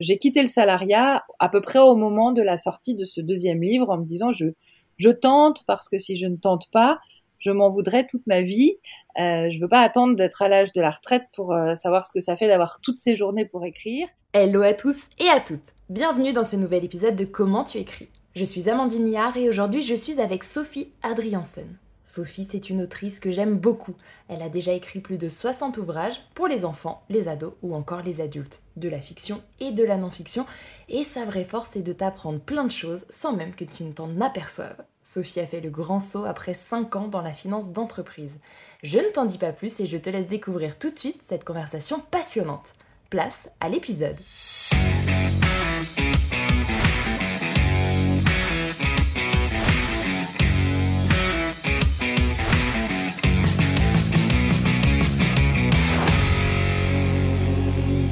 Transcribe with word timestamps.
j'ai 0.00 0.18
quitté 0.18 0.40
le 0.40 0.46
salariat 0.46 1.24
à 1.38 1.48
peu 1.48 1.60
près 1.60 1.78
au 1.78 1.96
moment 1.96 2.32
de 2.32 2.42
la 2.42 2.56
sortie 2.56 2.94
de 2.94 3.04
ce 3.04 3.20
deuxième 3.20 3.62
livre 3.62 3.90
en 3.90 3.98
me 3.98 4.04
disant 4.04 4.30
je, 4.30 4.46
je 4.96 5.10
tente 5.10 5.64
parce 5.66 5.88
que 5.88 5.98
si 5.98 6.16
je 6.16 6.26
ne 6.26 6.36
tente 6.36 6.70
pas, 6.72 6.98
je 7.38 7.50
m'en 7.50 7.70
voudrais 7.70 8.06
toute 8.06 8.26
ma 8.26 8.42
vie. 8.42 8.76
Euh, 9.18 9.48
je 9.50 9.60
veux 9.60 9.68
pas 9.68 9.80
attendre 9.80 10.16
d'être 10.16 10.42
à 10.42 10.48
l'âge 10.48 10.72
de 10.72 10.80
la 10.80 10.90
retraite 10.90 11.24
pour 11.32 11.52
euh, 11.52 11.74
savoir 11.74 12.06
ce 12.06 12.12
que 12.12 12.20
ça 12.20 12.36
fait 12.36 12.48
d'avoir 12.48 12.80
toutes 12.80 12.98
ces 12.98 13.16
journées 13.16 13.46
pour 13.46 13.64
écrire. 13.64 14.08
Hello 14.32 14.62
à 14.62 14.74
tous 14.74 15.08
et 15.18 15.28
à 15.28 15.40
toutes. 15.40 15.74
Bienvenue 15.88 16.32
dans 16.32 16.44
ce 16.44 16.56
nouvel 16.56 16.84
épisode 16.84 17.16
de 17.16 17.24
Comment 17.24 17.64
tu 17.64 17.78
écris. 17.78 18.08
Je 18.34 18.44
suis 18.44 18.68
Amandine 18.68 19.04
Niard 19.04 19.36
et 19.36 19.48
aujourd'hui 19.48 19.82
je 19.82 19.94
suis 19.94 20.20
avec 20.20 20.44
Sophie 20.44 20.88
Adriansen. 21.02 21.78
Sophie, 22.06 22.44
c'est 22.44 22.70
une 22.70 22.82
autrice 22.82 23.18
que 23.18 23.32
j'aime 23.32 23.58
beaucoup. 23.58 23.96
Elle 24.28 24.40
a 24.40 24.48
déjà 24.48 24.72
écrit 24.72 25.00
plus 25.00 25.18
de 25.18 25.28
60 25.28 25.76
ouvrages 25.78 26.22
pour 26.36 26.46
les 26.46 26.64
enfants, 26.64 27.02
les 27.08 27.26
ados 27.26 27.54
ou 27.62 27.74
encore 27.74 28.02
les 28.02 28.20
adultes, 28.20 28.62
de 28.76 28.88
la 28.88 29.00
fiction 29.00 29.42
et 29.58 29.72
de 29.72 29.82
la 29.82 29.96
non-fiction, 29.96 30.46
et 30.88 31.02
sa 31.02 31.24
vraie 31.24 31.44
force 31.44 31.74
est 31.74 31.82
de 31.82 31.92
t'apprendre 31.92 32.38
plein 32.38 32.62
de 32.62 32.70
choses 32.70 33.06
sans 33.10 33.34
même 33.34 33.56
que 33.56 33.64
tu 33.64 33.82
ne 33.82 33.90
t'en 33.90 34.20
aperçoives. 34.20 34.84
Sophie 35.02 35.40
a 35.40 35.48
fait 35.48 35.60
le 35.60 35.70
grand 35.70 35.98
saut 35.98 36.24
après 36.24 36.54
5 36.54 36.94
ans 36.94 37.08
dans 37.08 37.22
la 37.22 37.32
finance 37.32 37.72
d'entreprise. 37.72 38.38
Je 38.84 38.98
ne 38.98 39.10
t'en 39.10 39.24
dis 39.24 39.38
pas 39.38 39.52
plus 39.52 39.80
et 39.80 39.86
je 39.86 39.98
te 39.98 40.08
laisse 40.08 40.28
découvrir 40.28 40.78
tout 40.78 40.92
de 40.92 40.98
suite 40.98 41.22
cette 41.24 41.42
conversation 41.42 41.98
passionnante. 42.12 42.74
Place 43.10 43.50
à 43.58 43.68
l'épisode. 43.68 44.16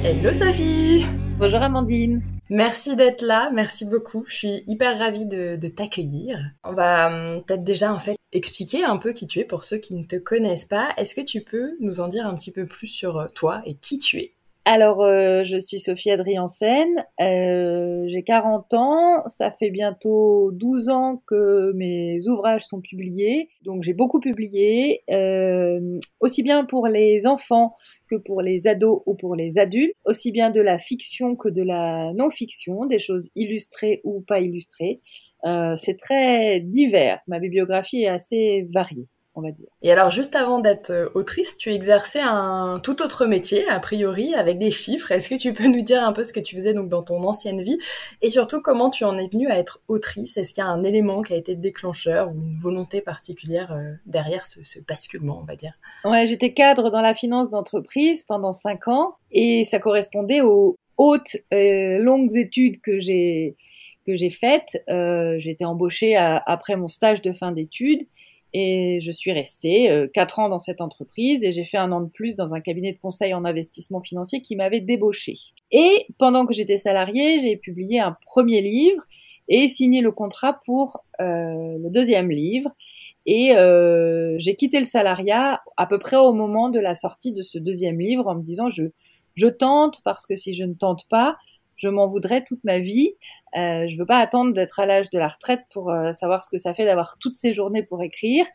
Hello 0.04 0.34
Sophie 0.34 1.06
Bonjour 1.38 1.62
Amandine 1.62 2.22
Merci 2.50 2.94
d'être 2.94 3.22
là, 3.22 3.50
merci 3.54 3.86
beaucoup. 3.86 4.26
Je 4.28 4.34
suis 4.36 4.64
hyper 4.66 4.98
ravie 4.98 5.24
de, 5.24 5.56
t'accueillir. 5.68 6.38
On 6.62 6.74
va 6.74 7.06
hum, 7.06 7.42
peut-être 7.42 7.64
déjà 7.64 7.90
en 7.90 7.98
fait 7.98 8.18
expliquer 8.30 8.84
un 8.84 8.98
peu 8.98 9.14
qui 9.14 9.26
tu 9.26 9.38
es 9.38 9.44
pour 9.46 9.64
ceux 9.64 9.78
qui 9.78 9.94
ne 9.94 10.04
te 10.04 10.16
connaissent 10.16 10.66
pas. 10.66 10.90
Est-ce 10.98 11.14
que 11.14 11.22
tu 11.22 11.40
peux 11.40 11.78
nous 11.80 12.00
en 12.00 12.08
dire 12.08 12.26
un 12.26 12.34
petit 12.34 12.50
peu 12.50 12.66
plus 12.66 12.86
sur 12.86 13.16
euh, 13.16 13.28
toi 13.34 13.62
et 13.64 13.76
qui 13.76 13.98
tu 13.98 14.18
es? 14.18 14.33
Alors, 14.66 15.02
euh, 15.02 15.44
je 15.44 15.58
suis 15.58 15.78
Sophie 15.78 16.10
Adriansen, 16.10 17.04
euh, 17.20 18.04
j'ai 18.06 18.22
40 18.22 18.72
ans, 18.72 19.22
ça 19.26 19.50
fait 19.50 19.68
bientôt 19.68 20.52
12 20.52 20.88
ans 20.88 21.22
que 21.26 21.72
mes 21.74 22.26
ouvrages 22.28 22.62
sont 22.62 22.80
publiés, 22.80 23.50
donc 23.62 23.82
j'ai 23.82 23.92
beaucoup 23.92 24.20
publié, 24.20 25.02
euh, 25.10 26.00
aussi 26.20 26.42
bien 26.42 26.64
pour 26.64 26.86
les 26.86 27.26
enfants 27.26 27.76
que 28.08 28.16
pour 28.16 28.40
les 28.40 28.66
ados 28.66 29.02
ou 29.04 29.14
pour 29.14 29.36
les 29.36 29.58
adultes, 29.58 29.94
aussi 30.06 30.32
bien 30.32 30.50
de 30.50 30.62
la 30.62 30.78
fiction 30.78 31.36
que 31.36 31.50
de 31.50 31.62
la 31.62 32.14
non-fiction, 32.14 32.86
des 32.86 32.98
choses 32.98 33.30
illustrées 33.36 34.00
ou 34.02 34.22
pas 34.22 34.40
illustrées. 34.40 35.00
C'est 35.76 35.98
très 35.98 36.60
divers, 36.60 37.20
ma 37.26 37.38
bibliographie 37.38 38.04
est 38.04 38.08
assez 38.08 38.66
variée 38.72 39.08
on 39.34 39.42
va 39.42 39.50
dire. 39.50 39.66
Et 39.82 39.90
alors, 39.90 40.10
juste 40.10 40.36
avant 40.36 40.60
d'être 40.60 40.90
euh, 40.90 41.08
autrice, 41.14 41.56
tu 41.56 41.72
exerçais 41.72 42.20
un 42.20 42.80
tout 42.82 43.02
autre 43.02 43.26
métier, 43.26 43.68
a 43.68 43.80
priori, 43.80 44.34
avec 44.34 44.58
des 44.58 44.70
chiffres. 44.70 45.10
Est-ce 45.12 45.28
que 45.28 45.34
tu 45.34 45.52
peux 45.52 45.66
nous 45.66 45.82
dire 45.82 46.04
un 46.04 46.12
peu 46.12 46.24
ce 46.24 46.32
que 46.32 46.40
tu 46.40 46.56
faisais 46.56 46.72
donc 46.72 46.88
dans 46.88 47.02
ton 47.02 47.22
ancienne 47.24 47.62
vie? 47.62 47.78
Et 48.22 48.30
surtout 48.30 48.60
comment 48.60 48.90
tu 48.90 49.04
en 49.04 49.18
es 49.18 49.26
venue 49.26 49.48
à 49.48 49.58
être 49.58 49.80
autrice? 49.88 50.36
Est-ce 50.36 50.54
qu'il 50.54 50.62
y 50.62 50.66
a 50.66 50.70
un 50.70 50.84
élément 50.84 51.22
qui 51.22 51.32
a 51.32 51.36
été 51.36 51.54
déclencheur 51.56 52.30
ou 52.30 52.34
une 52.34 52.56
volonté 52.56 53.00
particulière 53.00 53.72
euh, 53.72 53.92
derrière 54.06 54.44
ce, 54.44 54.60
basculement, 54.86 55.40
on 55.42 55.44
va 55.44 55.56
dire? 55.56 55.74
Ouais, 56.04 56.26
j'étais 56.26 56.52
cadre 56.52 56.90
dans 56.90 57.02
la 57.02 57.14
finance 57.14 57.50
d'entreprise 57.50 58.22
pendant 58.22 58.52
cinq 58.52 58.88
ans 58.88 59.16
et 59.32 59.64
ça 59.64 59.78
correspondait 59.78 60.42
aux 60.42 60.76
hautes, 60.96 61.36
euh, 61.52 61.98
longues 61.98 62.36
études 62.36 62.80
que 62.80 63.00
j'ai 63.00 63.56
que 64.06 64.16
j'ai 64.16 64.30
faites. 64.30 64.84
Euh, 64.90 65.36
j'ai 65.38 65.56
embauchée 65.62 66.14
après 66.14 66.76
mon 66.76 66.88
stage 66.88 67.22
de 67.22 67.32
fin 67.32 67.52
d'études 67.52 68.06
et 68.56 69.00
je 69.00 69.10
suis 69.10 69.32
restée 69.32 69.90
euh, 69.90 70.06
quatre 70.06 70.38
ans 70.38 70.48
dans 70.48 70.60
cette 70.60 70.80
entreprise 70.80 71.42
et 71.44 71.50
j'ai 71.50 71.64
fait 71.64 71.76
un 71.76 71.90
an 71.90 72.00
de 72.00 72.08
plus 72.08 72.36
dans 72.36 72.54
un 72.54 72.60
cabinet 72.60 72.92
de 72.92 72.98
conseil 72.98 73.34
en 73.34 73.44
investissement 73.44 74.00
financier 74.00 74.40
qui 74.40 74.54
m'avait 74.54 74.80
débauché. 74.80 75.34
Et 75.72 76.06
pendant 76.18 76.46
que 76.46 76.54
j'étais 76.54 76.76
salariée, 76.76 77.40
j'ai 77.40 77.56
publié 77.56 77.98
un 77.98 78.16
premier 78.24 78.62
livre 78.62 79.02
et 79.48 79.66
signé 79.66 80.00
le 80.00 80.12
contrat 80.12 80.60
pour 80.64 81.00
euh, 81.20 81.24
le 81.82 81.90
deuxième 81.90 82.30
livre. 82.30 82.70
Et 83.26 83.56
euh, 83.56 84.36
j'ai 84.38 84.54
quitté 84.54 84.78
le 84.78 84.84
salariat 84.84 85.60
à 85.76 85.86
peu 85.86 85.98
près 85.98 86.16
au 86.16 86.32
moment 86.32 86.68
de 86.68 86.78
la 86.78 86.94
sortie 86.94 87.32
de 87.32 87.42
ce 87.42 87.58
deuxième 87.58 87.98
livre 87.98 88.28
en 88.28 88.36
me 88.36 88.42
disant 88.42 88.68
je, 88.68 88.84
je 89.34 89.48
tente 89.48 90.00
parce 90.04 90.26
que 90.26 90.36
si 90.36 90.54
je 90.54 90.62
ne 90.62 90.74
tente 90.74 91.08
pas, 91.10 91.36
je 91.74 91.88
m'en 91.88 92.06
voudrais 92.06 92.44
toute 92.44 92.62
ma 92.62 92.78
vie. 92.78 93.14
Euh, 93.56 93.86
je 93.86 93.96
veux 93.96 94.06
pas 94.06 94.18
attendre 94.18 94.52
d'être 94.52 94.80
à 94.80 94.86
l'âge 94.86 95.10
de 95.10 95.18
la 95.18 95.28
retraite 95.28 95.60
pour 95.70 95.90
euh, 95.90 96.12
savoir 96.12 96.42
ce 96.42 96.50
que 96.50 96.58
ça 96.58 96.74
fait 96.74 96.84
d'avoir 96.84 97.18
toutes 97.20 97.36
ces 97.36 97.52
journées 97.52 97.84
pour 97.84 98.02
écrire. 98.02 98.46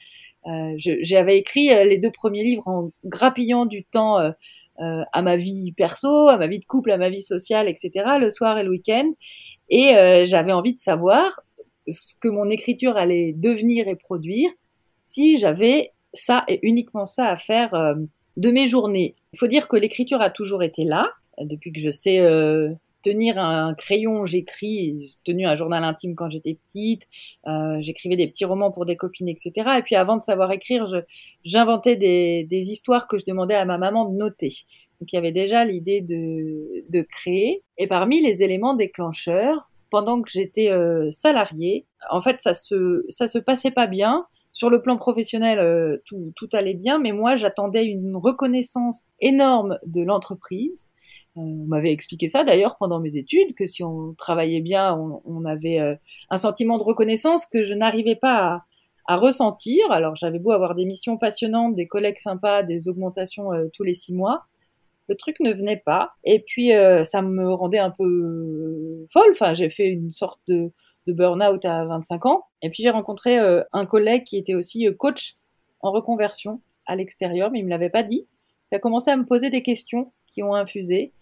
Euh, 0.47 0.73
J'avais 0.77 1.37
écrit 1.37 1.67
les 1.67 1.97
deux 1.97 2.11
premiers 2.11 2.43
livres 2.43 2.67
en 2.67 2.91
grappillant 3.05 3.65
du 3.65 3.83
temps 3.85 4.17
à 4.77 5.21
ma 5.21 5.35
vie 5.35 5.73
perso, 5.73 6.29
à 6.29 6.37
ma 6.37 6.47
vie 6.47 6.59
de 6.59 6.65
couple, 6.65 6.91
à 6.91 6.97
ma 6.97 7.09
vie 7.09 7.21
sociale, 7.21 7.67
etc. 7.67 7.91
Le 8.19 8.29
soir 8.29 8.57
et 8.57 8.63
le 8.63 8.69
week-end. 8.69 9.11
Et 9.69 9.89
j'avais 10.25 10.53
envie 10.53 10.73
de 10.73 10.79
savoir 10.79 11.41
ce 11.89 12.15
que 12.21 12.29
mon 12.29 12.49
écriture 12.49 12.95
allait 12.95 13.33
devenir 13.35 13.89
et 13.89 13.97
produire 13.97 14.49
si 15.03 15.37
j'avais 15.37 15.91
ça 16.13 16.45
et 16.47 16.59
uniquement 16.63 17.05
ça 17.05 17.25
à 17.25 17.35
faire 17.35 17.95
de 18.37 18.51
mes 18.51 18.65
journées. 18.65 19.15
Il 19.33 19.39
faut 19.39 19.47
dire 19.47 19.67
que 19.67 19.75
l'écriture 19.75 20.21
a 20.21 20.29
toujours 20.29 20.63
été 20.63 20.85
là 20.85 21.11
depuis 21.41 21.73
que 21.73 21.81
je 21.81 21.89
sais 21.89 22.21
tenir 23.01 23.37
un 23.37 23.73
crayon, 23.73 24.25
j'écris, 24.25 25.05
j'ai 25.05 25.15
tenu 25.23 25.45
un 25.45 25.55
journal 25.55 25.83
intime 25.83 26.15
quand 26.15 26.29
j'étais 26.29 26.57
petite, 26.67 27.07
euh, 27.47 27.77
j'écrivais 27.79 28.15
des 28.15 28.27
petits 28.27 28.45
romans 28.45 28.71
pour 28.71 28.85
des 28.85 28.95
copines, 28.95 29.29
etc. 29.29 29.51
Et 29.77 29.81
puis 29.81 29.95
avant 29.95 30.17
de 30.17 30.21
savoir 30.21 30.51
écrire, 30.51 30.85
j'inventais 31.43 31.95
des, 31.95 32.45
des, 32.49 32.69
histoires 32.71 33.07
que 33.07 33.17
je 33.17 33.25
demandais 33.25 33.55
à 33.55 33.65
ma 33.65 33.77
maman 33.77 34.05
de 34.05 34.15
noter. 34.15 34.53
Donc 34.99 35.13
il 35.13 35.15
y 35.15 35.19
avait 35.19 35.31
déjà 35.31 35.63
l'idée 35.65 36.01
de, 36.01 36.83
de 36.91 37.01
créer. 37.01 37.63
Et 37.77 37.87
parmi 37.87 38.21
les 38.21 38.43
éléments 38.43 38.75
déclencheurs, 38.75 39.69
pendant 39.89 40.21
que 40.21 40.29
j'étais 40.29 40.69
euh, 40.69 41.09
salariée, 41.09 41.85
en 42.11 42.21
fait 42.21 42.41
ça 42.41 42.53
se 42.53 43.05
ça 43.09 43.27
se 43.27 43.39
passait 43.39 43.71
pas 43.71 43.87
bien. 43.87 44.25
Sur 44.51 44.71
le 44.71 44.81
plan 44.81 44.97
professionnel, 44.97 45.59
euh, 45.59 46.01
tout, 46.05 46.33
tout 46.35 46.49
allait 46.53 46.73
bien, 46.73 46.97
mais 46.97 47.11
moi 47.11 47.37
j'attendais 47.37 47.85
une 47.85 48.15
reconnaissance 48.15 49.03
énorme 49.21 49.77
de 49.85 50.01
l'entreprise 50.01 50.88
on 51.39 51.65
m'avait 51.67 51.91
expliqué 51.91 52.27
ça 52.27 52.43
d'ailleurs 52.43 52.77
pendant 52.77 52.99
mes 52.99 53.15
études, 53.15 53.55
que 53.55 53.65
si 53.65 53.83
on 53.83 54.13
travaillait 54.17 54.61
bien, 54.61 54.93
on, 55.25 55.45
avait 55.45 55.79
euh, 55.79 55.95
un 56.29 56.37
sentiment 56.37 56.77
de 56.77 56.83
reconnaissance 56.83 57.45
que 57.45 57.63
je 57.63 57.73
n'arrivais 57.73 58.15
pas 58.15 58.63
à, 59.07 59.15
ressentir. 59.17 59.91
Alors 59.91 60.15
j'avais 60.15 60.37
beau 60.37 60.51
avoir 60.51 60.75
des 60.75 60.85
missions 60.85 61.17
passionnantes, 61.17 61.75
des 61.75 61.87
collègues 61.87 62.19
sympas, 62.19 62.61
des 62.61 62.89
augmentations 62.89 63.51
euh, 63.53 63.67
tous 63.73 63.83
les 63.83 63.95
six 63.95 64.13
mois, 64.13 64.43
le 65.07 65.15
truc 65.15 65.39
ne 65.39 65.51
venait 65.51 65.81
pas. 65.83 66.11
Et 66.23 66.43
puis 66.45 66.73
euh, 66.73 67.03
ça 67.03 67.23
me 67.23 67.51
rendait 67.51 67.79
un 67.79 67.89
peu 67.89 69.05
folle. 69.09 69.31
Enfin, 69.31 69.55
j'ai 69.55 69.69
fait 69.69 69.87
une 69.87 70.11
sorte 70.11 70.41
de, 70.47 70.71
burn-out 71.07 71.65
à 71.65 71.85
25 71.85 72.27
ans. 72.27 72.43
Et 72.61 72.69
puis 72.69 72.83
j'ai 72.83 72.91
rencontré 72.91 73.39
un 73.39 73.85
collègue 73.87 74.25
qui 74.25 74.37
était 74.37 74.53
aussi 74.53 74.87
coach 74.99 75.33
en 75.79 75.91
reconversion 75.91 76.61
à 76.85 76.95
l'extérieur, 76.95 77.49
mais 77.49 77.59
il 77.59 77.65
me 77.65 77.71
l'avait 77.71 77.89
pas 77.89 78.03
dit. 78.03 78.27
Il 78.71 78.75
a 78.75 78.79
commencé 78.79 79.09
à 79.09 79.17
me 79.17 79.25
poser 79.25 79.49
des 79.49 79.63
questions 79.63 80.11
qui 80.27 80.43
ont 80.43 80.53
infusé. 80.53 81.13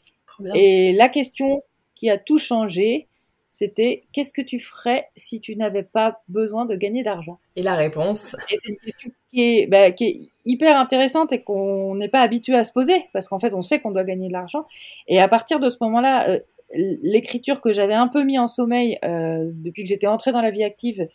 Et 0.55 0.93
la 0.93 1.09
question 1.09 1.63
qui 1.95 2.09
a 2.09 2.17
tout 2.17 2.37
changé, 2.37 3.07
c'était 3.49 4.03
qu'est-ce 4.13 4.33
que 4.33 4.41
tu 4.41 4.59
ferais 4.59 5.07
si 5.15 5.41
tu 5.41 5.55
n'avais 5.55 5.83
pas 5.83 6.21
besoin 6.27 6.65
de 6.65 6.75
gagner 6.75 7.01
d'argent? 7.01 7.39
Et 7.55 7.63
la 7.63 7.75
réponse 7.75 8.35
Et 8.51 8.57
c'est 8.57 8.69
une 8.69 8.77
question 8.77 9.09
qui 9.31 9.41
est, 9.41 9.67
bah, 9.67 9.91
qui 9.91 10.03
est, 10.05 10.21
hyper 10.45 10.77
intéressante 10.77 11.33
et 11.33 11.41
qu'on 11.41 11.95
n'est 11.95 12.07
pas 12.07 12.21
habitué 12.21 12.55
à 12.55 12.63
se 12.63 12.71
poser 12.71 13.05
parce 13.11 13.27
qu'en 13.27 13.39
fait 13.39 13.53
on 13.53 13.61
sait 13.61 13.81
qu'on 13.81 13.91
doit 13.91 14.03
gagner 14.03 14.27
de 14.27 14.33
l'argent. 14.33 14.65
Et 15.07 15.19
à 15.19 15.27
partir 15.27 15.59
de 15.59 15.69
ce 15.69 15.77
moment-là, 15.81 16.29
euh, 16.29 16.39
l'écriture 16.73 17.61
que 17.61 17.73
j'avais 17.73 17.93
un 17.93 18.07
peu 18.07 18.23
mis 18.23 18.37
en 18.37 18.47
sommeil 18.47 18.99
euh, 19.03 19.49
depuis 19.53 19.83
que 19.83 19.89
j'étais 19.89 20.07
entrée 20.07 20.31
dans 20.31 20.41
la 20.41 20.51
vie 20.51 20.63
active 20.63 21.07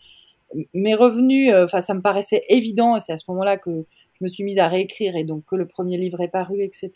m'est 0.75 0.95
revenue. 0.95 1.53
Euh, 1.53 1.65
enfin, 1.65 1.81
ça 1.81 1.95
me 1.95 2.01
paraissait 2.01 2.45
évident 2.49 2.97
et 2.97 3.01
c'est 3.01 3.13
à 3.13 3.17
ce 3.17 3.31
moment-là 3.31 3.57
que 3.57 3.85
me 4.23 4.29
suis 4.29 4.45
mise 4.45 4.59
à 4.59 4.69
réécrire 4.69 5.17
et 5.17 5.25
donc 5.25 5.45
que 5.45 5.57
le 5.57 5.67
premier 5.67 5.97
livre 5.97 6.21
est 6.21 6.29
paru, 6.29 6.63
etc. 6.63 6.91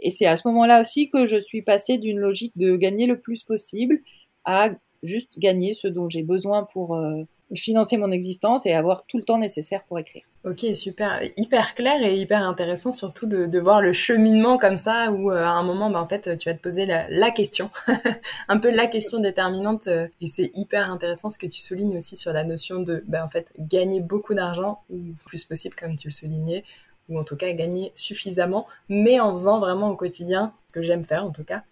Et 0.00 0.10
c'est 0.10 0.26
à 0.26 0.36
ce 0.36 0.46
moment-là 0.48 0.80
aussi 0.80 1.08
que 1.08 1.26
je 1.26 1.38
suis 1.38 1.62
passée 1.62 1.98
d'une 1.98 2.18
logique 2.18 2.56
de 2.56 2.76
gagner 2.76 3.06
le 3.06 3.18
plus 3.18 3.42
possible 3.42 4.00
à 4.44 4.70
juste 5.02 5.38
gagner 5.38 5.74
ce 5.74 5.88
dont 5.88 6.08
j'ai 6.08 6.22
besoin 6.22 6.66
pour 6.72 6.96
euh, 6.96 7.22
financer 7.56 7.96
mon 7.96 8.10
existence 8.10 8.66
et 8.66 8.72
avoir 8.72 9.04
tout 9.06 9.18
le 9.18 9.24
temps 9.24 9.38
nécessaire 9.38 9.84
pour 9.84 9.98
écrire. 9.98 10.22
Ok, 10.44 10.66
super, 10.74 11.20
hyper 11.36 11.74
clair 11.74 12.02
et 12.02 12.18
hyper 12.18 12.42
intéressant 12.42 12.92
surtout 12.92 13.26
de, 13.26 13.58
voir 13.58 13.80
le 13.80 13.92
cheminement 13.92 14.58
comme 14.58 14.76
ça 14.76 15.10
où 15.10 15.30
euh, 15.30 15.42
à 15.42 15.50
un 15.50 15.62
moment, 15.62 15.90
bah, 15.90 16.00
en 16.00 16.06
fait, 16.06 16.36
tu 16.36 16.48
vas 16.48 16.54
te 16.54 16.60
poser 16.60 16.84
la, 16.86 17.30
question, 17.30 17.70
un 18.48 18.58
peu 18.58 18.70
la 18.70 18.86
question 18.86 19.20
déterminante 19.20 19.86
euh, 19.86 20.06
et 20.20 20.26
c'est 20.26 20.50
hyper 20.54 20.90
intéressant 20.90 21.30
ce 21.30 21.38
que 21.38 21.46
tu 21.46 21.60
soulignes 21.60 21.96
aussi 21.96 22.16
sur 22.16 22.32
la 22.32 22.44
notion 22.44 22.80
de, 22.80 23.02
bah, 23.06 23.24
en 23.24 23.28
fait, 23.28 23.52
gagner 23.58 24.00
beaucoup 24.00 24.34
d'argent 24.34 24.80
ou 24.90 24.98
plus 25.24 25.44
possible 25.44 25.74
comme 25.74 25.96
tu 25.96 26.08
le 26.08 26.12
soulignais 26.12 26.64
ou 27.08 27.18
en 27.18 27.24
tout 27.24 27.36
cas 27.36 27.52
gagner 27.52 27.90
suffisamment, 27.94 28.66
mais 28.88 29.20
en 29.20 29.30
faisant 29.34 29.60
vraiment 29.60 29.90
au 29.90 29.96
quotidien 29.96 30.52
ce 30.68 30.74
que 30.74 30.82
j'aime 30.82 31.04
faire 31.04 31.24
en 31.24 31.30
tout 31.30 31.44
cas 31.44 31.62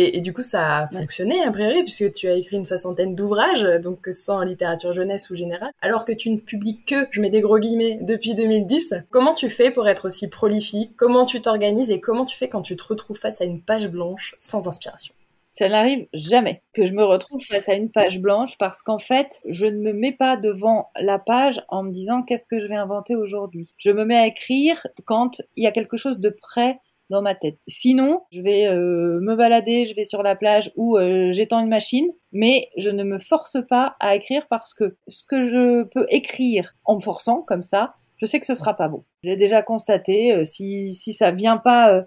Et, 0.00 0.20
du 0.20 0.32
coup, 0.32 0.42
ça 0.42 0.76
a 0.76 0.88
fonctionné, 0.88 1.42
a 1.42 1.50
priori, 1.50 1.82
puisque 1.82 2.12
tu 2.12 2.28
as 2.28 2.34
écrit 2.34 2.54
une 2.54 2.64
soixantaine 2.64 3.16
d'ouvrages, 3.16 3.64
donc 3.82 4.00
que 4.00 4.12
ce 4.12 4.26
soit 4.26 4.36
en 4.36 4.42
littérature 4.42 4.92
jeunesse 4.92 5.28
ou 5.30 5.34
générale, 5.34 5.72
alors 5.80 6.04
que 6.04 6.12
tu 6.12 6.30
ne 6.30 6.38
publies 6.38 6.84
que, 6.84 7.08
je 7.10 7.20
mets 7.20 7.30
des 7.30 7.40
gros 7.40 7.58
guillemets, 7.58 7.98
depuis 8.00 8.36
2010. 8.36 8.94
Comment 9.10 9.34
tu 9.34 9.50
fais 9.50 9.72
pour 9.72 9.88
être 9.88 10.06
aussi 10.06 10.28
prolifique? 10.28 10.92
Comment 10.96 11.24
tu 11.24 11.40
t'organises 11.40 11.90
et 11.90 11.98
comment 11.98 12.24
tu 12.24 12.36
fais 12.36 12.48
quand 12.48 12.62
tu 12.62 12.76
te 12.76 12.84
retrouves 12.84 13.18
face 13.18 13.40
à 13.40 13.44
une 13.44 13.60
page 13.60 13.88
blanche 13.88 14.36
sans 14.38 14.68
inspiration? 14.68 15.16
Ça 15.50 15.68
n'arrive 15.68 16.06
jamais 16.12 16.62
que 16.72 16.86
je 16.86 16.92
me 16.92 17.02
retrouve 17.02 17.42
face 17.42 17.68
à 17.68 17.74
une 17.74 17.90
page 17.90 18.20
blanche 18.20 18.56
parce 18.58 18.82
qu'en 18.82 19.00
fait, 19.00 19.40
je 19.48 19.66
ne 19.66 19.80
me 19.80 19.92
mets 19.92 20.12
pas 20.12 20.36
devant 20.36 20.90
la 20.94 21.18
page 21.18 21.60
en 21.68 21.82
me 21.82 21.90
disant 21.90 22.22
qu'est-ce 22.22 22.46
que 22.46 22.60
je 22.60 22.66
vais 22.66 22.76
inventer 22.76 23.16
aujourd'hui? 23.16 23.74
Je 23.78 23.90
me 23.90 24.04
mets 24.04 24.18
à 24.18 24.28
écrire 24.28 24.86
quand 25.04 25.42
il 25.56 25.64
y 25.64 25.66
a 25.66 25.72
quelque 25.72 25.96
chose 25.96 26.20
de 26.20 26.30
prêt 26.30 26.78
dans 27.10 27.22
ma 27.22 27.34
tête. 27.34 27.58
Sinon, 27.66 28.22
je 28.30 28.42
vais 28.42 28.66
euh, 28.66 29.20
me 29.20 29.34
balader, 29.34 29.84
je 29.84 29.94
vais 29.94 30.04
sur 30.04 30.22
la 30.22 30.36
plage 30.36 30.72
ou 30.76 30.96
euh, 30.96 31.32
j'étends 31.32 31.60
une 31.60 31.68
machine, 31.68 32.10
mais 32.32 32.68
je 32.76 32.90
ne 32.90 33.04
me 33.04 33.18
force 33.18 33.58
pas 33.68 33.96
à 34.00 34.14
écrire 34.14 34.46
parce 34.48 34.74
que 34.74 34.96
ce 35.06 35.24
que 35.24 35.42
je 35.42 35.84
peux 35.84 36.06
écrire 36.10 36.74
en 36.84 36.96
me 36.96 37.00
forçant 37.00 37.42
comme 37.42 37.62
ça, 37.62 37.94
je 38.16 38.26
sais 38.26 38.40
que 38.40 38.46
ce 38.46 38.54
sera 38.54 38.74
pas 38.74 38.88
bon. 38.88 39.04
J'ai 39.22 39.36
déjà 39.36 39.62
constaté 39.62 40.32
euh, 40.32 40.44
si 40.44 40.92
si 40.92 41.12
ça 41.12 41.30
vient 41.30 41.56
pas 41.56 42.04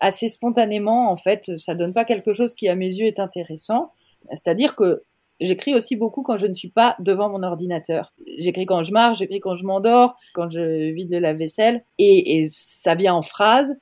assez 0.00 0.28
spontanément, 0.28 1.10
en 1.10 1.16
fait, 1.16 1.56
ça 1.56 1.74
donne 1.74 1.94
pas 1.94 2.04
quelque 2.04 2.34
chose 2.34 2.54
qui 2.54 2.68
à 2.68 2.74
mes 2.74 2.94
yeux 2.94 3.06
est 3.06 3.18
intéressant. 3.18 3.90
C'est-à-dire 4.30 4.76
que 4.76 5.02
J'écris 5.40 5.74
aussi 5.74 5.96
beaucoup 5.96 6.22
quand 6.22 6.38
je 6.38 6.46
ne 6.46 6.54
suis 6.54 6.70
pas 6.70 6.96
devant 6.98 7.28
mon 7.28 7.42
ordinateur. 7.42 8.14
J'écris 8.38 8.64
quand 8.64 8.82
je 8.82 8.92
marche, 8.92 9.18
j'écris 9.18 9.40
quand 9.40 9.54
je 9.54 9.64
m'endors, 9.64 10.16
quand 10.32 10.48
je 10.48 10.92
vide 10.92 11.10
de 11.10 11.18
la 11.18 11.34
vaisselle, 11.34 11.84
et, 11.98 12.38
et, 12.38 12.48
ça 12.48 12.94
vient 12.94 13.14
en 13.14 13.22
phrases 13.22 13.76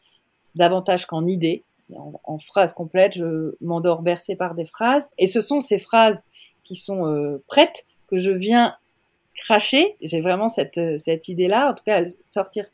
davantage 0.55 1.07
qu'en 1.07 1.27
idées. 1.27 1.65
En, 2.25 2.39
phrases 2.39 2.73
complètes, 2.73 3.13
je 3.13 3.55
m'endors 3.61 4.03
bercé 4.03 4.37
par 4.37 4.55
des 4.55 4.65
phrases. 4.65 5.11
Et 5.19 5.27
ce 5.27 5.41
sont 5.41 5.61
ces 5.61 5.79
phrases 5.79 6.25
qui 6.63 6.77
sont 6.77 7.07
euh, 7.07 7.43
prêtes 7.47 7.87
que 8.09 8.17
je 8.17 8.31
viens 8.31 8.75
cracher. 9.35 9.97
J'ai 10.01 10.21
vraiment 10.21 10.49
cette, 10.49 10.79
euh, 10.79 10.97
cette 10.97 11.29
idée-là, 11.29 11.71
en 11.71 11.75
tout 11.75 11.85
cas, 11.85 12.05
sortir 12.29 12.67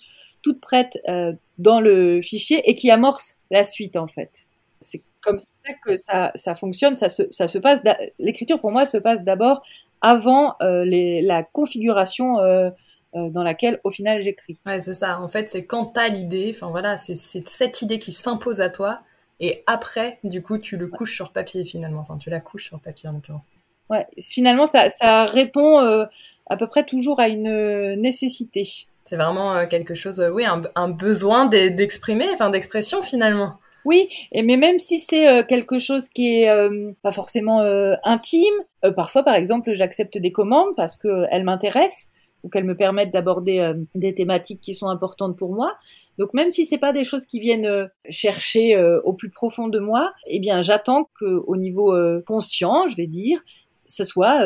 toute 0.43 0.61
prête 0.61 0.99
euh, 1.09 1.33
dans 1.59 1.81
le 1.81 2.23
fichier 2.23 2.63
et 2.71 2.75
qui 2.75 2.91
amorce 2.91 3.39
la 3.51 3.65
suite, 3.65 3.97
en 3.97 4.07
fait. 4.07 4.47
C'est 4.81 5.03
comme 5.23 5.39
ça 5.39 5.73
que 5.85 5.97
ça, 5.97 6.31
ça 6.35 6.55
fonctionne. 6.55 6.97
Ça 6.97 7.09
se, 7.09 7.25
ça 7.31 7.49
se 7.49 7.59
passe. 7.59 7.83
L'écriture, 8.19 8.61
pour 8.61 8.71
moi, 8.71 8.87
se 8.87 8.97
passe 8.97 9.25
d'abord 9.25 9.63
avant 10.01 10.55
les, 10.61 11.21
la 11.21 11.43
configuration 11.43 12.41
euh, 12.41 12.71
dans 13.13 13.43
laquelle 13.43 13.81
au 13.85 13.91
final 13.91 14.23
j'écris. 14.23 14.59
Ouais, 14.67 14.81
c'est 14.81 14.95
ça. 14.95 15.21
En 15.21 15.29
fait, 15.29 15.49
c'est 15.51 15.65
quand 15.65 15.87
t'as 15.87 16.09
l'idée, 16.09 16.53
enfin 16.55 16.71
voilà, 16.71 16.97
c'est 16.97 17.17
cette 17.17 17.83
idée 17.83 17.99
qui 17.99 18.13
s'impose 18.13 18.61
à 18.61 18.71
toi, 18.71 19.01
et 19.41 19.63
après, 19.67 20.19
du 20.23 20.43
coup, 20.43 20.59
tu 20.59 20.77
le 20.77 20.87
couches 20.87 21.15
sur 21.15 21.33
papier 21.33 21.65
finalement. 21.65 22.01
Enfin, 22.01 22.19
tu 22.19 22.31
la 22.31 22.41
couches 22.41 22.67
sur 22.67 22.79
papier 22.79 23.09
en 23.09 23.13
l'occurrence. 23.13 23.47
Ouais, 23.89 24.07
finalement, 24.21 24.67
ça, 24.67 24.91
ça 24.91 25.25
répond 25.25 25.81
euh, 25.81 26.05
à 26.49 26.57
peu 26.57 26.67
près 26.67 26.85
toujours 26.85 27.19
à 27.21 27.29
une 27.29 27.95
nécessité. 27.97 28.69
C'est 29.05 29.17
vraiment 29.17 29.55
euh, 29.57 29.67
quelque 29.67 29.95
chose, 29.95 30.25
oui, 30.33 30.45
un, 30.45 30.63
un 30.77 30.89
besoin 30.89 31.47
d'exprimer, 31.47 32.27
enfin 32.33 32.51
d'expression 32.51 33.03
finalement. 33.03 33.55
Oui, 33.87 34.11
et 34.31 34.43
mais 34.43 34.59
même 34.59 34.79
si 34.79 34.99
c'est 34.99 35.47
quelque 35.47 35.79
chose 35.79 36.11
qui 36.11 36.43
est 36.43 36.51
pas 37.03 37.13
forcément 37.13 37.63
intime, 38.05 38.53
parfois 38.95 39.23
par 39.23 39.35
exemple 39.35 39.73
j'accepte 39.73 40.19
des 40.19 40.33
commandes 40.33 40.77
parce 40.77 40.99
qu'elles 40.99 41.45
m'intéressent 41.45 42.11
ou 42.43 42.49
qu'elles 42.49 42.65
me 42.65 42.77
permettent 42.77 43.13
d'aborder 43.13 43.59
euh, 43.59 43.75
des 43.95 44.15
thématiques 44.15 44.61
qui 44.61 44.75
sont 44.75 44.89
importantes 44.89 45.37
pour 45.37 45.55
moi. 45.55 45.75
Donc 46.19 46.35
même 46.35 46.51
si 46.51 46.65
c'est 46.65 46.79
pas 46.79 46.93
des 46.93 47.05
choses 47.05 47.27
qui 47.27 47.41
viennent 47.41 47.67
euh, 47.67 47.87
chercher 48.09 48.77
euh, 48.77 49.01
au 49.05 49.13
plus 49.13 49.31
profond 49.31 49.69
de 49.69 49.79
moi, 49.79 50.13
eh 50.27 50.41
bien 50.41 50.63
j'attends 50.63 51.09
que 51.19 51.43
au 51.47 51.57
niveau 51.57 51.95
conscient, 52.27 52.89
je 52.89 52.97
vais 52.97 53.07
dire, 53.07 53.41
ce 53.87 54.05
soit 54.05 54.45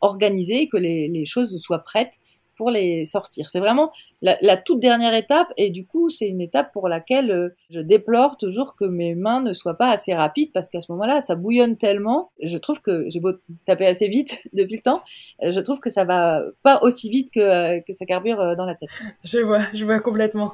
organisé, 0.00 0.68
que 0.68 0.76
les 0.76 1.24
choses 1.24 1.56
soient 1.58 1.78
prêtes 1.78 2.14
pour 2.56 2.70
les 2.70 3.06
sortir. 3.06 3.48
C'est 3.50 3.60
vraiment 3.60 3.92
la, 4.20 4.56
toute 4.56 4.80
dernière 4.80 5.14
étape 5.14 5.48
et 5.56 5.70
du 5.70 5.86
coup 5.86 6.10
c'est 6.10 6.28
une 6.28 6.40
étape 6.40 6.72
pour 6.72 6.88
laquelle 6.88 7.30
euh, 7.30 7.48
je 7.70 7.80
déplore 7.80 8.36
toujours 8.36 8.76
que 8.76 8.84
mes 8.84 9.14
mains 9.14 9.40
ne 9.40 9.52
soient 9.52 9.76
pas 9.76 9.90
assez 9.90 10.14
rapides 10.14 10.52
parce 10.52 10.68
qu'à 10.68 10.80
ce 10.80 10.92
moment-là 10.92 11.20
ça 11.20 11.34
bouillonne 11.34 11.76
tellement. 11.76 12.30
Je 12.42 12.58
trouve 12.58 12.80
que 12.80 13.04
j'ai 13.08 13.20
beau 13.20 13.32
taper 13.66 13.86
assez 13.86 14.08
vite 14.08 14.40
depuis 14.52 14.76
le 14.76 14.82
temps, 14.82 15.02
je 15.42 15.60
trouve 15.60 15.80
que 15.80 15.90
ça 15.90 16.04
va 16.04 16.42
pas 16.62 16.80
aussi 16.82 17.10
vite 17.10 17.30
que, 17.32 17.40
euh, 17.40 17.80
que 17.86 17.92
ça 17.92 18.06
carbure 18.06 18.40
euh, 18.40 18.54
dans 18.54 18.66
la 18.66 18.74
tête. 18.74 18.90
Je 19.24 19.38
vois, 19.38 19.62
je 19.74 19.84
vois 19.84 20.00
complètement. 20.00 20.52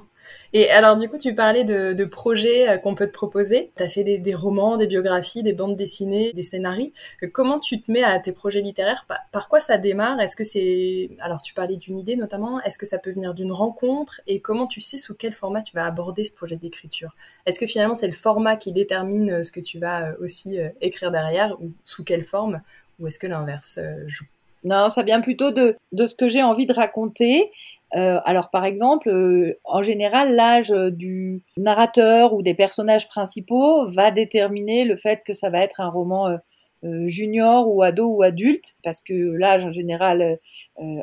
Et 0.52 0.70
alors, 0.70 0.96
du 0.96 1.08
coup, 1.08 1.18
tu 1.18 1.34
parlais 1.34 1.64
de, 1.64 2.04
projets 2.04 2.68
euh, 2.68 2.78
qu'on 2.78 2.94
peut 2.94 3.06
te 3.06 3.12
proposer. 3.12 3.70
Tu 3.76 3.82
as 3.82 3.88
fait 3.88 4.04
des, 4.04 4.34
romans, 4.34 4.76
des 4.76 4.86
biographies, 4.86 5.42
des 5.42 5.52
bandes 5.52 5.76
dessinées, 5.76 6.32
des 6.32 6.42
scénarios. 6.42 6.90
Euh, 7.22 7.28
comment 7.32 7.58
tu 7.58 7.82
te 7.82 7.90
mets 7.92 8.02
à 8.02 8.18
tes 8.18 8.32
projets 8.32 8.60
littéraires? 8.60 9.06
Par, 9.32 9.48
quoi 9.48 9.60
ça 9.60 9.78
démarre? 9.78 10.20
Est-ce 10.20 10.36
que 10.36 10.44
c'est... 10.44 11.10
Alors, 11.20 11.42
tu 11.42 11.52
parlais 11.54 11.76
d'une 11.76 11.98
idée 11.98 12.16
notamment. 12.16 12.60
Est-ce 12.62 12.78
que 12.78 12.86
ça 12.86 12.98
peut 12.98 13.10
venir 13.10 13.34
d'une 13.34 13.52
rencontre? 13.52 14.20
Et 14.26 14.40
comment 14.40 14.66
tu 14.66 14.80
sais 14.80 14.98
sous 14.98 15.14
quel 15.14 15.32
format 15.32 15.62
tu 15.62 15.74
vas 15.74 15.84
aborder 15.84 16.24
ce 16.24 16.32
projet 16.32 16.56
d'écriture? 16.56 17.14
Est-ce 17.44 17.58
que 17.58 17.66
finalement, 17.66 17.94
c'est 17.94 18.06
le 18.06 18.12
format 18.12 18.56
qui 18.56 18.72
détermine 18.72 19.30
euh, 19.30 19.42
ce 19.42 19.52
que 19.52 19.60
tu 19.60 19.78
vas 19.78 20.14
aussi 20.20 20.58
écrire 20.80 21.10
derrière 21.10 21.60
ou 21.60 21.72
sous 21.84 22.04
quelle 22.04 22.24
forme? 22.24 22.62
Ou 22.98 23.06
est-ce 23.06 23.18
que 23.18 23.26
l'inverse 23.26 23.78
joue? 24.06 24.26
Non, 24.64 24.88
ça 24.88 25.02
vient 25.02 25.20
plutôt 25.20 25.52
de, 25.52 25.76
de 25.92 26.06
ce 26.06 26.16
que 26.16 26.28
j'ai 26.28 26.42
envie 26.42 26.66
de 26.66 26.72
raconter 26.72 27.50
euh, 27.96 28.20
alors 28.24 28.50
par 28.50 28.64
exemple, 28.64 29.08
euh, 29.08 29.58
en 29.64 29.82
général, 29.82 30.34
l'âge 30.34 30.70
du 30.70 31.42
narrateur 31.56 32.34
ou 32.34 32.42
des 32.42 32.54
personnages 32.54 33.08
principaux 33.08 33.86
va 33.90 34.10
déterminer 34.10 34.84
le 34.84 34.96
fait 34.96 35.22
que 35.24 35.32
ça 35.32 35.48
va 35.48 35.60
être 35.60 35.80
un 35.80 35.88
roman 35.88 36.38
euh, 36.84 37.06
junior 37.06 37.66
ou 37.68 37.82
ado 37.82 38.06
ou 38.08 38.22
adulte, 38.22 38.76
parce 38.84 39.02
que 39.02 39.14
l'âge 39.14 39.64
en 39.64 39.72
général 39.72 40.38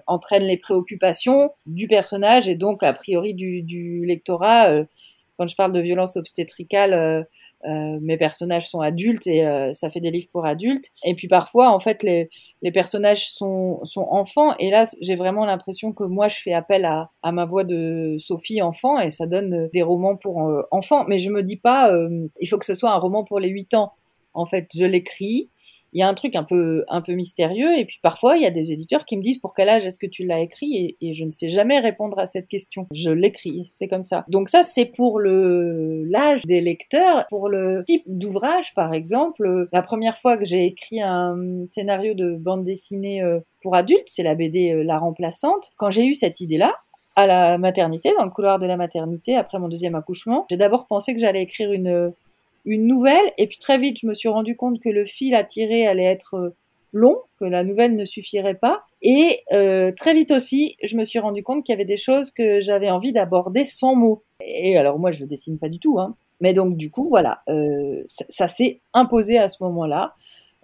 entraîne 0.08 0.44
les 0.44 0.56
préoccupations 0.56 1.52
du 1.66 1.90
personnage 1.90 2.48
et 2.48 2.56
donc 2.56 2.82
a 2.82 2.94
priori 2.94 3.34
du, 3.34 3.62
du 3.62 4.06
lectorat. 4.06 4.70
quand 5.38 5.48
je 5.48 5.56
parle 5.58 5.74
de 5.74 5.82
violence 5.82 6.16
obstétricale, 6.16 7.28
mes 8.02 8.18
personnages 8.18 8.70
sont 8.70 8.82
adultes 8.82 9.28
et 9.28 9.46
ça 9.74 9.90
fait 9.90 10.00
des 10.00 10.12
livres 10.12 10.28
pour 10.32 10.46
adultes. 10.46 10.86
Et 11.04 11.16
puis 11.16 11.28
parfois, 11.28 11.72
en 11.72 11.80
fait, 11.80 12.04
les, 12.04 12.30
personnages 12.72 13.30
sont, 13.30 13.80
sont 13.84 14.08
enfants. 14.10 14.56
Et 14.58 14.70
là, 14.70 14.86
j'ai 15.02 15.16
vraiment 15.16 15.46
l'impression 15.46 15.94
que 15.94 16.04
moi, 16.04 16.28
je 16.28 16.42
fais 16.42 16.54
appel 16.54 16.86
à, 16.86 17.10
ma 17.32 17.46
voix 17.46 17.64
de 17.64 18.16
Sophie 18.18 18.62
enfant 18.62 19.00
et 19.00 19.10
ça 19.10 19.28
donne 19.28 19.70
des 19.74 19.82
romans 19.82 20.16
pour 20.16 20.48
euh, 20.48 20.64
enfants. 20.72 21.06
Mais 21.08 21.20
je 21.20 21.30
me 21.32 21.44
dis 21.44 21.58
pas, 21.58 21.92
euh, 21.92 22.28
il 22.40 22.48
faut 22.48 22.58
que 22.58 22.66
ce 22.66 22.74
soit 22.74 22.92
un 22.92 22.98
roman 22.98 23.24
pour 23.24 23.40
les 23.40 23.50
8 23.50 23.74
ans. 23.76 23.94
En 24.34 24.46
fait, 24.46 24.68
je 24.76 24.86
l'écris, 24.86 25.50
il 25.96 26.00
y 26.00 26.02
a 26.04 26.10
un 26.10 26.14
truc 26.14 26.36
un 26.36 26.44
peu 26.44 26.84
un 26.90 27.02
peu 27.02 27.14
mystérieux 27.14 27.80
et 27.80 27.86
puis 27.86 28.00
parfois 28.04 28.36
il 28.36 28.44
y 28.44 28.46
a 28.46 28.52
des 28.52 28.74
éditeurs 28.74 29.06
qui 29.06 29.16
me 29.16 29.24
disent 29.24 29.40
pour 29.40 29.54
quel 29.54 29.70
âge 29.70 29.86
est-ce 29.86 29.98
que 29.98 30.06
tu 30.06 30.26
l'as 30.26 30.42
écrit 30.42 30.98
et, 31.02 31.14
je 31.14 31.24
ne 31.24 31.30
sais 31.30 31.48
jamais 31.50 31.80
répondre 31.80 32.20
à 32.20 32.26
cette 32.26 32.50
question. 32.50 32.88
Je 32.92 33.10
l'écris, 33.10 33.68
c'est 33.72 33.88
comme 33.88 34.04
ça. 34.04 34.26
Donc 34.28 34.50
ça 34.50 34.64
c'est 34.64 34.86
pour 34.86 35.20
le 35.20 36.04
l'âge 36.04 36.46
des 36.46 36.60
lecteurs, 36.60 37.26
pour 37.30 37.48
le 37.48 37.84
type 37.86 38.04
d'ouvrage 38.08 38.74
par 38.76 38.94
exemple. 38.94 39.70
La 39.72 39.82
première 39.82 40.18
fois 40.18 40.38
que 40.38 40.44
j'ai 40.44 40.66
écrit 40.66 41.02
un 41.02 41.64
scénario 41.64 42.14
de 42.14 42.36
bande 42.36 42.66
dessinée 42.66 43.24
euh, 43.24 43.40
pour 43.64 43.76
adultes, 43.76 44.04
c'est 44.08 44.24
la 44.24 44.36
BD 44.36 44.72
euh, 44.72 44.84
La 44.84 45.00
Remplaçante. 45.00 45.72
Quand 45.78 45.90
j'ai 45.90 46.06
eu 46.06 46.14
cette 46.14 46.42
idée-là, 46.42 46.76
à 47.16 47.26
la 47.26 47.58
maternité, 47.58 48.12
dans 48.18 48.26
le 48.26 48.30
couloir 48.30 48.60
de 48.60 48.66
la 48.66 48.76
maternité, 48.76 49.38
après 49.38 49.58
mon 49.58 49.70
deuxième 49.70 49.96
accouchement, 49.96 50.46
j'ai 50.50 50.58
d'abord 50.58 50.86
pensé 50.88 51.14
que 51.14 51.20
j'allais 51.22 51.44
écrire 51.44 51.72
une 51.72 52.12
une 52.66 52.88
nouvelle, 52.88 53.32
et 53.38 53.48
puis 53.48 53.58
très 53.58 53.78
vite, 53.78 54.00
je 54.02 54.08
me 54.08 54.14
suis 54.14 54.30
rendu 54.30 54.56
compte 54.56 54.80
que 54.80 54.90
le 54.90 55.06
fil 55.06 55.36
à 55.36 55.44
tirer 55.44 55.88
allait 55.88 56.04
être 56.04 56.36
euh, 56.36 56.56
long, 56.92 57.18
que 57.40 57.46
la 57.46 57.64
nouvelle 57.64 57.96
ne 57.96 58.06
suffirait 58.06 58.56
pas. 58.56 58.84
Et 59.02 59.42
euh, 59.52 59.92
très 59.92 60.14
vite 60.14 60.32
aussi, 60.32 60.78
je 60.84 60.98
me 60.98 61.04
suis 61.04 61.20
rendu 61.20 61.44
compte 61.44 61.64
qu'il 61.64 61.74
y 61.74 61.76
avait 61.76 61.86
des 61.86 61.98
choses 61.98 62.32
que 62.32 62.62
j'avais 62.62 62.90
envie 62.90 63.14
d'aborder 63.14 63.66
sans 63.66 63.96
mots. 63.96 64.24
Et 64.42 64.78
alors 64.78 65.00
moi, 65.00 65.12
je 65.12 65.26
dessine 65.26 65.60
pas 65.60 65.70
du 65.70 65.80
tout, 65.80 66.00
hein. 66.00 66.16
Mais 66.42 66.54
donc 66.54 66.76
du 66.76 66.92
coup, 66.92 67.08
voilà, 67.08 67.42
euh, 67.48 68.04
ça, 68.08 68.48
s'est 68.48 68.82
imposé 68.94 69.38
à 69.38 69.48
ce 69.48 69.64
moment-là, 69.64 70.16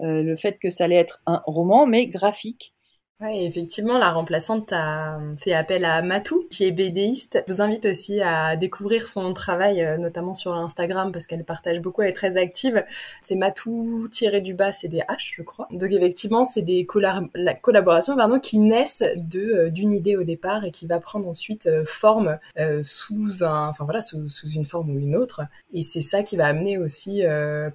le 0.04 0.36
fait 0.36 0.58
que 0.60 0.72
ça 0.72 0.86
allait 0.86 0.96
être 0.96 1.22
un 1.28 1.44
roman, 1.46 1.86
mais 1.86 2.08
graphique. 2.08 2.74
Ouais, 3.22 3.46
effectivement, 3.46 4.00
la 4.00 4.12
remplaçante 4.12 4.74
a 4.74 5.20
fait 5.38 5.54
appel 5.54 5.86
à 5.86 6.02
Matou, 6.02 6.48
qui 6.50 6.66
est 6.66 6.72
BDiste. 6.72 7.44
Je 7.48 7.54
vous 7.54 7.62
invite 7.62 7.86
aussi 7.86 8.20
à 8.20 8.56
découvrir 8.56 9.08
son 9.08 9.36
travail, 9.36 9.84
euh, 9.84 9.98
notamment 9.98 10.34
sur 10.34 10.56
Instagram, 10.56 11.12
parce 11.12 11.28
qu'elle 11.28 11.44
partage 11.44 11.82
beaucoup, 11.82 12.02
elle 12.02 12.10
est 12.10 12.14
très 12.14 12.36
active. 12.38 12.84
C'est 13.22 13.36
Matou 13.36 14.08
tiré 14.12 14.42
du 14.42 14.56
bas, 14.56 14.72
c'est 14.72 14.88
des 14.88 15.02
H, 15.02 15.36
je 15.38 15.44
crois. 15.44 15.68
Donc 15.70 15.92
effectivement, 15.92 16.46
c'est 16.46 16.64
des 16.64 16.88
collaborations 16.88 18.16
pardon, 18.16 18.40
qui 18.40 18.58
naissent 18.58 19.04
euh, 19.04 19.70
d'une 19.70 19.94
idée 19.94 20.16
au 20.16 20.24
départ 20.24 20.66
et 20.66 20.72
qui 20.72 20.88
va 20.88 21.00
prendre 21.00 21.28
ensuite 21.28 21.68
euh, 21.68 21.84
forme 21.86 22.40
sous 22.82 23.44
un, 23.44 23.68
enfin 23.68 23.84
voilà, 23.84 24.02
sous, 24.02 24.26
une 24.56 24.66
forme 24.66 24.96
ou 24.96 24.98
une 24.98 25.16
autre. 25.16 25.42
Et 25.74 25.84
c'est 25.84 26.02
ça 26.02 26.24
qui 26.24 26.38
va 26.38 26.48
amener 26.48 26.80
aussi 26.80 27.22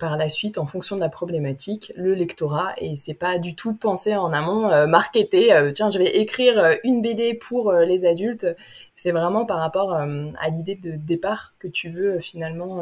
par 0.01 0.17
la 0.17 0.29
suite, 0.29 0.59
en 0.59 0.67
fonction 0.67 0.97
de 0.97 1.01
la 1.01 1.09
problématique, 1.09 1.93
le 1.97 2.15
lectorat. 2.15 2.73
Et 2.79 2.97
c'est 2.97 3.15
pas 3.15 3.39
du 3.39 3.55
tout 3.55 3.75
pensé 3.75 4.17
en 4.17 4.33
amont, 4.33 4.87
marketé 4.89 5.36
euh, 5.53 5.73
tiens, 5.73 5.91
je 5.91 5.99
vais 5.99 6.17
écrire 6.19 6.59
euh, 6.59 6.75
une 6.85 7.03
BD 7.03 7.35
pour 7.35 7.71
euh, 7.71 7.85
les 7.85 8.05
adultes. 8.07 8.47
C'est 8.95 9.13
vraiment 9.13 9.45
par 9.47 9.59
rapport 9.59 9.93
à 9.93 10.49
l'idée 10.51 10.75
de 10.75 10.93
départ 10.93 11.55
que 11.59 11.69
tu 11.69 11.89
veux 11.89 12.19
finalement 12.21 12.81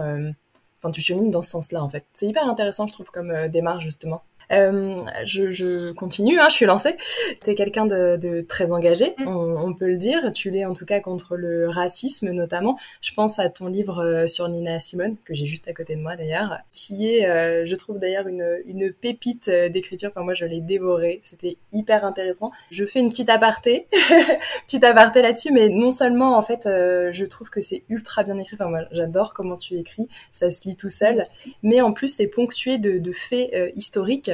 enfin, 0.81 0.93
tu 0.93 1.01
chemines 1.01 1.31
dans 1.31 1.43
ce 1.43 1.51
sens-là 1.51 1.83
en 1.83 1.89
fait. 1.89 2.05
C'est 2.13 2.27
hyper 2.27 2.49
intéressant, 2.49 2.87
je 2.87 2.93
trouve, 2.93 3.11
comme 3.11 3.49
démarche 3.49 3.83
justement. 3.83 4.23
Euh, 4.55 5.05
je, 5.25 5.51
je, 5.51 5.93
continue, 5.93 6.41
hein, 6.41 6.49
je 6.49 6.55
suis 6.55 6.67
lancée. 6.67 6.97
T'es 7.41 7.55
quelqu'un 7.55 7.87
de, 7.87 8.17
de, 8.17 8.41
très 8.43 8.73
engagé, 8.73 9.13
mm. 9.19 9.27
on, 9.27 9.57
on, 9.57 9.75
peut 9.75 9.89
le 9.89 9.97
dire. 9.97 10.33
Tu 10.33 10.51
l'es 10.51 10.65
en 10.65 10.75
tout 10.75 10.87
cas 10.87 11.01
contre 11.01 11.37
le 11.37 11.69
racisme 11.69 12.31
notamment. 12.31 12.79
Je 13.01 13.13
pense 13.13 13.39
à 13.39 13.49
ton 13.49 13.67
livre 13.67 14.03
euh, 14.03 14.27
sur 14.27 14.49
Nina 14.49 14.79
Simone, 14.79 15.17
que 15.25 15.35
j'ai 15.35 15.47
juste 15.47 15.69
à 15.69 15.73
côté 15.73 15.97
de 15.97 16.01
moi 16.01 16.17
d'ailleurs, 16.17 16.59
qui 16.71 17.11
est, 17.11 17.27
euh, 17.27 17.65
je 17.67 17.75
trouve 17.75 17.99
d'ailleurs, 17.99 18.29
une, 18.29 18.61
une 18.67 18.93
pépite 18.93 19.51
d'écriture. 19.51 20.11
Enfin, 20.11 20.23
moi, 20.23 20.35
je 20.35 20.47
l'ai 20.47 20.61
dévoré. 20.61 21.21
C'était 21.23 21.57
hyper 21.73 22.05
intéressant. 22.05 22.53
Je 22.71 22.85
fais 22.85 23.01
une 23.01 23.09
petite 23.09 23.31
aparté, 23.31 23.87
petite 24.67 24.85
aparté 24.85 25.23
là-dessus, 25.23 25.53
mais 25.53 25.69
non 25.69 25.91
seulement, 25.91 26.37
en 26.37 26.43
fait, 26.43 26.63
je 26.65 27.25
trouve 27.25 27.51
que 27.51 27.61
c'est 27.61 27.83
ultra 27.89 28.23
bien 28.23 28.39
écrit. 28.39 28.55
Enfin, 28.55 28.69
moi, 28.69 28.83
j'adore 28.93 29.35
comment 29.35 29.57
tu 29.57 29.75
écris. 29.77 30.09
Ça 30.33 30.51
se 30.51 30.69
lit 30.69 30.77
tout 30.77 30.89
seul. 30.89 31.27
Mais 31.63 31.81
en 31.81 31.93
plus, 31.93 32.09
c'est 32.09 32.27
ponctué 32.27 32.79
de, 32.79 32.99
de 32.99 33.13
faits 33.13 33.51
historiques 33.77 34.31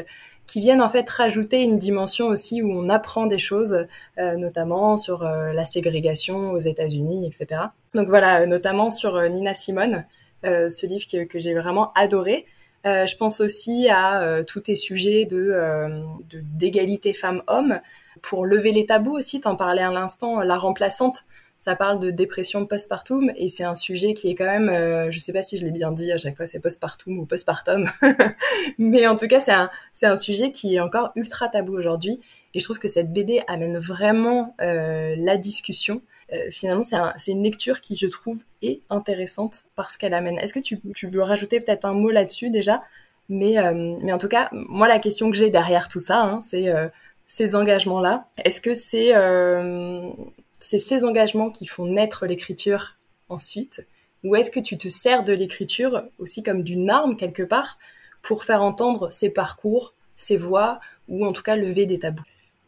qui 0.50 0.58
viennent 0.58 0.82
en 0.82 0.88
fait 0.88 1.08
rajouter 1.08 1.62
une 1.62 1.78
dimension 1.78 2.26
aussi 2.26 2.60
où 2.60 2.72
on 2.72 2.88
apprend 2.88 3.26
des 3.26 3.38
choses, 3.38 3.86
euh, 4.18 4.34
notamment 4.34 4.96
sur 4.96 5.22
euh, 5.22 5.52
la 5.52 5.64
ségrégation 5.64 6.50
aux 6.50 6.58
États-Unis, 6.58 7.24
etc. 7.24 7.60
Donc 7.94 8.08
voilà, 8.08 8.44
notamment 8.46 8.90
sur 8.90 9.14
euh, 9.14 9.28
Nina 9.28 9.54
Simone, 9.54 10.04
ce 10.42 10.86
livre 10.86 11.06
que, 11.28 11.38
j'ai 11.38 11.54
vraiment 11.54 11.92
adoré. 11.94 12.46
je 12.84 13.16
pense 13.16 13.40
aussi 13.40 13.90
à 13.90 14.42
tous 14.44 14.60
tes 14.60 14.74
sujets 14.74 15.26
de 15.26 15.54
d'égalité 16.32 17.12
femmes-hommes 17.12 17.78
pour 18.22 18.46
lever 18.46 18.72
les 18.72 18.86
tabous 18.86 19.18
aussi. 19.18 19.42
T'en 19.42 19.54
parlais 19.54 19.82
à 19.82 19.92
l'instant, 19.92 20.40
la 20.40 20.56
remplaçante 20.56 21.24
ça 21.60 21.76
parle 21.76 22.00
de 22.00 22.10
dépression 22.10 22.64
postpartum 22.64 23.30
et 23.36 23.50
c'est 23.50 23.64
un 23.64 23.74
sujet 23.74 24.14
qui 24.14 24.30
est 24.30 24.34
quand 24.34 24.46
même, 24.46 24.70
euh, 24.70 25.10
je 25.10 25.18
sais 25.18 25.34
pas 25.34 25.42
si 25.42 25.58
je 25.58 25.64
l'ai 25.66 25.70
bien 25.70 25.92
dit 25.92 26.10
à 26.10 26.16
chaque 26.16 26.34
fois, 26.34 26.46
c'est 26.46 26.58
postpartum 26.58 27.18
ou 27.18 27.26
postpartum, 27.26 27.90
mais 28.78 29.06
en 29.06 29.14
tout 29.14 29.28
cas 29.28 29.40
c'est 29.40 29.52
un 29.52 29.68
c'est 29.92 30.06
un 30.06 30.16
sujet 30.16 30.52
qui 30.52 30.76
est 30.76 30.80
encore 30.80 31.12
ultra 31.16 31.48
tabou 31.48 31.76
aujourd'hui 31.76 32.18
et 32.54 32.60
je 32.60 32.64
trouve 32.64 32.78
que 32.78 32.88
cette 32.88 33.12
BD 33.12 33.42
amène 33.46 33.76
vraiment 33.76 34.54
euh, 34.62 35.14
la 35.18 35.36
discussion. 35.36 36.00
Euh, 36.32 36.50
finalement, 36.50 36.82
c'est 36.82 36.96
un, 36.96 37.12
une 37.28 37.42
lecture 37.42 37.80
qui, 37.80 37.96
je 37.96 38.06
trouve, 38.06 38.42
est 38.62 38.80
intéressante 38.88 39.64
parce 39.76 39.96
qu'elle 39.96 40.14
amène. 40.14 40.38
Est-ce 40.38 40.54
que 40.54 40.60
tu, 40.60 40.80
tu 40.94 41.06
veux 41.06 41.22
rajouter 41.22 41.60
peut-être 41.60 41.84
un 41.84 41.92
mot 41.92 42.10
là-dessus 42.10 42.50
déjà? 42.50 42.82
Mais, 43.28 43.58
euh, 43.58 43.96
mais 44.02 44.12
en 44.12 44.18
tout 44.18 44.28
cas, 44.28 44.48
moi, 44.52 44.88
la 44.88 44.98
question 44.98 45.30
que 45.30 45.36
j'ai 45.36 45.50
derrière 45.50 45.88
tout 45.88 46.00
ça, 46.00 46.22
hein, 46.22 46.40
c'est 46.42 46.68
euh, 46.68 46.88
ces 47.26 47.54
engagements-là. 47.54 48.26
Est-ce 48.44 48.60
que 48.60 48.74
c'est 48.74 49.12
c'est 50.60 50.78
ces 50.78 51.04
engagements 51.04 51.50
qui 51.50 51.66
font 51.66 51.86
naître 51.86 52.26
l'écriture 52.26 52.96
ensuite. 53.28 53.86
Ou 54.22 54.36
est-ce 54.36 54.50
que 54.50 54.60
tu 54.60 54.76
te 54.76 54.88
sers 54.88 55.24
de 55.24 55.32
l'écriture 55.32 56.02
aussi 56.18 56.42
comme 56.42 56.62
d'une 56.62 56.90
arme 56.90 57.16
quelque 57.16 57.42
part 57.42 57.78
pour 58.22 58.44
faire 58.44 58.62
entendre 58.62 59.10
ces 59.10 59.30
parcours, 59.30 59.94
ces 60.16 60.36
voix, 60.36 60.78
ou 61.08 61.24
en 61.24 61.32
tout 61.32 61.42
cas 61.42 61.56
lever 61.56 61.86
des 61.86 61.98
tabous? 61.98 62.22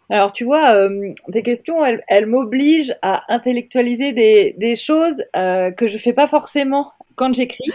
Alors 0.08 0.32
tu 0.32 0.44
vois, 0.44 0.74
euh, 0.74 1.12
tes 1.30 1.42
questions, 1.42 1.84
elles, 1.84 2.26
m'obligent 2.26 2.94
à 3.02 3.32
intellectualiser 3.32 4.12
des, 4.12 4.74
choses 4.74 5.24
euh, 5.36 5.70
que 5.70 5.88
je 5.88 5.98
fais 5.98 6.12
pas 6.12 6.26
forcément 6.26 6.92
quand 7.14 7.32
j'écris. 7.34 7.70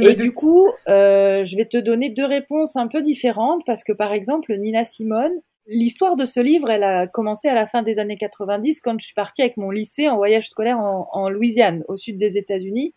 Et 0.00 0.14
du 0.14 0.32
coup, 0.32 0.68
euh, 0.88 1.44
je 1.44 1.56
vais 1.56 1.66
te 1.66 1.76
donner 1.76 2.10
deux 2.10 2.24
réponses 2.24 2.76
un 2.76 2.88
peu 2.88 3.02
différentes 3.02 3.62
parce 3.66 3.84
que 3.84 3.92
par 3.92 4.12
exemple, 4.12 4.54
Nina 4.56 4.84
Simone, 4.84 5.32
L'histoire 5.66 6.14
de 6.16 6.26
ce 6.26 6.40
livre, 6.40 6.70
elle 6.70 6.84
a 6.84 7.06
commencé 7.06 7.48
à 7.48 7.54
la 7.54 7.66
fin 7.66 7.82
des 7.82 7.98
années 7.98 8.18
90 8.18 8.82
quand 8.82 8.98
je 8.98 9.06
suis 9.06 9.14
partie 9.14 9.40
avec 9.40 9.56
mon 9.56 9.70
lycée 9.70 10.08
en 10.08 10.16
voyage 10.16 10.50
scolaire 10.50 10.78
en, 10.78 11.30
Louisiane, 11.30 11.84
au 11.88 11.96
sud 11.96 12.18
des 12.18 12.36
États-Unis, 12.36 12.94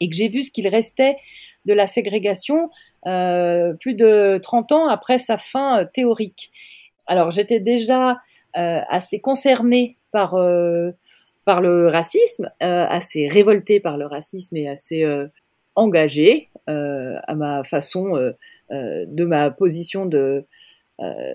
et 0.00 0.10
que 0.10 0.16
j'ai 0.16 0.28
vu 0.28 0.42
ce 0.42 0.50
qu'il 0.50 0.68
restait 0.68 1.16
de 1.64 1.72
la 1.72 1.86
ségrégation 1.86 2.68
euh, 3.06 3.72
plus 3.74 3.94
de 3.94 4.38
30 4.42 4.72
ans 4.72 4.88
après 4.88 5.16
sa 5.16 5.38
fin 5.38 5.80
euh, 5.80 5.86
théorique. 5.94 6.50
Alors 7.06 7.30
j'étais 7.30 7.60
déjà 7.60 8.20
euh, 8.56 8.80
assez 8.88 9.20
concernée 9.20 9.96
par 10.12 10.36
par 11.44 11.60
le 11.60 11.88
racisme, 11.88 12.50
assez 12.60 13.28
révoltée 13.28 13.80
par 13.80 13.98
le 13.98 14.06
racisme 14.06 14.56
et 14.56 14.68
assez 14.68 15.04
engagée 15.74 16.48
à 16.66 17.34
ma 17.34 17.64
façon 17.64 18.32
de 18.70 19.24
ma 19.24 19.50
position 19.50 20.06
de 20.06 20.46
euh, 21.00 21.34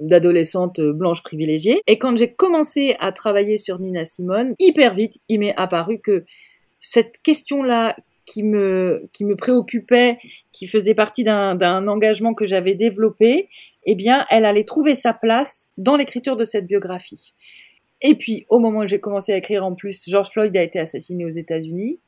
d'adolescente 0.00 0.80
blanche 0.80 1.22
privilégiée. 1.22 1.82
Et 1.86 1.98
quand 1.98 2.16
j'ai 2.16 2.32
commencé 2.32 2.96
à 3.00 3.12
travailler 3.12 3.56
sur 3.56 3.80
Nina 3.80 4.04
Simone, 4.04 4.54
hyper 4.58 4.94
vite, 4.94 5.18
il 5.28 5.40
m'est 5.40 5.54
apparu 5.56 6.00
que 6.00 6.24
cette 6.78 7.18
question-là 7.22 7.96
qui 8.24 8.42
me, 8.42 9.08
qui 9.12 9.24
me 9.24 9.36
préoccupait, 9.36 10.18
qui 10.52 10.66
faisait 10.66 10.94
partie 10.94 11.24
d'un 11.24 11.88
engagement 11.88 12.34
que 12.34 12.46
j'avais 12.46 12.74
développé, 12.74 13.48
eh 13.84 13.94
bien, 13.94 14.26
elle 14.30 14.44
allait 14.44 14.64
trouver 14.64 14.94
sa 14.94 15.14
place 15.14 15.70
dans 15.78 15.96
l'écriture 15.96 16.36
de 16.36 16.44
cette 16.44 16.66
biographie. 16.66 17.34
Et 18.00 18.14
puis, 18.14 18.46
au 18.48 18.58
moment 18.58 18.80
où 18.80 18.86
j'ai 18.86 19.00
commencé 19.00 19.32
à 19.32 19.36
écrire 19.36 19.64
en 19.64 19.74
plus, 19.74 20.04
George 20.08 20.28
Floyd 20.28 20.56
a 20.56 20.62
été 20.62 20.78
assassiné 20.78 21.24
aux 21.24 21.30
États-Unis. 21.30 22.00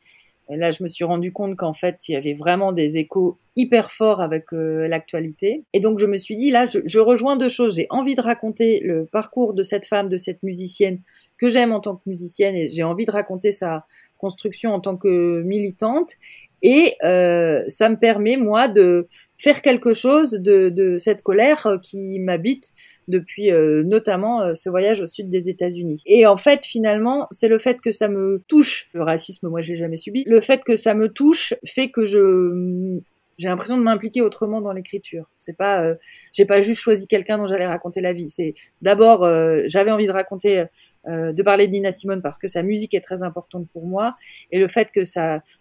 Là, 0.57 0.73
je 0.73 0.83
me 0.83 0.88
suis 0.88 1.04
rendu 1.04 1.33
compte 1.33 1.57
qu'en 1.57 1.73
fait, 1.73 2.09
il 2.09 2.12
y 2.12 2.16
avait 2.16 2.35
vraiment 2.35 2.73
des 2.73 2.99
échos 2.99 3.38
hyper 3.54 3.92
forts 3.92 4.21
avec 4.21 4.52
euh, 4.52 4.88
l'actualité. 4.88 5.62
Et 5.73 5.80
donc, 5.80 5.99
je 5.99 6.07
me 6.07 6.16
suis 6.16 6.37
dit, 6.37 6.50
là, 6.50 6.66
je, 6.66 6.99
rejoins 6.99 7.37
deux 7.37 7.49
choses. 7.49 7.76
J'ai 7.76 7.87
envie 7.90 8.16
de 8.16 8.21
raconter 8.21 8.80
le 8.80 9.07
parcours 9.07 9.54
de 9.54 9.62
cette 9.62 9.87
femme, 9.87 10.09
de 10.09 10.19
cette 10.19 10.42
musicienne 10.42 11.00
que 11.38 11.49
j'aime 11.49 11.73
en 11.73 11.80
tant 11.80 11.97
que 11.97 12.02
musicienne, 12.07 12.54
et 12.54 12.69
j'ai 12.71 12.83
envie 12.83 13.04
de 13.04 13.11
raconter 13.11 13.52
sa 13.52 13.87
construction 14.19 14.75
en 14.75 14.80
tant 14.80 14.97
que 14.97 15.42
militante. 15.42 16.14
Et 16.62 16.97
euh, 17.04 17.62
ça 17.69 17.88
me 17.88 17.97
permet, 17.97 18.37
moi, 18.37 18.69
de 18.69 19.09
faire 19.38 19.62
quelque 19.62 19.95
chose 19.95 20.33
de 20.33 20.97
cette 20.99 21.23
colère 21.23 21.78
qui 21.80 22.19
m'habite 22.19 22.73
depuis 23.11 23.50
euh, 23.50 23.83
notamment 23.85 24.43
euh, 24.43 24.55
ce 24.55 24.71
voyage 24.71 25.00
au 25.00 25.07
sud 25.07 25.29
des 25.29 25.50
États-Unis. 25.50 26.02
Et 26.07 26.26
en 26.26 26.37
fait, 26.37 26.64
finalement, 26.64 27.26
c'est 27.31 27.49
le 27.49 27.59
fait 27.59 27.81
que 27.81 27.93
ça 27.93 28.09
me 28.09 28.43
touche. 28.49 28.88
Le 28.95 29.02
racisme, 29.02 29.49
moi, 29.49 29.61
j'ai 29.61 29.76
jamais 29.76 29.97
subi. 29.97 30.25
Le 30.26 30.40
fait 30.40 30.64
que 30.64 30.76
ça 30.76 30.95
me 30.95 31.09
touche 31.09 31.55
fait 31.64 31.90
que 31.90 32.05
je 32.05 32.99
j'ai 33.38 33.49
l'impression 33.49 33.79
de 33.79 33.83
m'impliquer 33.83 34.21
autrement 34.21 34.61
dans 34.61 34.73
l'écriture. 34.73 35.25
C'est 35.35 35.57
pas, 35.57 35.83
euh, 35.83 35.95
j'ai 36.35 36.45
pas 36.45 36.61
juste 36.61 36.83
choisi 36.83 37.07
quelqu'un 37.07 37.38
dont 37.38 37.47
j'allais 37.47 37.67
raconter 37.67 38.02
la 38.02 38.12
vie. 38.12 38.29
C'est 38.29 38.55
d'abord, 38.83 39.26
j'avais 39.67 39.90
envie 39.90 40.07
de 40.07 40.12
raconter 40.12 40.67
euh, 41.09 41.33
de 41.33 41.42
parler 41.42 41.66
de 41.66 41.73
Nina 41.73 41.92
Simone 41.92 42.21
parce 42.21 42.37
que 42.37 42.47
sa 42.47 42.62
musique 42.62 42.92
est 42.92 43.00
très 43.00 43.23
importante 43.23 43.66
pour 43.73 43.87
moi 43.87 44.16
et 44.50 44.59
le 44.59 44.69
fait 44.69 44.90
que 44.92 45.02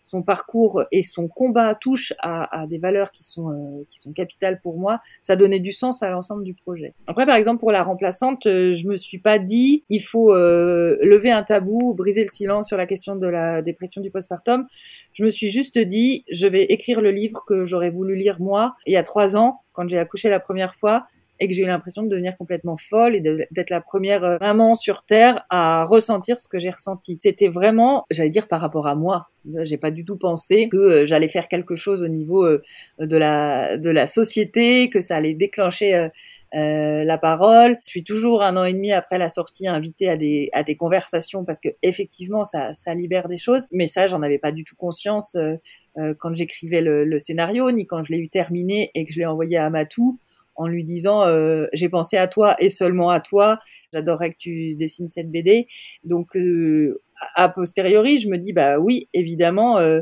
son 0.03 0.21
parcours 0.21 0.83
et 0.91 1.01
son 1.01 1.29
combat 1.29 1.75
touchent 1.75 2.13
à, 2.19 2.61
à 2.61 2.67
des 2.67 2.77
valeurs 2.77 3.11
qui 3.11 3.23
sont, 3.23 3.49
euh, 3.49 3.85
qui 3.89 3.99
sont 3.99 4.11
capitales 4.11 4.59
pour 4.61 4.77
moi, 4.77 4.99
ça 5.21 5.37
donnait 5.37 5.61
du 5.61 5.71
sens 5.71 6.03
à 6.03 6.09
l'ensemble 6.09 6.43
du 6.43 6.53
projet. 6.53 6.93
Après, 7.07 7.25
par 7.25 7.35
exemple, 7.35 7.59
pour 7.59 7.71
la 7.71 7.83
remplaçante, 7.83 8.47
euh, 8.47 8.73
je 8.73 8.85
me 8.87 8.97
suis 8.97 9.19
pas 9.19 9.39
dit 9.39 9.85
il 9.89 10.01
faut 10.01 10.33
lever 10.33 11.31
un 11.31 11.43
tabou, 11.43 11.93
briser 11.93 12.23
le 12.23 12.29
silence 12.29 12.67
sur 12.67 12.77
la 12.77 12.85
question 12.85 13.15
de 13.15 13.27
la 13.27 13.61
dépression 13.61 14.01
du 14.01 14.11
postpartum. 14.11 14.67
Je 15.13 15.23
me 15.23 15.29
suis 15.29 15.47
juste 15.47 15.79
dit 15.79 16.25
je 16.29 16.47
vais 16.47 16.65
écrire 16.65 17.01
le 17.01 17.11
livre 17.11 17.43
que 17.47 17.63
j'aurais 17.63 17.89
voulu 17.89 18.15
lire 18.15 18.39
moi 18.39 18.75
il 18.85 18.93
y 18.93 18.97
a 18.97 19.03
trois 19.03 19.37
ans 19.37 19.61
quand 19.73 19.87
j'ai 19.87 19.97
accouché 19.97 20.29
la 20.29 20.39
première 20.39 20.75
fois 20.75 21.07
et 21.39 21.47
que 21.47 21.53
j'ai 21.53 21.63
eu 21.63 21.67
l'impression 21.67 22.03
de 22.03 22.09
devenir 22.09 22.37
complètement 22.37 22.77
folle 22.77 23.15
et 23.15 23.21
d'être 23.21 23.69
la 23.69 23.81
première 23.81 24.23
euh, 24.23 24.37
maman 24.39 24.73
sur 24.73 25.03
terre 25.03 25.45
à 25.49 25.85
ressentir 25.85 26.39
ce 26.39 26.47
que 26.47 26.59
j'ai 26.59 26.69
ressenti. 26.69 27.19
C'était 27.21 27.47
vraiment, 27.47 28.05
j'allais 28.11 28.29
dire 28.29 28.47
par 28.47 28.61
rapport 28.61 28.87
à 28.87 28.95
moi. 28.95 29.29
J'ai 29.63 29.77
pas 29.77 29.91
du 29.91 30.03
tout 30.03 30.17
pensé 30.17 30.69
que 30.69 30.77
euh, 30.77 31.05
j'allais 31.05 31.27
faire 31.29 31.47
quelque 31.47 31.75
chose 31.75 32.03
au 32.03 32.07
niveau 32.07 32.43
euh, 32.45 32.61
de 32.99 33.17
la 33.17 33.77
de 33.77 33.89
la 33.89 34.05
société, 34.05 34.89
que 34.89 35.01
ça 35.01 35.15
allait 35.15 35.33
déclencher 35.33 36.09
euh, 36.55 37.03
la 37.03 37.17
parole. 37.19 37.77
Je 37.85 37.91
suis 37.91 38.03
toujours 38.03 38.41
un 38.41 38.57
an 38.57 38.63
et 38.63 38.73
demi 38.73 38.91
après 38.91 39.19
la 39.19 39.29
sortie 39.29 39.67
invitée 39.67 40.09
à 40.09 40.17
des, 40.17 40.49
à 40.51 40.63
des 40.63 40.75
conversations 40.75 41.45
parce 41.45 41.61
que 41.61 41.69
effectivement 41.83 42.43
ça, 42.43 42.73
ça 42.73 42.95
libère 42.95 43.27
des 43.27 43.37
choses. 43.37 43.67
Mais 43.71 43.85
ça, 43.85 44.07
j'en 44.07 44.23
avais 44.23 44.39
pas 44.39 44.51
du 44.51 44.63
tout 44.63 44.75
conscience 44.75 45.35
euh, 45.35 46.13
quand 46.17 46.33
j'écrivais 46.33 46.81
le, 46.81 47.05
le, 47.05 47.19
scénario, 47.19 47.71
ni 47.71 47.85
quand 47.85 48.03
je 48.03 48.11
l'ai 48.13 48.19
eu 48.19 48.29
terminé 48.29 48.89
et 48.95 49.05
que 49.05 49.13
je 49.13 49.19
l'ai 49.19 49.25
envoyé 49.25 49.57
à 49.57 49.69
Matou 49.69 50.17
en 50.59 50.67
lui 50.67 50.83
disant 50.83 51.25
euh, 51.25 51.67
j'ai 51.71 51.87
pensé 51.87 52.17
à 52.17 52.27
toi 52.27 52.61
et 52.61 52.69
seulement 52.69 53.09
à 53.09 53.21
toi. 53.21 53.59
J'adorerais 53.93 54.33
que 54.33 54.37
tu 54.37 54.75
dessines 54.75 55.07
cette 55.07 55.31
BD. 55.31 55.67
Donc 56.03 56.35
euh, 56.35 57.01
a 57.33 57.47
posteriori, 57.47 58.19
je 58.19 58.29
me 58.29 58.37
dis 58.37 58.51
bah 58.51 58.77
oui, 58.77 59.07
évidemment, 59.13 59.79
euh, 59.79 60.01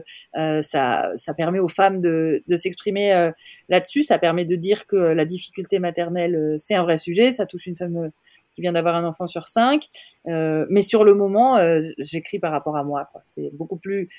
ça, 0.64 1.12
ça 1.14 1.34
permet 1.36 1.60
aux 1.60 1.68
femmes 1.68 2.02
de, 2.02 2.44
de 2.48 2.56
s'exprimer 2.56 3.32
là-dessus. 3.70 4.04
Ça 4.04 4.18
permet 4.18 4.46
de 4.46 4.56
dire 4.56 4.88
que 4.88 4.96
la 4.96 5.26
difficulté 5.26 5.78
maternelle 5.78 6.56
c'est 6.58 6.74
un 6.74 6.84
vrai 6.84 6.98
sujet. 6.98 7.32
Ça 7.32 7.46
touche 7.46 7.68
une 7.68 7.76
femme 7.76 8.10
qui 8.52 8.62
vient 8.62 8.74
d'avoir 8.74 8.96
un 8.96 9.06
enfant 9.06 9.28
sur 9.28 9.48
cinq. 9.48 9.86
mais 10.26 10.82
sur 10.82 11.04
le 11.04 11.14
moment, 11.14 11.60
j'écris 12.00 12.40
par 12.40 12.52
rapport 12.52 12.76
à 12.76 12.84
moi. 12.84 13.08
C'est 13.26 13.52
beaucoup 13.54 13.78
plus 13.78 14.10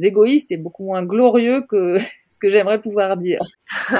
égoïste 0.00 0.52
et 0.52 0.58
beaucoup 0.58 0.84
moins 0.84 1.04
glorieux 1.04 1.62
que 1.62 1.96
ce 2.28 2.38
que 2.38 2.50
j'aimerais 2.50 2.80
pouvoir 2.80 3.16
dire. 3.16 3.40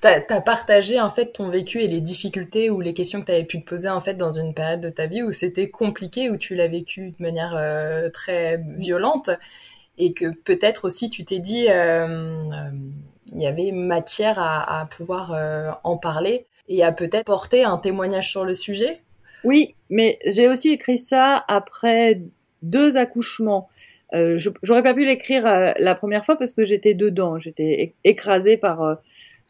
t'as 0.00 0.20
as 0.28 0.40
partagé 0.40 1.00
en 1.00 1.10
fait 1.10 1.32
ton 1.32 1.48
vécu 1.48 1.80
et 1.80 1.88
les 1.88 2.00
difficultés 2.00 2.70
ou 2.70 2.80
les 2.80 2.94
questions 2.94 3.20
que 3.20 3.26
tu 3.26 3.32
avais 3.32 3.44
pu 3.44 3.60
te 3.60 3.68
poser 3.68 3.88
en 3.88 4.00
fait 4.00 4.14
dans 4.14 4.32
une 4.32 4.54
période 4.54 4.80
de 4.80 4.88
ta 4.88 5.06
vie 5.06 5.22
où 5.22 5.32
c'était 5.32 5.70
compliqué, 5.70 6.30
où 6.30 6.36
tu 6.36 6.54
l'as 6.54 6.68
vécu 6.68 7.10
de 7.10 7.22
manière 7.22 7.54
euh, 7.56 8.10
très 8.10 8.62
violente. 8.76 9.30
et 9.98 10.12
que 10.12 10.34
peut-être 10.44 10.86
aussi 10.86 11.10
tu 11.10 11.24
t'es 11.24 11.38
dit 11.38 11.66
il 13.32 13.40
y 13.40 13.46
avait 13.46 13.72
matière 13.72 14.38
à, 14.38 14.88
pouvoir 14.90 15.78
en 15.84 15.96
parler 15.96 16.46
et 16.68 16.82
à 16.82 16.92
peut-être 16.92 17.26
porter 17.26 17.64
un 17.64 17.78
témoignage 17.78 18.30
sur 18.30 18.44
le 18.44 18.54
sujet? 18.54 19.02
Oui, 19.44 19.74
mais 19.88 20.18
j'ai 20.26 20.48
aussi 20.48 20.70
écrit 20.70 20.98
ça 20.98 21.44
après 21.48 22.22
deux 22.62 22.96
accouchements. 22.96 23.68
Euh, 24.12 24.38
J'aurais 24.62 24.82
pas 24.82 24.94
pu 24.94 25.04
l'écrire 25.04 25.46
euh, 25.46 25.72
la 25.78 25.94
première 25.94 26.24
fois 26.24 26.36
parce 26.36 26.52
que 26.52 26.64
j'étais 26.64 26.94
dedans, 26.94 27.38
j'étais 27.38 27.94
écrasée 28.04 28.56
par 28.56 28.82
euh, 28.82 28.94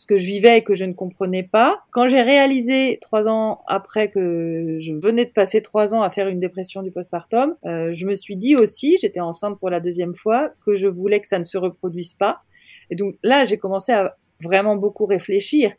ce 0.01 0.07
que 0.07 0.17
je 0.17 0.25
vivais 0.25 0.57
et 0.57 0.65
que 0.65 0.75
je 0.75 0.87
ne 0.87 0.95
comprenais 0.95 1.43
pas. 1.43 1.83
Quand 1.91 2.09
j'ai 2.09 2.23
réalisé 2.23 2.97
trois 3.03 3.29
ans 3.29 3.61
après 3.67 4.11
que 4.11 4.79
je 4.81 4.95
venais 4.95 5.27
de 5.27 5.31
passer 5.31 5.61
trois 5.61 5.95
ans 5.95 6.01
à 6.01 6.11
faire 6.11 6.29
une 6.29 6.41
dépression 6.41 6.83
du 6.83 6.91
postpartum, 6.91 7.55
euh, 7.67 7.93
je 7.93 8.07
me 8.07 8.15
suis 8.15 8.39
dit 8.39 8.57
aussi, 8.57 8.97
j'étais 8.99 9.21
enceinte 9.21 9.59
pour 9.59 9.69
la 9.69 9.79
deuxième 9.79 10.15
fois, 10.15 10.53
que 10.65 10.75
je 10.75 10.89
voulais 10.89 11.21
que 11.21 11.27
ça 11.27 11.39
ne 11.39 11.45
se 11.45 11.59
reproduise 11.59 12.15
pas. 12.15 12.41
Et 12.89 12.97
donc 12.97 13.17
là, 13.23 13.45
j'ai 13.45 13.59
commencé 13.59 13.93
à 13.93 14.17
vraiment 14.43 14.75
beaucoup 14.75 15.05
réfléchir. 15.05 15.71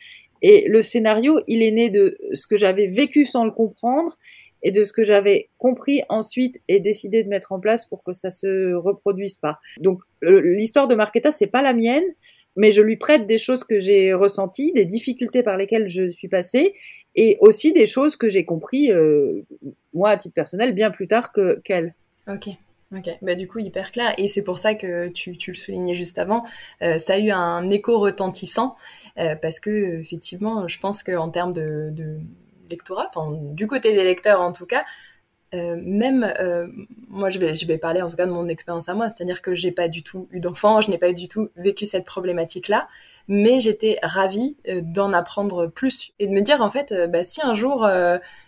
Et 0.44 0.70
le 0.70 0.84
scénario, 0.84 1.40
il 1.48 1.64
est 1.64 1.72
né 1.72 1.90
de 1.90 2.16
ce 2.34 2.46
que 2.46 2.58
j'avais 2.58 2.86
vécu 2.86 3.26
sans 3.26 3.44
le 3.44 3.52
comprendre 3.52 4.20
et 4.62 4.70
de 4.72 4.84
ce 4.84 4.94
que 4.94 5.04
j'avais 5.04 5.50
compris 5.58 6.04
ensuite 6.10 6.62
et 6.68 6.80
décidé 6.80 7.24
de 7.24 7.30
mettre 7.30 7.54
en 7.54 7.60
place 7.60 7.88
pour 7.88 8.04
que 8.04 8.12
ça 8.12 8.30
se 8.30 8.76
reproduise 8.76 9.38
pas. 9.38 9.58
Donc 9.80 10.02
l'histoire 10.22 10.88
de 10.88 10.94
Marquetta, 10.94 11.32
c'est 11.32 11.48
pas 11.48 11.64
la 11.64 11.74
mienne, 11.74 12.04
mais 12.56 12.72
je 12.72 12.82
lui 12.82 12.98
prête 12.98 13.28
des 13.28 13.38
choses 13.38 13.64
que 13.64 13.80
j'ai 13.80 14.14
ressenties, 14.14 14.72
des 14.74 14.86
difficultés 14.86 15.44
par 15.44 15.58
lesquelles 15.58 15.88
je 15.88 16.10
suis 16.12 16.28
passée, 16.28 16.74
et 17.16 17.38
aussi 17.42 17.74
des 17.74 17.86
choses 17.86 18.16
que 18.16 18.30
j'ai 18.30 18.46
compris 18.46 18.92
euh, 18.92 19.42
moi 19.94 20.12
à 20.12 20.18
titre 20.18 20.34
personnel 20.34 20.74
bien 20.74 20.92
plus 20.92 21.08
tard 21.08 21.32
que 21.32 21.60
qu'elle. 21.64 21.96
Ok. 22.28 22.50
Ok, 22.94 23.10
bah 23.22 23.36
du 23.36 23.48
coup 23.48 23.60
hyper 23.60 23.90
clair 23.90 24.14
et 24.18 24.28
c'est 24.28 24.42
pour 24.42 24.58
ça 24.58 24.76
que 24.76 25.08
tu, 25.08 25.38
tu 25.38 25.52
le 25.52 25.56
soulignais 25.56 25.96
juste 25.96 26.20
avant, 26.20 26.44
euh, 26.82 26.98
ça 26.98 27.14
a 27.14 27.20
eu 27.20 27.32
un 27.32 27.70
écho 27.70 27.98
retentissant 27.98 28.76
euh, 29.18 29.38
parce 29.38 29.62
que 29.62 30.00
effectivement, 30.02 30.68
je 30.68 30.78
pense 30.78 31.02
qu'en 31.02 31.30
termes 31.30 31.54
de, 31.54 31.88
de, 31.92 32.20
lectorat, 32.70 33.10
du 33.54 33.66
côté 33.66 33.94
des 33.94 34.04
lecteurs 34.04 34.42
en 34.42 34.52
tout 34.52 34.66
cas, 34.66 34.84
euh, 35.54 35.78
même 35.84 36.34
euh, 36.40 36.68
moi 37.10 37.30
je 37.30 37.38
vais 37.38 37.54
je 37.54 37.68
vais 37.68 37.78
parler 37.78 38.02
en 38.02 38.10
tout 38.10 38.16
cas 38.16 38.26
de 38.26 38.32
mon 38.32 38.48
expérience 38.48 38.88
à 38.88 38.94
moi, 38.94 39.10
c'est-à-dire 39.10 39.42
que 39.42 39.54
j'ai 39.54 39.72
pas 39.72 39.90
du 39.90 40.02
tout 40.02 40.28
eu 40.32 40.40
d'enfant, 40.40 40.80
je 40.80 40.90
n'ai 40.90 40.98
pas 40.98 41.12
du 41.12 41.28
tout 41.28 41.50
vécu 41.58 41.86
cette 41.86 42.06
problématique 42.06 42.70
là, 42.70 42.88
mais 43.28 43.60
j'étais 43.60 44.00
ravie 44.02 44.56
euh, 44.70 44.80
d'en 44.82 45.12
apprendre 45.12 45.68
plus 45.68 46.14
et 46.20 46.28
de 46.28 46.32
me 46.32 46.42
dire 46.42 46.62
en 46.62 46.70
fait 46.70 46.94
bah, 47.10 47.26
si 47.26 47.42
un 47.42 47.54
jour 47.54 47.86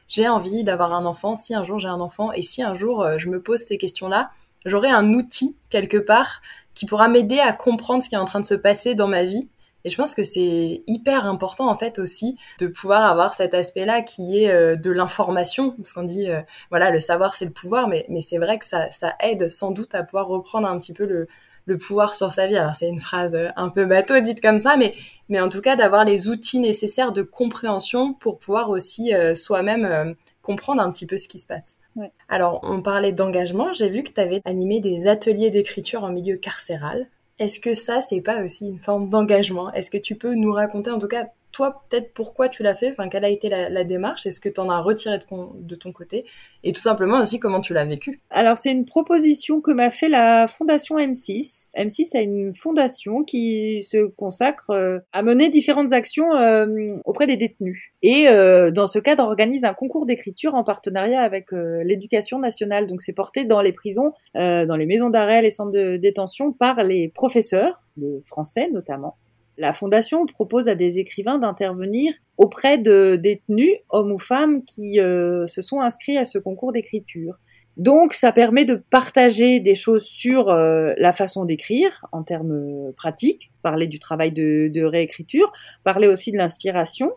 j'ai 0.07 0.29
envie 0.29 0.63
d'avoir 0.63 0.93
un 0.93 1.05
enfant, 1.05 1.35
si 1.35 1.53
un 1.53 1.63
jour 1.63 1.77
j'ai 1.77 1.89
un 1.89 1.99
enfant 1.99 2.31
et 2.31 2.41
si 2.41 2.63
un 2.63 2.75
jour 2.75 3.05
je 3.17 3.29
me 3.29 3.41
pose 3.41 3.59
ces 3.59 3.77
questions 3.77 4.07
là, 4.07 4.31
j'aurai 4.65 4.89
un 4.89 5.13
outil 5.13 5.57
quelque 5.69 5.97
part 5.97 6.41
qui 6.73 6.85
pourra 6.85 7.09
m'aider 7.09 7.39
à 7.39 7.51
comprendre 7.51 8.01
ce 8.01 8.09
qui 8.09 8.15
est 8.15 8.19
en 8.19 8.25
train 8.25 8.39
de 8.39 8.45
se 8.45 8.55
passer 8.55 8.95
dans 8.95 9.07
ma 9.07 9.23
vie 9.23 9.49
et 9.85 9.89
je 9.89 9.97
pense 9.97 10.15
que 10.15 10.23
c'est 10.23 10.83
hyper 10.87 11.25
important 11.25 11.69
en 11.69 11.77
fait 11.77 11.99
aussi 11.99 12.37
de 12.59 12.67
pouvoir 12.67 13.03
avoir 13.03 13.33
cet 13.33 13.53
aspect-là 13.53 14.01
qui 14.01 14.43
est 14.43 14.51
euh, 14.51 14.75
de 14.75 14.91
l'information, 14.91 15.71
parce 15.71 15.93
qu'on 15.93 16.03
dit 16.03 16.29
euh, 16.29 16.41
voilà 16.69 16.89
le 16.89 16.99
savoir 16.99 17.33
c'est 17.33 17.45
le 17.45 17.51
pouvoir, 17.51 17.87
mais 17.87 18.05
mais 18.09 18.21
c'est 18.21 18.37
vrai 18.37 18.57
que 18.57 18.65
ça 18.65 18.89
ça 18.91 19.15
aide 19.19 19.49
sans 19.49 19.71
doute 19.71 19.95
à 19.95 20.03
pouvoir 20.03 20.27
reprendre 20.27 20.67
un 20.67 20.77
petit 20.79 20.93
peu 20.93 21.05
le 21.05 21.27
le 21.65 21.77
pouvoir 21.77 22.13
sur 22.13 22.31
sa 22.31 22.47
vie. 22.47 22.57
Alors 22.57 22.75
c'est 22.75 22.89
une 22.89 22.99
phrase 22.99 23.35
euh, 23.35 23.49
un 23.55 23.69
peu 23.69 23.85
bateau 23.85 24.19
dite 24.19 24.41
comme 24.41 24.59
ça, 24.59 24.77
mais 24.77 24.93
mais 25.29 25.39
en 25.39 25.49
tout 25.49 25.61
cas 25.61 25.75
d'avoir 25.75 26.05
les 26.05 26.29
outils 26.29 26.59
nécessaires 26.59 27.11
de 27.11 27.21
compréhension 27.21 28.13
pour 28.13 28.39
pouvoir 28.39 28.69
aussi 28.69 29.11
soi-même 29.35 30.15
comprendre 30.41 30.81
un 30.81 30.91
petit 30.91 31.07
peu 31.07 31.17
ce 31.17 31.27
qui 31.27 31.39
se 31.39 31.47
passe. 31.47 31.77
Ouais. 31.95 32.11
Alors, 32.27 32.59
on 32.63 32.81
parlait 32.81 33.13
d'engagement. 33.13 33.73
J'ai 33.73 33.89
vu 33.89 34.03
que 34.03 34.11
tu 34.11 34.19
avais 34.19 34.41
animé 34.45 34.79
des 34.81 35.07
ateliers 35.07 35.49
d'écriture 35.49 36.03
en 36.03 36.11
milieu 36.11 36.37
carcéral. 36.37 37.07
Est-ce 37.43 37.59
que 37.59 37.73
ça, 37.73 37.99
c'est 37.99 38.21
pas 38.21 38.41
aussi 38.41 38.69
une 38.69 38.79
forme 38.79 39.09
d'engagement? 39.09 39.69
Est-ce 39.73 39.91
que 39.91 39.97
tu 39.97 40.15
peux 40.15 40.33
nous 40.33 40.53
raconter, 40.53 40.91
en 40.91 40.97
tout 40.97 41.09
cas, 41.09 41.27
toi, 41.53 41.83
peut-être 41.89 42.13
pourquoi 42.13 42.49
tu 42.49 42.63
l'as 42.63 42.75
fait, 42.75 42.89
enfin, 42.91 43.07
quelle 43.07 43.23
a 43.23 43.29
été 43.29 43.47
la, 43.47 43.83
démarche, 43.83 44.25
est-ce 44.25 44.39
que 44.39 44.49
tu 44.49 44.59
en 44.59 44.69
as 44.69 44.79
retiré 44.79 45.19
de, 45.19 45.75
ton 45.75 45.91
côté, 45.91 46.25
et 46.63 46.73
tout 46.73 46.81
simplement 46.81 47.21
aussi 47.21 47.39
comment 47.39 47.61
tu 47.61 47.73
l'as 47.73 47.85
vécu? 47.85 48.21
Alors, 48.31 48.57
c'est 48.57 48.71
une 48.71 48.85
proposition 48.85 49.61
que 49.61 49.71
m'a 49.71 49.91
fait 49.91 50.09
la 50.09 50.47
fondation 50.47 50.97
M6. 50.97 51.69
M6 51.77 52.17
a 52.17 52.21
une 52.21 52.53
fondation 52.53 53.23
qui 53.23 53.81
se 53.83 54.07
consacre 54.07 54.71
euh, 54.71 54.99
à 55.13 55.21
mener 55.21 55.49
différentes 55.49 55.93
actions 55.93 56.33
euh, 56.35 56.97
auprès 57.05 57.27
des 57.27 57.37
détenus. 57.37 57.91
Et 58.01 58.27
euh, 58.27 58.71
dans 58.71 58.87
ce 58.87 58.97
cadre, 58.97 59.23
organise 59.23 59.63
un 59.63 59.73
concours 59.73 60.07
d'écriture 60.07 60.55
en 60.55 60.63
partenariat 60.63 61.21
avec 61.21 61.51
l'éducation 61.51 62.39
nationale. 62.39 62.87
Donc, 62.87 63.01
c'est 63.01 63.13
porté 63.13 63.45
dans 63.45 63.61
les 63.61 63.73
prisons, 63.73 64.13
dans 64.33 64.75
les 64.75 64.85
maisons 64.85 65.11
d'arrêt, 65.11 65.43
les 65.43 65.51
centres 65.51 65.71
de 65.71 65.97
détention, 65.97 66.51
par 66.51 66.83
les 66.83 67.09
professeurs, 67.09 67.83
de 67.97 68.19
français 68.23 68.69
notamment. 68.71 69.17
La 69.57 69.73
Fondation 69.73 70.25
propose 70.25 70.67
à 70.67 70.75
des 70.75 70.99
écrivains 70.99 71.37
d'intervenir 71.37 72.13
auprès 72.37 72.77
de 72.77 73.15
détenus, 73.15 73.75
hommes 73.89 74.11
ou 74.11 74.19
femmes, 74.19 74.63
qui 74.65 74.99
euh, 74.99 75.45
se 75.45 75.61
sont 75.61 75.81
inscrits 75.81 76.17
à 76.17 76.25
ce 76.25 76.39
concours 76.39 76.71
d'écriture. 76.71 77.35
Donc, 77.77 78.13
ça 78.13 78.31
permet 78.31 78.65
de 78.65 78.75
partager 78.75 79.59
des 79.59 79.75
choses 79.75 80.05
sur 80.05 80.49
euh, 80.49 80.93
la 80.97 81.13
façon 81.13 81.45
d'écrire 81.45 82.05
en 82.11 82.23
termes 82.23 82.91
pratiques, 82.95 83.51
parler 83.61 83.87
du 83.87 83.99
travail 83.99 84.31
de, 84.31 84.83
réécriture, 84.83 85.51
parler 85.83 86.07
aussi 86.07 86.31
de 86.31 86.37
l'inspiration, 86.37 87.11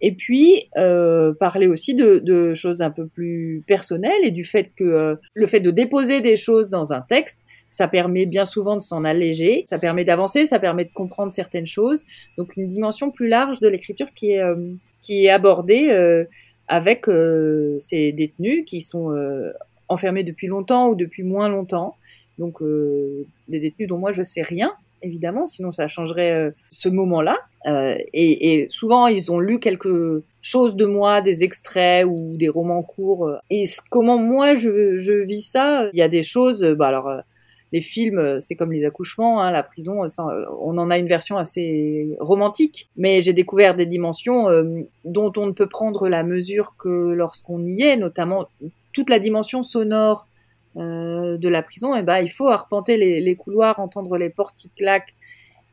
et 0.00 0.14
puis 0.14 0.70
euh, 0.76 1.34
parler 1.34 1.66
aussi 1.66 1.94
de, 1.94 2.52
choses 2.54 2.82
un 2.82 2.90
peu 2.90 3.06
plus 3.06 3.62
personnelles 3.66 4.22
et 4.22 4.30
du 4.30 4.44
fait 4.44 4.74
que 4.74 5.18
le 5.34 5.46
fait 5.46 5.60
de 5.60 5.70
déposer 5.70 6.20
des 6.20 6.36
choses 6.36 6.70
dans 6.70 6.92
un 6.92 7.00
texte, 7.00 7.40
ça 7.68 7.88
permet 7.88 8.26
bien 8.26 8.44
souvent 8.44 8.76
de 8.76 8.82
s'en 8.82 9.04
alléger, 9.04 9.64
ça 9.68 9.78
permet 9.78 10.04
d'avancer, 10.04 10.46
ça 10.46 10.58
permet 10.58 10.84
de 10.84 10.92
comprendre 10.92 11.32
certaines 11.32 11.66
choses. 11.66 12.04
Donc 12.36 12.56
une 12.56 12.68
dimension 12.68 13.10
plus 13.10 13.28
large 13.28 13.60
de 13.60 13.68
l'écriture 13.68 14.12
qui 14.14 14.32
est 14.32 14.40
euh, 14.40 14.56
qui 15.00 15.26
est 15.26 15.30
abordée 15.30 15.88
euh, 15.90 16.24
avec 16.66 17.08
euh, 17.08 17.76
ces 17.78 18.12
détenus 18.12 18.64
qui 18.66 18.80
sont 18.80 19.14
enfermés 19.88 20.24
depuis 20.24 20.48
longtemps 20.48 20.88
ou 20.88 20.94
depuis 20.94 21.22
moins 21.22 21.48
longtemps. 21.48 21.96
Donc 22.38 22.62
des 22.62 23.60
détenus 23.60 23.88
dont 23.88 23.98
moi 23.98 24.12
je 24.12 24.22
sais 24.22 24.42
rien 24.42 24.72
évidemment, 25.00 25.46
sinon 25.46 25.70
ça 25.70 25.86
changerait 25.86 26.52
ce 26.70 26.88
moment-là. 26.88 27.36
Et, 27.66 28.62
et, 28.62 28.68
souvent, 28.68 29.06
ils 29.06 29.30
ont 29.30 29.38
lu 29.38 29.60
quelque 29.60 30.24
chose 30.40 30.74
de 30.74 30.86
moi, 30.86 31.20
des 31.20 31.44
extraits 31.44 32.04
ou 32.04 32.36
des 32.36 32.48
romans 32.48 32.82
courts. 32.82 33.30
Et 33.48 33.62
comment 33.90 34.18
moi 34.18 34.56
je, 34.56 34.98
je 34.98 35.12
vis 35.12 35.42
ça 35.42 35.88
Il 35.92 35.98
y 36.00 36.02
a 36.02 36.08
des 36.08 36.22
choses. 36.22 36.64
Bah 36.76 36.88
alors, 36.88 37.22
les 37.72 37.80
films, 37.80 38.18
euh, 38.18 38.40
c'est 38.40 38.56
comme 38.56 38.72
les 38.72 38.84
accouchements, 38.84 39.42
hein, 39.42 39.50
la 39.50 39.62
prison, 39.62 40.02
euh, 40.02 40.06
euh, 40.20 40.46
on 40.60 40.78
en 40.78 40.90
a 40.90 40.98
une 40.98 41.06
version 41.06 41.36
assez 41.36 42.16
romantique, 42.20 42.88
mais 42.96 43.20
j'ai 43.20 43.32
découvert 43.32 43.74
des 43.76 43.86
dimensions 43.86 44.46
dont 45.04 45.32
on 45.36 45.46
ne 45.46 45.52
peut 45.52 45.68
prendre 45.68 46.08
la 46.08 46.22
mesure 46.22 46.74
que 46.78 46.88
lorsqu'on 46.88 47.64
y 47.66 47.82
est, 47.82 47.96
notamment 47.96 48.46
toute 48.92 49.10
la 49.10 49.18
dimension 49.18 49.62
sonore 49.62 50.26
de 50.76 51.48
la 51.48 51.62
prison. 51.62 51.94
Et 51.96 52.00
eh 52.00 52.02
ben, 52.02 52.18
il 52.18 52.30
faut 52.30 52.48
arpenter 52.48 52.96
les, 52.96 53.34
couloirs, 53.34 53.80
entendre 53.80 54.16
les 54.16 54.30
portes 54.30 54.54
qui 54.56 54.70
claquent 54.70 55.14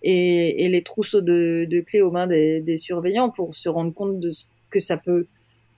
et, 0.01 0.67
les 0.67 0.81
trousseaux 0.81 1.21
de, 1.21 1.79
clés 1.81 2.01
aux 2.01 2.11
mains 2.11 2.27
des, 2.27 2.77
surveillants 2.77 3.29
pour 3.29 3.53
se 3.53 3.69
rendre 3.69 3.93
compte 3.93 4.19
de 4.19 4.31
ce 4.31 4.45
que 4.69 4.79
ça 4.79 4.97
peut 4.97 5.27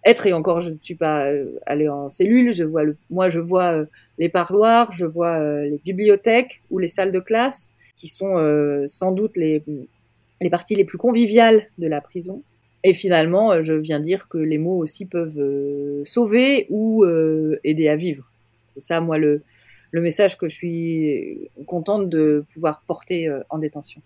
être 0.07 0.25
et 0.25 0.33
encore 0.33 0.61
je 0.61 0.71
ne 0.71 0.77
suis 0.81 0.95
pas 0.95 1.25
euh, 1.25 1.59
allée 1.65 1.89
en 1.89 2.09
cellule 2.09 2.53
moi 3.09 3.29
je 3.29 3.39
vois 3.39 3.73
euh, 3.73 3.85
les 4.17 4.29
parloirs 4.29 4.91
je 4.93 5.05
vois 5.05 5.39
euh, 5.39 5.63
les 5.63 5.79
bibliothèques 5.83 6.61
ou 6.71 6.79
les 6.79 6.87
salles 6.87 7.11
de 7.11 7.19
classe 7.19 7.71
qui 7.95 8.07
sont 8.07 8.35
sans 8.85 9.11
doute 9.11 9.37
les 9.37 9.63
parties 10.51 10.75
les 10.75 10.85
plus 10.85 10.99
conviviales 10.99 11.65
de 11.79 11.87
la 11.87 11.99
prison. 11.99 12.43
Et 12.83 12.93
finalement 12.93 13.63
je 13.63 13.73
viens 13.73 13.99
dire 13.99 14.27
que 14.29 14.37
les 14.37 14.59
mots 14.59 14.77
aussi 14.77 15.07
peuvent 15.07 16.03
sauver 16.05 16.67
ou 16.69 17.03
aider 17.63 17.87
à 17.87 17.95
vivre. 17.95 18.29
C'est 18.69 18.81
ça 18.81 19.01
moi 19.01 19.17
le 19.17 19.41
message 19.91 20.37
que 20.37 20.47
je 20.47 20.55
suis 20.55 21.49
contente 21.65 22.07
de 22.07 22.45
pouvoir 22.53 22.83
porter 22.85 23.31
en 23.49 23.57
détention 23.57 24.03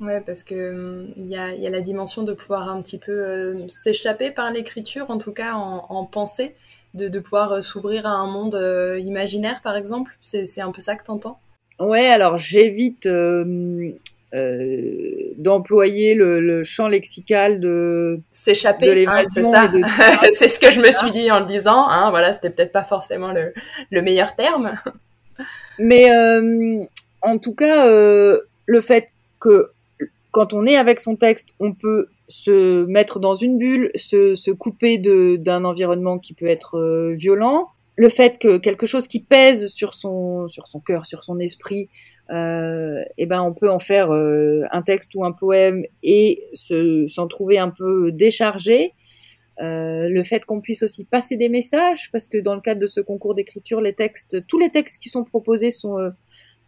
Ouais, 0.00 0.20
parce 0.20 0.42
que 0.42 0.72
hum, 0.72 1.12
il 1.16 1.28
y, 1.28 1.36
a, 1.36 1.54
y, 1.54 1.66
a, 1.66 1.70
la 1.70 1.80
dimension 1.80 2.22
de 2.22 2.32
pouvoir 2.32 2.68
un 2.68 2.82
petit 2.82 2.98
peu 2.98 3.12
euh, 3.12 3.68
s'échapper 3.68 4.30
par 4.30 4.50
l'écriture, 4.50 5.10
en 5.10 5.18
tout 5.18 5.32
cas 5.32 5.54
en, 5.54 5.86
en 5.88 6.04
pensée, 6.04 6.54
de, 6.94 7.08
de 7.08 7.20
pouvoir 7.20 7.52
euh, 7.52 7.60
s'ouvrir 7.60 8.06
à 8.06 8.10
un 8.10 8.26
monde 8.26 8.56
euh, 8.56 8.98
imaginaire, 8.98 9.60
par 9.62 9.76
exemple. 9.76 10.16
C'est 10.20 10.60
un 10.60 10.72
peu 10.72 10.80
ça 10.80 10.96
que 10.96 11.04
t'entends? 11.04 11.38
Ouais, 11.78 12.06
alors 12.06 12.38
j'évite 12.38 13.08
d'employer 15.38 16.14
le, 16.14 16.40
le, 16.40 16.64
champ 16.64 16.88
lexical 16.88 17.60
de 17.60 18.18
s'échapper. 18.32 19.06
Hein, 19.06 19.22
c'est 19.26 19.44
ça. 19.44 19.70
c'est 20.34 20.48
ce 20.48 20.58
que 20.58 20.72
je 20.72 20.80
me 20.80 20.90
suis 20.90 21.12
dit 21.12 21.30
en 21.30 21.38
le 21.40 21.46
disant. 21.46 21.88
Hein, 21.88 22.10
voilà, 22.10 22.32
c'était 22.32 22.50
peut-être 22.50 22.72
pas 22.72 22.84
forcément 22.84 23.32
le, 23.32 23.52
le, 23.90 24.02
meilleur 24.02 24.34
terme. 24.34 24.76
Mais 25.78 26.08
en 27.22 27.38
tout 27.38 27.54
cas, 27.54 27.86
le 27.86 28.80
fait 28.80 29.06
que 29.40 29.73
quand 30.34 30.52
on 30.52 30.66
est 30.66 30.76
avec 30.76 30.98
son 30.98 31.14
texte, 31.14 31.54
on 31.60 31.72
peut 31.72 32.08
se 32.26 32.84
mettre 32.86 33.20
dans 33.20 33.34
une 33.34 33.56
bulle, 33.56 33.90
se, 33.94 34.34
se 34.34 34.50
couper 34.50 34.98
d'un 34.98 35.64
environnement 35.64 36.18
qui 36.18 36.34
peut 36.34 36.48
être 36.48 36.76
euh, 36.78 37.14
violent, 37.14 37.68
le 37.96 38.08
fait 38.08 38.38
que 38.38 38.58
quelque 38.58 38.86
chose 38.86 39.06
qui 39.06 39.20
pèse 39.20 39.68
sur 39.72 39.94
son 39.94 40.48
sur 40.48 40.66
son 40.66 40.80
cœur, 40.80 41.06
sur 41.06 41.22
son 41.22 41.38
esprit, 41.38 41.88
euh, 42.30 43.02
eh 43.16 43.26
ben 43.26 43.42
on 43.42 43.52
peut 43.52 43.70
en 43.70 43.78
faire 43.78 44.10
euh, 44.12 44.62
un 44.72 44.82
texte 44.82 45.14
ou 45.14 45.24
un 45.24 45.30
poème 45.30 45.84
et 46.02 46.42
se 46.52 47.06
s'en 47.06 47.28
trouver 47.28 47.58
un 47.58 47.70
peu 47.70 48.10
déchargé. 48.10 48.92
Euh, 49.60 50.08
le 50.08 50.22
fait 50.24 50.44
qu'on 50.44 50.60
puisse 50.60 50.82
aussi 50.82 51.04
passer 51.04 51.36
des 51.36 51.48
messages, 51.48 52.10
parce 52.10 52.26
que 52.26 52.38
dans 52.38 52.56
le 52.56 52.60
cadre 52.60 52.80
de 52.80 52.88
ce 52.88 53.00
concours 53.00 53.36
d'écriture, 53.36 53.80
les 53.80 53.94
textes, 53.94 54.44
tous 54.48 54.58
les 54.58 54.68
textes 54.68 55.00
qui 55.00 55.08
sont 55.08 55.22
proposés 55.22 55.70
sont 55.70 55.96
euh, 55.98 56.10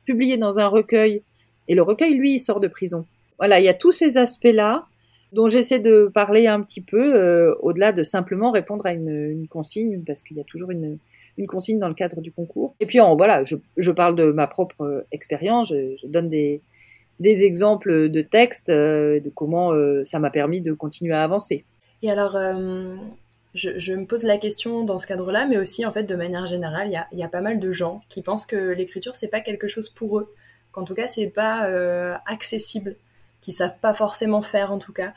publiés 0.04 0.36
dans 0.36 0.60
un 0.60 0.68
recueil, 0.68 1.22
et 1.66 1.74
le 1.74 1.82
recueil, 1.82 2.14
lui, 2.14 2.34
il 2.34 2.38
sort 2.38 2.60
de 2.60 2.68
prison. 2.68 3.04
Voilà, 3.38 3.60
il 3.60 3.64
y 3.64 3.68
a 3.68 3.74
tous 3.74 3.92
ces 3.92 4.16
aspects-là 4.16 4.86
dont 5.32 5.48
j'essaie 5.48 5.80
de 5.80 6.10
parler 6.12 6.46
un 6.46 6.62
petit 6.62 6.80
peu, 6.80 7.14
euh, 7.14 7.54
au-delà 7.60 7.92
de 7.92 8.02
simplement 8.02 8.50
répondre 8.50 8.86
à 8.86 8.92
une, 8.92 9.46
consigne, 9.48 10.02
parce 10.06 10.22
qu'il 10.22 10.36
y 10.36 10.40
a 10.40 10.44
toujours 10.44 10.70
une, 10.70 10.98
consigne 11.46 11.78
dans 11.78 11.88
le 11.88 11.94
cadre 11.94 12.20
du 12.20 12.32
concours. 12.32 12.74
Et 12.80 12.86
puis, 12.86 13.00
en, 13.00 13.16
voilà, 13.16 13.42
je, 13.44 13.90
parle 13.90 14.16
de 14.16 14.32
ma 14.32 14.46
propre 14.46 14.82
euh, 14.82 15.06
expérience, 15.12 15.68
je, 15.68 16.06
donne 16.06 16.28
des, 16.28 16.62
exemples 17.20 18.08
de 18.08 18.22
textes, 18.22 18.70
euh, 18.70 19.20
de 19.20 19.28
comment 19.30 19.72
ça 20.04 20.18
m'a 20.18 20.30
permis 20.30 20.60
de 20.60 20.72
continuer 20.72 21.14
à 21.14 21.22
avancer. 21.22 21.64
Et 22.02 22.10
alors, 22.10 22.38
je, 23.54 23.92
me 23.92 24.06
pose 24.06 24.22
la 24.22 24.38
question 24.38 24.84
dans 24.84 24.98
ce 24.98 25.06
cadre-là, 25.06 25.46
mais 25.46 25.58
aussi, 25.58 25.84
en 25.84 25.92
fait, 25.92 26.04
de 26.04 26.14
manière 26.14 26.46
générale, 26.46 26.88
il 26.88 27.18
y 27.18 27.20
y 27.20 27.24
a, 27.24 27.28
pas 27.28 27.40
mal 27.40 27.58
de 27.58 27.72
gens 27.72 28.00
qui 28.08 28.22
pensent 28.22 28.46
que 28.46 28.72
l'écriture, 28.72 29.14
c'est 29.14 29.28
pas 29.28 29.40
quelque 29.40 29.66
chose 29.66 29.90
pour 29.90 30.18
eux, 30.18 30.32
qu'en 30.72 30.84
tout 30.84 30.94
cas, 30.94 31.08
c'est 31.08 31.28
pas 31.28 31.68
accessible 32.26 32.96
qui 33.46 33.52
savent 33.52 33.78
pas 33.78 33.92
forcément 33.92 34.42
faire 34.42 34.72
en 34.72 34.78
tout 34.78 34.92
cas, 34.92 35.14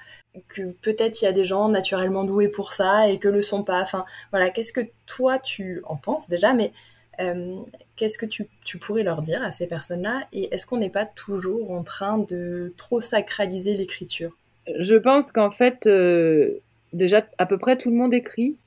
que 0.50 0.62
peut-être 0.84 1.20
il 1.20 1.26
y 1.26 1.28
a 1.28 1.32
des 1.32 1.46
gens 1.46 1.68
naturellement 1.68 2.24
doués 2.24 2.48
pour 2.48 2.74
ça 2.74 3.10
et 3.10 3.18
que 3.18 3.28
le 3.28 3.42
sont 3.42 3.64
pas. 3.64 3.82
Enfin 3.82 4.06
voilà, 4.30 4.52
qu'est-ce 4.52 4.72
que 4.72 4.82
toi 5.08 5.40
tu 5.40 5.82
en 5.86 5.96
penses 5.96 6.30
déjà, 6.30 6.54
mais 6.54 6.72
euh, 7.20 7.56
qu'est-ce 7.96 8.20
que 8.20 8.28
tu, 8.28 8.48
pourrais 8.80 9.02
leur 9.02 9.24
dire 9.24 9.42
à 9.42 9.52
ces 9.52 9.66
personnes-là 9.66 10.28
et 10.32 10.54
est-ce 10.54 10.68
qu'on 10.68 10.78
n'est 10.78 10.92
pas 10.92 11.08
toujours 11.08 11.72
en 11.72 11.82
train 11.82 12.20
de 12.20 12.72
trop 12.78 13.02
sacraliser 13.02 13.74
l'écriture? 13.74 14.38
Je 14.78 14.96
pense 14.96 15.32
qu'en 15.32 15.50
fait, 15.50 15.88
euh, 15.88 16.60
déjà 16.94 17.26
à 17.40 17.48
peu 17.48 17.58
près 17.58 17.80
tout 17.80 17.90
le 17.90 17.96
monde 17.96 18.14
écrit. 18.14 18.58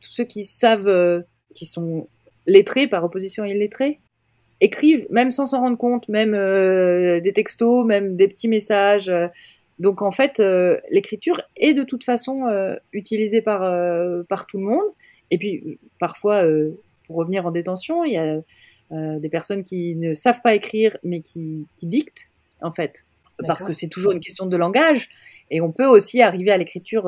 Tous 0.00 0.10
ceux 0.10 0.24
qui 0.24 0.44
savent, 0.44 0.88
euh, 0.88 1.20
qui 1.54 1.66
sont 1.66 2.08
lettrés 2.46 2.86
par 2.88 3.04
opposition 3.04 3.44
à 3.44 3.48
illettrés, 3.48 4.00
écrivent, 4.62 5.06
même 5.10 5.30
sans 5.30 5.46
s'en 5.46 5.60
rendre 5.60 5.76
compte, 5.76 6.08
même 6.08 6.34
euh, 6.34 7.20
des 7.20 7.32
textos, 7.32 7.84
même 7.84 8.16
des 8.16 8.28
petits 8.28 8.48
messages. 8.48 9.08
Euh. 9.08 9.26
Donc 9.78 10.00
en 10.00 10.12
fait, 10.12 10.38
euh, 10.38 10.78
l'écriture 10.90 11.42
est 11.56 11.74
de 11.74 11.82
toute 11.82 12.04
façon 12.04 12.46
euh, 12.46 12.76
utilisée 12.92 13.42
par, 13.42 13.60
par 14.28 14.46
tout 14.46 14.58
le 14.58 14.64
monde. 14.64 14.88
Et 15.30 15.38
puis 15.38 15.78
parfois, 15.98 16.44
pour 17.06 17.16
revenir 17.16 17.44
en 17.46 17.50
détention, 17.50 18.04
il 18.04 18.12
y 18.12 18.18
a 18.18 18.40
des 19.18 19.28
personnes 19.30 19.64
qui 19.64 19.94
ne 19.96 20.12
savent 20.12 20.42
pas 20.42 20.54
écrire, 20.54 20.96
mais 21.02 21.20
qui, 21.20 21.66
qui 21.76 21.86
dictent, 21.86 22.30
en 22.60 22.70
fait. 22.70 23.06
Parce 23.46 23.64
que 23.64 23.72
c'est 23.72 23.88
toujours 23.88 24.12
une 24.12 24.20
question 24.20 24.44
de 24.44 24.56
langage. 24.58 25.08
Et 25.50 25.62
on 25.62 25.72
peut 25.72 25.86
aussi 25.86 26.20
arriver 26.20 26.52
à 26.52 26.58
l'écriture 26.58 27.04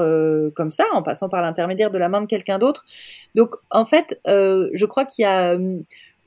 comme 0.54 0.70
ça, 0.70 0.84
en 0.94 1.02
passant 1.02 1.28
par 1.28 1.42
l'intermédiaire 1.42 1.90
de 1.90 1.98
la 1.98 2.08
main 2.08 2.22
de 2.22 2.26
quelqu'un 2.26 2.58
d'autre. 2.58 2.86
Donc 3.34 3.56
en 3.70 3.84
fait, 3.84 4.18
je 4.24 4.86
crois 4.86 5.04
qu'il 5.04 5.24
y 5.24 5.26
a 5.26 5.58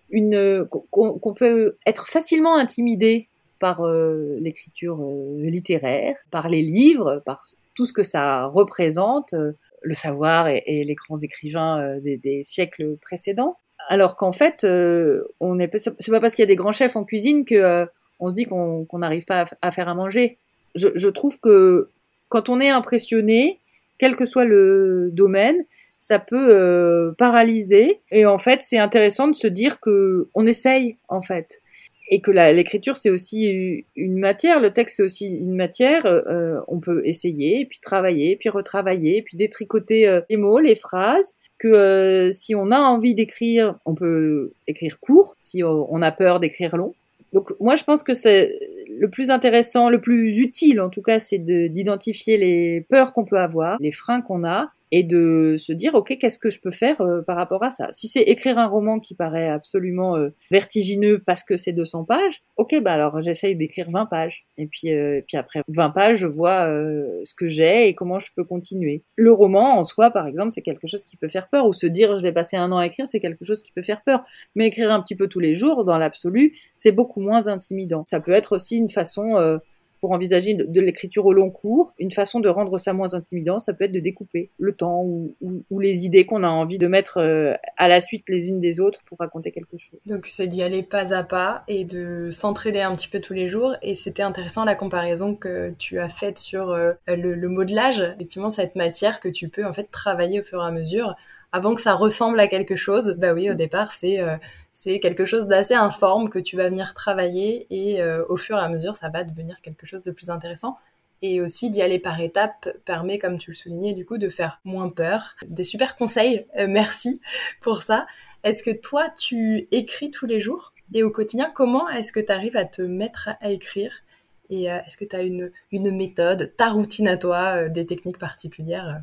une 0.10 0.66
qu'on 0.70 1.20
qu 1.20 1.34
peut 1.38 1.78
être 1.86 2.08
facilement 2.08 2.56
intimidé 2.56 3.28
par 3.60 3.86
euh, 3.86 4.38
l'écriture 4.40 5.02
euh, 5.02 5.42
littéraire, 5.42 6.16
par 6.32 6.48
les 6.48 6.62
livres, 6.62 7.22
par 7.26 7.44
tout 7.78 7.86
ce 7.86 7.94
que 7.94 8.04
ça 8.04 8.46
représente, 8.46 9.34
euh, 9.34 9.54
le 9.84 9.94
savoir 9.94 10.48
et, 10.48 10.84
les 10.84 10.96
grands 10.96 11.20
écrivains 11.20 11.80
euh, 11.80 12.00
des, 12.02 12.42
siècles 12.44 12.98
précédents. 12.98 13.58
Alors 13.88 14.18
qu'en 14.18 14.32
fait, 14.32 14.64
euh, 14.64 15.24
on 15.40 15.60
est 15.60 15.70
c'est 15.78 16.12
pas 16.12 16.20
parce 16.20 16.34
qu'il 16.34 16.42
y 16.42 16.48
a 16.48 16.48
des 16.48 16.56
grands 16.56 16.72
chefs 16.72 16.96
en 16.96 17.04
cuisine 17.04 17.46
que 17.46 17.86
on 18.20 18.30
se 18.30 18.34
dit 18.34 18.46
qu'on 18.46 18.88
n'arrive 18.94 19.26
pas 19.26 19.46
à, 19.62 19.72
faire 19.72 19.88
à 19.88 19.94
manger. 19.94 20.40
Je 20.76 21.08
trouve 21.10 21.40
que 21.40 21.90
quand 22.30 22.50
on 22.50 22.60
est 22.60 22.70
impressionné, 22.70 23.60
quel 24.00 24.16
que 24.16 24.26
soit 24.26 24.46
le 24.46 25.10
domaine, 25.14 25.64
ça 25.98 26.20
peut 26.20 26.50
euh, 26.52 27.12
paralyser. 27.18 28.00
Et 28.12 28.26
en 28.26 28.38
fait, 28.38 28.62
c'est 28.62 28.78
intéressant 28.78 29.28
de 29.28 29.36
se 29.36 29.48
dire 29.48 29.80
que 29.80 30.28
on 30.34 30.46
essaye 30.46 30.98
en 31.08 31.22
fait. 31.22 31.62
Et 32.10 32.22
que 32.22 32.32
l'écriture, 32.32 32.96
c'est 32.96 33.10
aussi 33.10 33.84
une 33.98 34.18
matière, 34.18 34.62
le 34.62 34.72
texte, 34.72 34.98
c'est 34.98 35.04
aussi 35.04 35.28
une 35.28 35.56
matière. 35.56 36.06
Euh, 36.06 36.60
on 36.70 36.80
peut 36.80 37.02
essayer, 37.06 37.66
puis 37.66 37.80
travailler, 37.80 38.38
puis 38.38 38.48
retravailler, 38.48 39.22
puis 39.24 39.36
détricoter 39.36 40.08
euh, 40.08 40.22
les 40.30 40.38
mots, 40.38 40.60
les 40.60 40.76
phrases. 40.76 41.36
Que 41.58 41.68
euh, 41.68 42.32
si 42.32 42.56
on 42.56 42.72
a 42.72 42.80
envie 42.80 43.14
d'écrire, 43.14 43.76
on 43.86 43.94
peut 43.94 44.54
écrire 44.68 45.00
court, 45.02 45.34
si 45.38 45.64
on 45.64 46.02
a 46.02 46.12
peur 46.12 46.40
d'écrire 46.40 46.78
long. 46.78 46.94
Donc 47.34 47.54
moi, 47.60 47.76
je 47.76 47.84
pense 47.84 48.04
que 48.04 48.14
c'est 48.14 48.58
le 48.90 49.10
plus 49.10 49.30
intéressant, 49.30 49.90
le 49.90 50.00
plus 50.00 50.40
utile 50.40 50.80
en 50.80 50.90
tout 50.90 51.02
cas, 51.02 51.20
c'est 51.20 51.40
d'identifier 51.40 52.38
les 52.38 52.86
peurs 52.90 53.12
qu'on 53.12 53.26
peut 53.26 53.40
avoir, 53.40 53.78
les 53.82 53.92
freins 53.92 54.22
qu'on 54.22 54.46
a, 54.46 54.72
et 54.92 55.04
de 55.04 55.56
se 55.58 55.74
dire 55.74 55.96
ok 55.96 56.18
qu'est-ce 56.20 56.40
que 56.40 56.50
je 56.50 56.62
peux 56.62 56.72
faire 56.72 57.02
euh, 57.02 57.22
par 57.22 57.36
rapport 57.36 57.64
à 57.64 57.72
ça? 57.72 57.88
Si 57.92 58.08
c'est 58.08 58.22
écrire 58.22 58.58
un 58.58 58.68
roman 58.68 59.00
qui 59.00 59.16
paraît 59.16 59.50
absolument 59.50 60.16
euh, 60.16 60.30
vertigineux 60.52 61.22
parce 61.26 61.44
que 61.44 61.56
c'est 61.56 61.74
200 61.74 62.06
pages 62.06 62.44
ok 62.58 62.82
bah 62.82 62.94
alors 62.94 63.22
j'essaye 63.22 63.56
d'écrire 63.56 63.90
20 63.90 64.06
pages. 64.08 64.46
Et 64.58 64.68
puis 64.68 64.94
euh, 64.94 65.22
puis 65.28 65.38
après 65.38 65.62
20 65.68 65.90
pages 65.92 66.18
je 66.20 66.28
vois 66.28 66.68
euh, 66.68 67.20
ce 67.24 67.34
que 67.36 67.48
j'ai 67.48 67.88
et 67.88 67.96
comment 67.96 68.20
je 68.20 68.32
peux 68.36 68.44
continuer. 68.44 69.04
Le 69.16 69.32
roman 69.32 69.78
en 69.78 69.84
soi 69.84 70.12
par 70.12 70.28
exemple 70.28 70.52
c'est 70.52 70.62
quelque 70.62 70.88
chose 70.88 71.06
qui 71.06 71.18
peut 71.18 71.28
faire 71.28 71.48
peur. 71.50 71.66
Ou 71.66 71.74
se 71.74 71.88
dire 71.88 72.18
je 72.18 72.24
vais 72.24 72.34
passer 72.34 72.58
un 72.58 72.72
an 72.72 72.78
à 72.78 72.86
écrire 72.86 73.08
c'est 73.08 73.20
quelque 73.20 73.46
chose 73.46 73.62
qui 73.62 73.72
peut 73.72 73.82
faire 73.82 74.04
peur. 74.04 74.24
Mais 74.56 74.68
écrire 74.68 74.92
un 74.92 75.02
petit 75.02 75.16
peu 75.16 75.28
tous 75.28 75.40
les 75.40 75.56
jours 75.56 75.86
dans 75.86 75.98
l'absolu 75.98 76.58
c'est 76.76 76.92
beaucoup 76.92 77.22
moins 77.22 77.48
intimidant. 77.48 78.04
Ça 78.08 78.20
peut 78.20 78.34
être 78.34 78.54
aussi 78.54 78.78
une 78.78 78.90
façon 78.90 79.60
pour 80.00 80.12
envisager 80.12 80.54
de 80.54 80.82
l'écriture 80.82 81.26
au 81.26 81.34
long 81.34 81.50
cours, 81.50 81.94
une 82.00 82.12
façon 82.12 82.40
de 82.40 82.50
rendre 82.50 82.78
ça 82.78 82.94
moins 82.94 83.14
intimidant, 83.14 83.60
ça 83.60 83.74
peut 83.74 83.86
être 83.86 83.92
de 83.92 84.00
découper 84.00 84.50
le 84.60 84.74
temps 84.74 85.04
ou, 85.04 85.80
les 85.80 86.06
idées 86.06 86.26
qu'on 86.26 86.44
a 86.44 86.50
envie 86.50 86.80
de 86.80 86.88
mettre 86.88 87.18
euh, 87.18 87.54
à 87.78 87.88
la 87.88 88.02
suite 88.02 88.26
les 88.28 88.48
unes 88.48 88.60
des 88.60 88.80
autres 88.80 89.02
pour 89.06 89.20
raconter 89.20 89.52
quelque 89.52 89.78
chose. 89.78 90.00
Donc 90.06 90.26
c'est 90.26 90.48
d'y 90.48 90.64
aller 90.64 90.84
pas 90.84 91.14
à 91.14 91.24
pas 91.24 91.64
et 91.68 91.86
de 91.86 92.30
s'entraider 92.32 92.82
un 92.82 92.96
petit 92.96 93.08
peu 93.08 93.20
tous 93.20 93.34
les 93.34 93.48
jours. 93.48 93.76
Et 93.82 93.94
c'était 93.94 94.24
intéressant 94.24 94.66
la 94.66 94.76
comparaison 94.76 95.36
que 95.36 95.72
tu 95.78 96.00
as 96.00 96.10
faite 96.10 96.40
sur 96.40 96.72
euh, 96.72 96.94
le, 97.08 97.36
le 97.36 97.50
modelage, 97.50 98.00
effectivement 98.00 98.50
cette 98.50 98.76
matière 98.76 99.20
que 99.20 99.30
tu 99.30 99.50
peux 99.50 99.66
en 99.66 99.74
fait 99.74 99.90
travailler 99.92 100.42
au 100.42 100.44
fur 100.44 100.62
et 100.62 100.66
à 100.66 100.72
mesure 100.72 101.16
avant 101.52 101.76
que 101.76 101.82
ça 101.82 101.94
ressemble 101.94 102.40
à 102.40 102.48
quelque 102.48 102.76
chose. 102.76 103.16
Bah 103.18 103.34
oui, 103.34 103.50
au 103.50 103.54
départ 103.56 103.92
c'est 103.92 104.20
euh, 104.20 104.38
c'est 104.80 105.00
quelque 105.00 105.26
chose 105.26 105.48
d'assez 105.48 105.74
informe 105.74 106.30
que 106.30 106.38
tu 106.38 106.56
vas 106.56 106.70
venir 106.70 106.94
travailler 106.94 107.66
et 107.72 108.00
euh, 108.00 108.24
au 108.30 108.38
fur 108.38 108.58
et 108.58 108.62
à 108.62 108.70
mesure, 108.70 108.96
ça 108.96 109.10
va 109.10 109.24
devenir 109.24 109.60
quelque 109.62 109.88
chose 109.88 110.04
de 110.04 110.12
plus 110.12 110.30
intéressant. 110.30 110.78
Et 111.24 111.42
aussi 111.42 111.72
d'y 111.72 111.82
aller 111.82 111.98
par 111.98 112.22
étapes 112.22 112.70
permet, 112.86 113.18
comme 113.18 113.40
tu 113.40 113.50
le 113.50 113.56
soulignais, 113.56 113.94
du 113.94 114.06
coup, 114.06 114.20
de 114.20 114.30
faire 114.30 114.62
moins 114.66 114.90
peur. 114.90 115.36
Des 115.48 115.64
super 115.64 115.96
conseils, 115.96 116.46
euh, 116.60 116.68
merci 116.70 117.22
pour 117.60 117.82
ça. 117.82 118.06
Est-ce 118.44 118.62
que 118.62 118.70
toi, 118.70 119.10
tu 119.18 119.68
écris 119.72 120.12
tous 120.12 120.28
les 120.28 120.42
jours? 120.42 120.74
Et 120.94 121.02
au 121.02 121.10
quotidien, 121.10 121.52
comment 121.56 121.90
est-ce 121.90 122.12
que 122.12 122.20
tu 122.20 122.32
arrives 122.32 122.56
à 122.56 122.66
te 122.66 122.84
mettre 122.84 123.30
à 123.42 123.50
écrire? 123.50 124.04
Et 124.52 124.72
euh, 124.72 124.78
est-ce 124.86 124.96
que 124.96 125.06
tu 125.06 125.16
as 125.16 125.24
une, 125.24 125.52
une 125.72 125.90
méthode, 125.90 126.54
ta 126.56 126.70
routine 126.70 127.08
à 127.08 127.18
toi, 127.18 127.64
euh, 127.64 127.70
des 127.70 127.88
techniques 127.88 128.20
particulières 128.20 129.02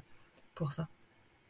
pour 0.55 0.71
ça? 0.71 0.87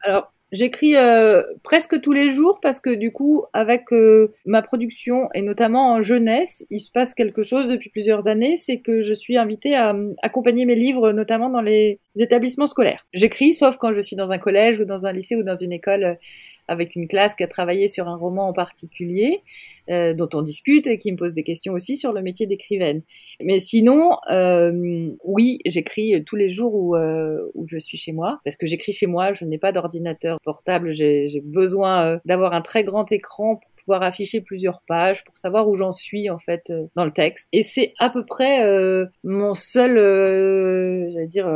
Alors, 0.01 0.33
J'écris 0.55 0.95
euh, 0.95 1.43
presque 1.65 2.01
tous 2.01 2.13
les 2.13 2.31
jours 2.31 2.61
parce 2.63 2.79
que 2.79 2.95
du 2.95 3.11
coup, 3.11 3.45
avec 3.53 3.93
euh, 3.93 4.33
ma 4.47 4.63
production 4.63 5.29
et 5.35 5.43
notamment 5.43 5.95
en 5.95 6.01
jeunesse, 6.01 6.65
il 6.71 6.79
se 6.79 6.93
passe 6.93 7.13
quelque 7.13 7.43
chose 7.43 7.69
depuis 7.69 7.91
plusieurs 7.91 8.29
années, 8.29 8.57
c'est 8.57 8.79
que 8.79 9.03
je 9.03 9.15
suis 9.15 9.37
invitée 9.37 9.75
à 9.75 9.93
euh, 9.93 10.15
accompagner 10.23 10.65
mes 10.65 10.77
livres, 10.77 11.11
notamment 11.11 11.51
dans 11.51 11.61
les 11.61 11.99
établissements 12.17 12.69
scolaires. 12.69 13.05
J'écris, 13.13 13.53
sauf 13.53 13.79
quand 13.79 13.93
je 13.95 14.01
suis 14.01 14.15
dans 14.15 14.31
un 14.31 14.39
collège 14.39 14.79
ou 14.79 14.85
dans 14.85 15.07
un 15.07 15.13
lycée 15.13 15.35
ou 15.35 15.43
dans 15.43 15.57
une 15.57 15.73
école 15.73 16.19
avec 16.69 16.97
une 16.97 17.07
classe 17.09 17.35
qui 17.35 17.43
a 17.43 17.49
travaillé 17.49 17.89
sur 17.89 18.09
un 18.09 18.17
roman 18.17 18.49
en 18.49 18.53
particulier, 18.53 19.43
euh, 19.91 20.15
dont 20.15 20.29
on 20.35 20.43
discute 20.43 20.87
et 20.87 20.99
qui 20.99 21.13
me 21.13 21.17
pose 21.17 21.33
des 21.33 21.43
questions 21.43 21.73
aussi 21.73 21.97
sur 21.97 22.13
le 22.13 22.23
métier 22.23 22.47
d'écrivaine. 22.47 23.03
Mais 23.43 23.59
sinon, 23.59 24.13
euh, 24.31 25.11
oui, 25.25 25.59
j'écris 25.67 26.25
tous 26.25 26.37
les 26.37 26.51
jours 26.51 26.75
où, 26.75 26.97
euh, 26.97 27.51
où 27.55 27.67
je 27.69 27.79
suis 27.79 27.99
chez 27.99 28.13
moi, 28.13 28.41
parce 28.45 28.57
que 28.57 28.67
j'écris 28.67 28.93
chez 28.93 29.07
moi, 29.07 29.33
je 29.33 29.45
n'ai 29.45 29.59
pas 29.59 29.73
d'ordinateur 29.73 30.39
portable, 30.45 30.93
j'ai 30.93 31.43
besoin 31.45 32.07
euh, 32.07 32.19
d'avoir 32.25 32.55
un 32.55 32.63
très 32.63 32.85
grand 32.85 33.11
écran 33.13 33.61
pouvoir 33.85 34.03
afficher 34.03 34.41
plusieurs 34.41 34.83
pages 34.87 35.25
pour 35.25 35.37
savoir 35.37 35.69
où 35.69 35.77
j'en 35.77 35.91
suis 35.91 36.31
en 36.31 36.39
fait 36.39 36.71
euh, 36.71 36.87
dans 36.97 37.05
le 37.05 37.13
texte. 37.13 37.49
Et 37.53 37.63
c'est 37.63 37.93
à 37.99 38.11
peu 38.11 38.25
près 38.25 38.67
euh, 38.67 39.07
mon 39.23 39.55
seul, 39.55 39.99
euh, 39.99 41.09
j'allais 41.11 41.27
dire, 41.27 41.47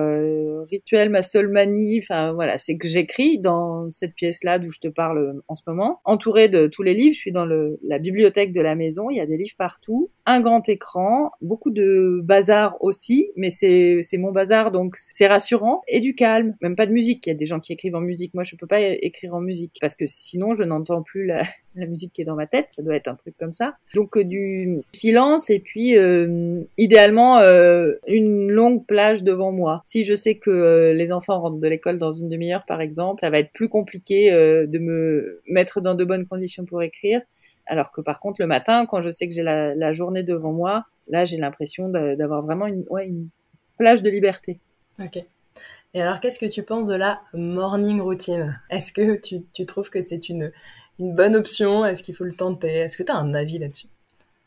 rituel, 0.70 1.10
ma 1.10 1.22
seule 1.22 1.48
manie. 1.48 2.00
Enfin 2.02 2.32
voilà, 2.32 2.58
c'est 2.58 2.76
que 2.76 2.86
j'écris 2.86 3.38
dans 3.38 3.88
cette 3.88 4.14
pièce-là 4.14 4.58
d'où 4.58 4.70
je 4.70 4.80
te 4.80 4.88
parle 4.88 5.40
en 5.48 5.54
ce 5.54 5.62
moment, 5.66 6.00
entourée 6.04 6.48
de 6.48 6.66
tous 6.66 6.82
les 6.82 6.94
livres. 6.94 7.14
Je 7.14 7.18
suis 7.18 7.32
dans 7.32 7.46
le, 7.46 7.78
la 7.82 7.98
bibliothèque 7.98 8.52
de 8.52 8.60
la 8.60 8.74
maison. 8.74 9.10
Il 9.10 9.16
y 9.16 9.20
a 9.20 9.26
des 9.26 9.36
livres 9.36 9.56
partout, 9.56 10.10
un 10.26 10.40
grand 10.40 10.68
écran, 10.68 11.30
beaucoup 11.40 11.70
de 11.70 12.20
bazar 12.22 12.76
aussi, 12.80 13.30
mais 13.36 13.50
c'est 13.50 13.98
c'est 14.02 14.18
mon 14.18 14.32
bazar 14.32 14.70
donc 14.70 14.96
c'est 14.96 15.26
rassurant 15.26 15.82
et 15.88 16.00
du 16.00 16.14
calme. 16.14 16.54
Même 16.60 16.76
pas 16.76 16.86
de 16.86 16.92
musique. 16.92 17.26
Il 17.26 17.30
y 17.30 17.32
a 17.32 17.36
des 17.36 17.46
gens 17.46 17.60
qui 17.60 17.72
écrivent 17.72 17.96
en 17.96 18.00
musique. 18.00 18.34
Moi, 18.34 18.42
je 18.42 18.56
peux 18.56 18.66
pas 18.66 18.80
écrire 18.80 19.34
en 19.34 19.40
musique 19.40 19.76
parce 19.80 19.94
que 19.94 20.04
sinon 20.06 20.54
je 20.54 20.64
n'entends 20.64 21.02
plus 21.02 21.26
la, 21.26 21.42
la 21.74 21.86
musique 21.86 22.17
dans 22.24 22.34
ma 22.34 22.46
tête, 22.46 22.66
ça 22.70 22.82
doit 22.82 22.94
être 22.94 23.08
un 23.08 23.14
truc 23.14 23.34
comme 23.38 23.52
ça. 23.52 23.76
Donc 23.94 24.16
euh, 24.16 24.24
du 24.24 24.82
silence 24.92 25.50
et 25.50 25.60
puis 25.60 25.96
euh, 25.96 26.60
idéalement 26.76 27.38
euh, 27.38 27.94
une 28.06 28.50
longue 28.50 28.86
plage 28.86 29.22
devant 29.22 29.52
moi. 29.52 29.80
Si 29.84 30.04
je 30.04 30.14
sais 30.14 30.36
que 30.36 30.92
les 30.94 31.12
enfants 31.12 31.40
rentrent 31.40 31.60
de 31.60 31.68
l'école 31.68 31.98
dans 31.98 32.12
une 32.12 32.28
demi-heure 32.28 32.64
par 32.66 32.80
exemple, 32.80 33.20
ça 33.20 33.30
va 33.30 33.38
être 33.38 33.52
plus 33.52 33.68
compliqué 33.68 34.30
de 34.30 34.78
me 34.78 35.40
mettre 35.48 35.80
dans 35.80 35.94
de 35.94 36.04
bonnes 36.04 36.26
conditions 36.26 36.64
pour 36.64 36.82
écrire. 36.82 37.20
Alors 37.66 37.90
que 37.90 38.00
par 38.00 38.20
contre 38.20 38.40
le 38.40 38.46
matin, 38.46 38.86
quand 38.86 39.00
je 39.00 39.10
sais 39.10 39.28
que 39.28 39.34
j'ai 39.34 39.42
la, 39.42 39.92
journée 39.92 40.22
devant 40.22 40.52
moi, 40.52 40.84
là 41.08 41.24
j'ai 41.24 41.36
l'impression 41.36 41.88
d'avoir 41.88 42.42
vraiment 42.42 42.66
une, 42.66 43.28
plage 43.76 44.02
de 44.02 44.10
liberté. 44.10 44.58
Ok. 44.98 45.22
Et 45.94 46.02
alors, 46.02 46.20
qu'est-ce 46.20 46.38
que 46.38 46.46
tu 46.46 46.62
penses 46.62 46.88
de 46.88 46.94
la 46.94 47.20
morning 47.32 48.00
routine? 48.00 48.60
Est-ce 48.70 48.92
que 48.92 49.16
tu, 49.16 49.66
trouves 49.66 49.88
que 49.88 50.02
c'est 50.02 50.28
une, 50.28 50.52
une 50.98 51.14
bonne 51.14 51.36
option 51.36 51.84
Est-ce 51.84 52.02
qu'il 52.02 52.14
faut 52.14 52.24
le 52.24 52.34
tenter? 52.34 52.72
Est-ce 52.72 52.96
que 52.96 53.02
tu 53.02 53.12
as 53.12 53.16
un 53.16 53.34
avis 53.34 53.58
là-dessus? 53.58 53.88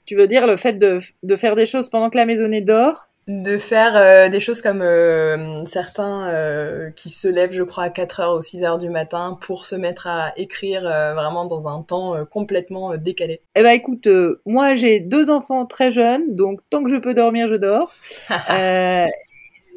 Tu 0.06 0.16
veux 0.16 0.28
dire 0.28 0.48
le 0.48 0.58
fait 0.58 0.74
de, 0.74 1.00
de, 1.24 1.36
faire 1.36 1.56
des 1.56 1.66
choses 1.66 1.90
pendant 1.90 2.10
que 2.10 2.18
la 2.18 2.26
maisonnée 2.26 2.62
dort 2.62 3.08
de 3.28 3.58
faire 3.58 3.96
euh, 3.96 4.30
des 4.30 4.40
choses 4.40 4.62
comme 4.62 4.82
euh, 4.82 5.64
certains 5.66 6.28
euh, 6.30 6.90
qui 6.96 7.10
se 7.10 7.28
lèvent, 7.28 7.54
je 7.54 7.64
crois, 7.64 7.86
à 7.86 7.90
4h 7.90 8.36
ou 8.36 8.40
6h 8.40 8.80
du 8.80 8.90
matin 8.90 9.38
pour 9.42 9.64
se 9.64 9.76
mettre 9.76 10.08
à 10.08 10.34
écrire 10.38 10.82
vraiment 10.82 11.46
dans 11.46 11.68
un 11.68 11.82
temps 11.84 12.26
complètement 12.26 12.98
décalé. 12.98 13.42
Eh 13.56 13.62
ben 13.62 13.72
écoute, 13.72 14.08
moi 14.46 14.76
j'ai 14.76 15.00
deux 15.00 15.30
enfants 15.30 15.66
très 15.66 15.92
jeunes, 15.92 16.36
donc 16.36 16.62
tant 16.70 16.84
que 16.84 16.90
je 16.90 16.98
peux 16.98 17.14
dormir, 17.14 17.48
je 17.48 17.56
dors. 17.56 17.94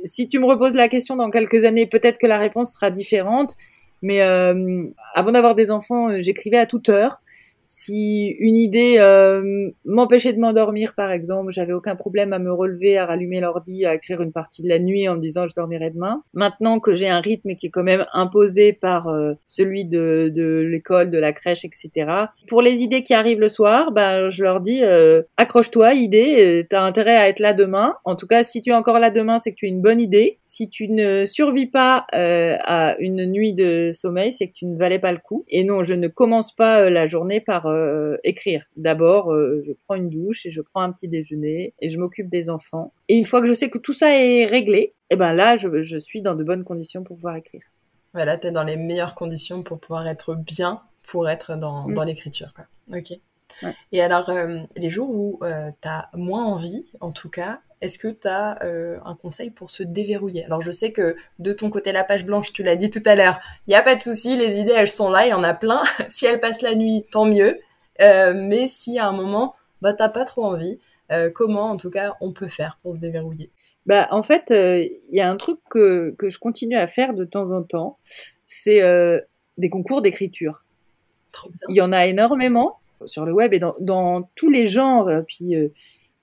si 0.04 0.28
tu 0.28 0.38
me 0.38 0.46
reposes 0.46 0.74
la 0.74 0.88
question 0.88 1.16
dans 1.16 1.30
quelques 1.30 1.64
années, 1.64 1.86
peut-être 1.86 2.18
que 2.18 2.26
la 2.26 2.38
réponse 2.38 2.72
sera 2.72 2.90
différente. 2.90 3.56
Mais 4.04 4.20
euh, 4.20 4.84
avant 5.14 5.32
d'avoir 5.32 5.54
des 5.54 5.70
enfants, 5.70 6.10
euh, 6.10 6.20
j'écrivais 6.20 6.58
à 6.58 6.66
toute 6.66 6.90
heure 6.90 7.22
si 7.66 8.28
une 8.38 8.56
idée 8.56 8.96
euh, 8.98 9.70
m'empêchait 9.84 10.32
de 10.32 10.38
m'endormir, 10.38 10.94
par 10.94 11.10
exemple, 11.10 11.50
j'avais 11.50 11.72
aucun 11.72 11.96
problème 11.96 12.32
à 12.32 12.38
me 12.38 12.52
relever, 12.52 12.98
à 12.98 13.06
rallumer 13.06 13.40
l'ordi, 13.40 13.84
à 13.86 13.94
écrire 13.94 14.20
une 14.22 14.32
partie 14.32 14.62
de 14.62 14.68
la 14.68 14.78
nuit 14.78 15.08
en 15.08 15.16
me 15.16 15.20
disant 15.20 15.46
je 15.48 15.54
dormirai 15.54 15.90
demain. 15.90 16.22
Maintenant 16.34 16.80
que 16.80 16.94
j'ai 16.94 17.08
un 17.08 17.20
rythme 17.20 17.54
qui 17.54 17.66
est 17.66 17.70
quand 17.70 17.82
même 17.82 18.06
imposé 18.12 18.72
par 18.72 19.08
euh, 19.08 19.34
celui 19.46 19.84
de, 19.84 20.30
l'école, 20.70 21.10
de 21.10 21.18
la 21.18 21.32
crèche, 21.32 21.64
etc. 21.64 21.90
Pour 22.48 22.62
les 22.62 22.82
idées 22.82 23.02
qui 23.02 23.14
arrivent 23.14 23.40
le 23.40 23.48
soir, 23.48 23.92
ben 23.92 24.30
je 24.30 24.42
leur 24.42 24.60
dis 24.60 24.82
euh, 24.82 25.22
accroche-toi, 25.36 25.94
idée, 25.94 26.66
t'as 26.68 26.82
intérêt 26.82 27.16
à 27.16 27.28
être 27.28 27.40
là 27.40 27.54
demain. 27.54 27.94
En 28.04 28.16
tout 28.16 28.26
cas, 28.26 28.42
si 28.42 28.60
tu 28.60 28.70
es 28.70 28.74
encore 28.74 28.98
là 28.98 29.10
demain, 29.10 29.38
c'est 29.38 29.52
que 29.52 29.56
tu 29.56 29.66
as 29.66 29.68
une 29.70 29.82
bonne 29.82 30.00
idée. 30.00 30.38
Si 30.46 30.68
tu 30.68 30.88
ne 30.88 31.24
survis 31.24 31.66
pas 31.66 32.06
à 32.12 32.96
une 32.98 33.26
nuit 33.26 33.54
de 33.54 33.90
sommeil, 33.92 34.32
c'est 34.32 34.48
que 34.48 34.52
tu 34.52 34.66
ne 34.66 34.76
valais 34.76 34.98
pas 34.98 35.12
le 35.12 35.18
coup. 35.18 35.44
Et 35.48 35.64
non, 35.64 35.82
je 35.82 35.94
ne 35.94 36.08
commence 36.08 36.54
pas 36.54 36.90
la 36.90 37.06
journée 37.06 37.40
par 37.40 37.53
euh, 37.66 38.16
écrire. 38.24 38.64
D'abord, 38.76 39.32
euh, 39.32 39.62
je 39.66 39.72
prends 39.86 39.94
une 39.94 40.10
douche 40.10 40.46
et 40.46 40.50
je 40.50 40.60
prends 40.60 40.82
un 40.82 40.92
petit 40.92 41.08
déjeuner 41.08 41.74
et 41.80 41.88
je 41.88 41.98
m'occupe 41.98 42.28
des 42.28 42.50
enfants. 42.50 42.92
Et 43.08 43.16
une 43.16 43.24
fois 43.24 43.40
que 43.40 43.46
je 43.46 43.52
sais 43.52 43.70
que 43.70 43.78
tout 43.78 43.92
ça 43.92 44.14
est 44.14 44.46
réglé, 44.46 44.78
et 44.78 44.94
eh 45.10 45.16
ben 45.16 45.32
là, 45.32 45.56
je, 45.56 45.98
suis 45.98 46.22
dans 46.22 46.34
de 46.34 46.42
bonnes 46.42 46.64
conditions 46.64 47.04
pour 47.04 47.16
pouvoir 47.16 47.36
écrire. 47.36 47.62
Voilà, 48.12 48.36
tu 48.36 48.48
es 48.48 48.50
dans 48.50 48.64
les 48.64 48.76
meilleures 48.76 49.14
conditions 49.14 49.62
pour 49.62 49.78
pouvoir 49.78 50.06
être 50.08 50.34
bien, 50.34 50.80
pour 51.02 51.28
être 51.28 51.56
dans, 51.56 51.88
mm. 51.88 51.94
dans 51.94 52.04
l'écriture. 52.04 52.52
Ok. 52.92 53.12
Et 53.92 54.02
alors, 54.02 54.30
euh, 54.30 54.60
les 54.76 54.90
jours 54.90 55.10
où 55.10 55.40
tu 55.42 55.88
as 55.88 56.10
moins 56.14 56.44
envie, 56.44 56.84
en 57.00 57.12
tout 57.12 57.30
cas, 57.30 57.60
est-ce 57.80 57.98
que 57.98 58.08
tu 58.08 58.28
as 58.28 58.58
un 59.04 59.14
conseil 59.14 59.50
pour 59.50 59.70
se 59.70 59.82
déverrouiller? 59.82 60.44
Alors, 60.44 60.62
je 60.62 60.70
sais 60.70 60.92
que 60.92 61.16
de 61.38 61.52
ton 61.52 61.70
côté, 61.70 61.92
la 61.92 62.04
page 62.04 62.24
blanche, 62.24 62.52
tu 62.52 62.62
l'as 62.62 62.76
dit 62.76 62.90
tout 62.90 63.02
à 63.04 63.14
l'heure, 63.14 63.40
il 63.66 63.70
n'y 63.70 63.76
a 63.76 63.82
pas 63.82 63.96
de 63.96 64.02
souci, 64.02 64.36
les 64.36 64.58
idées, 64.58 64.72
elles 64.74 64.88
sont 64.88 65.10
là, 65.10 65.26
il 65.26 65.30
y 65.30 65.34
en 65.34 65.44
a 65.44 65.54
plein. 65.54 65.82
si 66.08 66.26
elles 66.26 66.40
passent 66.40 66.62
la 66.62 66.74
nuit, 66.74 67.04
tant 67.10 67.26
mieux. 67.26 67.60
Euh, 68.00 68.32
mais 68.34 68.66
si 68.66 68.98
à 68.98 69.08
un 69.08 69.12
moment, 69.12 69.54
bah, 69.82 69.92
t'as 69.92 70.08
pas 70.08 70.24
trop 70.24 70.44
envie, 70.44 70.78
euh, 71.12 71.30
comment, 71.30 71.70
en 71.70 71.76
tout 71.76 71.90
cas, 71.90 72.14
on 72.20 72.32
peut 72.32 72.48
faire 72.48 72.78
pour 72.82 72.92
se 72.92 72.98
déverrouiller? 72.98 73.50
Bah, 73.86 74.08
en 74.10 74.22
fait, 74.22 74.50
euh, 74.50 74.82
il 74.82 75.16
y 75.16 75.20
a 75.20 75.30
un 75.30 75.36
truc 75.36 75.58
que, 75.68 76.14
que 76.18 76.28
je 76.28 76.38
continue 76.38 76.76
à 76.76 76.86
faire 76.86 77.14
de 77.14 77.24
temps 77.24 77.52
en 77.52 77.62
temps, 77.62 77.98
c'est 78.46 78.80
des 79.58 79.68
concours 79.68 80.00
d'écriture. 80.00 80.64
Il 81.68 81.76
y 81.76 81.80
en 81.80 81.92
a 81.92 82.06
énormément 82.06 82.78
sur 83.04 83.24
le 83.24 83.32
web 83.32 83.52
et 83.52 83.58
dans, 83.58 83.72
dans 83.80 84.22
tous 84.36 84.48
les 84.48 84.66
genres. 84.66 85.10
Puis 85.26 85.54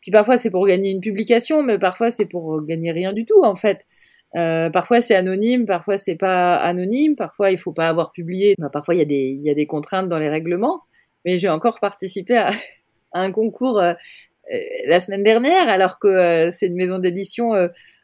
puis 0.02 0.12
parfois 0.12 0.38
c'est 0.38 0.50
pour 0.50 0.66
gagner 0.68 0.92
une 0.92 1.02
publication, 1.02 1.64
mais 1.64 1.80
parfois 1.80 2.10
c'est 2.10 2.26
pour 2.26 2.62
gagner 2.66 2.92
rien 2.92 3.14
du 3.14 3.26
tout 3.26 3.44
en 3.44 3.56
fait. 3.56 3.86
Euh, 4.36 4.70
parfois 4.70 5.02
c'est 5.02 5.16
anonyme, 5.16 5.66
parfois 5.66 5.98
c'est 5.98 6.16
pas 6.16 6.56
anonyme, 6.56 7.16
parfois 7.16 7.52
il 7.52 7.58
faut 7.58 7.74
pas 7.74 7.90
avoir 7.90 8.12
publié, 8.12 8.56
bah, 8.58 8.70
parfois 8.72 8.96
il 8.96 9.00
y 9.00 9.02
a 9.02 9.06
des 9.06 9.38
il 9.40 9.46
y 9.46 9.50
a 9.50 9.54
des 9.54 9.68
contraintes 9.68 10.08
dans 10.10 10.20
les 10.20 10.30
règlements. 10.30 10.82
Mais 11.26 11.38
j'ai 11.38 11.50
encore 11.50 11.80
participé 11.80 12.38
à, 12.38 12.50
à 13.12 13.22
un 13.22 13.32
concours 13.32 13.80
euh, 13.80 13.94
euh, 14.52 14.58
la 14.88 15.00
semaine 15.00 15.24
dernière, 15.24 15.70
alors 15.70 16.00
que 16.00 16.08
euh, 16.08 16.52
c'est 16.52 16.68
une 16.68 16.76
maison 16.76 17.00
d'édition 17.00 17.54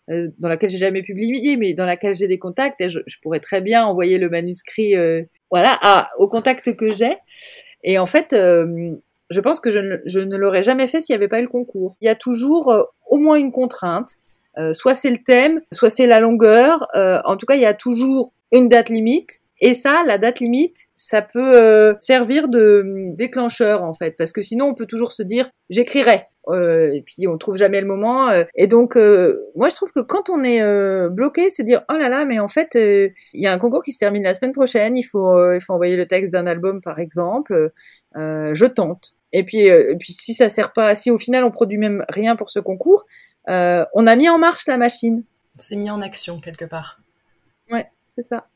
dans 0.10 0.47
laquelle 0.47 0.69
j'ai 0.69 0.77
jamais 0.77 1.03
publié, 1.03 1.57
mais 1.57 1.73
dans 1.73 1.86
laquelle 1.86 2.15
j'ai 2.15 2.29
des 2.29 2.39
contacts 2.39 2.79
et 2.79 2.88
je, 2.88 2.99
je, 3.07 3.17
pourrais 3.21 3.41
très 3.41 3.60
bien 3.60 3.83
envoyer 3.86 4.17
le 4.17 4.29
manuscrit, 4.29 4.93
voilà, 5.51 5.77
à, 5.81 6.12
au 6.17 6.29
contact 6.29 6.77
que 6.77 6.93
j'ai. 6.93 7.17
Et 7.83 7.99
en 7.99 8.05
fait, 8.05 8.33
je 9.29 9.41
pense 9.41 9.59
que 9.59 9.71
je 9.71 9.79
ne, 9.79 9.97
je 10.05 10.19
ne 10.19 10.37
l'aurais 10.37 10.63
jamais 10.63 10.87
fait 10.87 11.01
s'il 11.01 11.13
n'y 11.13 11.17
avait 11.17 11.27
pas 11.27 11.39
eu 11.39 11.43
le 11.43 11.49
concours. 11.49 11.97
Il 12.01 12.05
y 12.05 12.09
a 12.09 12.15
toujours 12.15 12.71
euh, 12.71 12.83
au 13.07 13.17
moins 13.17 13.37
une 13.37 13.51
contrainte. 13.51 14.11
Euh, 14.57 14.73
soit 14.73 14.95
c'est 14.95 15.09
le 15.09 15.17
thème, 15.17 15.61
soit 15.71 15.89
c'est 15.89 16.07
la 16.07 16.19
longueur. 16.19 16.87
Euh, 16.95 17.19
en 17.25 17.37
tout 17.37 17.45
cas, 17.45 17.55
il 17.55 17.61
y 17.61 17.65
a 17.65 17.73
toujours 17.73 18.33
une 18.51 18.69
date 18.69 18.89
limite. 18.89 19.41
Et 19.59 19.73
ça, 19.73 20.03
la 20.05 20.17
date 20.19 20.39
limite, 20.39 20.77
ça 20.95 21.23
peut 21.23 21.95
servir 21.99 22.47
de 22.47 23.13
déclencheur 23.15 23.81
en 23.81 23.93
fait, 23.95 24.11
parce 24.11 24.31
que 24.31 24.43
sinon 24.43 24.67
on 24.67 24.75
peut 24.75 24.85
toujours 24.85 25.11
se 25.11 25.23
dire 25.23 25.49
j'écrirai. 25.71 26.25
et 26.53 27.03
puis 27.03 27.27
on 27.27 27.39
trouve 27.39 27.57
jamais 27.57 27.81
le 27.81 27.87
moment. 27.87 28.29
et 28.53 28.67
donc 28.67 28.95
moi 29.55 29.69
je 29.69 29.75
trouve 29.75 29.91
que 29.91 30.01
quand 30.01 30.29
on 30.29 30.43
est 30.43 30.61
bloqué, 31.09 31.49
se 31.49 31.63
dire 31.63 31.81
oh 31.91 31.97
là 31.97 32.07
là, 32.07 32.23
mais 32.23 32.37
en 32.37 32.47
fait 32.47 32.75
il 32.75 33.41
y 33.41 33.47
a 33.47 33.51
un 33.51 33.57
concours 33.57 33.81
qui 33.81 33.93
se 33.93 33.97
termine 33.97 34.21
la 34.21 34.35
semaine 34.35 34.53
prochaine, 34.53 34.95
il 34.95 35.01
faut 35.01 35.51
il 35.51 35.59
faut 35.59 35.73
envoyer 35.73 35.95
le 35.95 36.05
texte 36.05 36.33
d'un 36.33 36.45
album 36.45 36.79
par 36.79 36.99
exemple. 36.99 37.71
je 38.13 38.65
tente. 38.65 39.16
Et 39.33 39.43
puis, 39.43 39.69
euh, 39.69 39.95
puis 39.99 40.13
si 40.13 40.33
ça 40.33 40.49
sert 40.49 40.73
pas, 40.73 40.95
si 40.95 41.11
au 41.11 41.19
final 41.19 41.43
on 41.43 41.51
produit 41.51 41.77
même 41.77 42.05
rien 42.09 42.35
pour 42.35 42.49
ce 42.49 42.59
concours, 42.59 43.05
euh, 43.49 43.85
on 43.93 44.07
a 44.07 44.15
mis 44.15 44.29
en 44.29 44.37
marche 44.37 44.67
la 44.67 44.77
machine. 44.77 45.23
On 45.57 45.59
s'est 45.59 45.75
mis 45.75 45.89
en 45.89 46.01
action 46.01 46.39
quelque 46.39 46.65
part. 46.65 46.99
Ouais, 47.69 47.89
c'est 48.15 48.21
ça. 48.21 48.47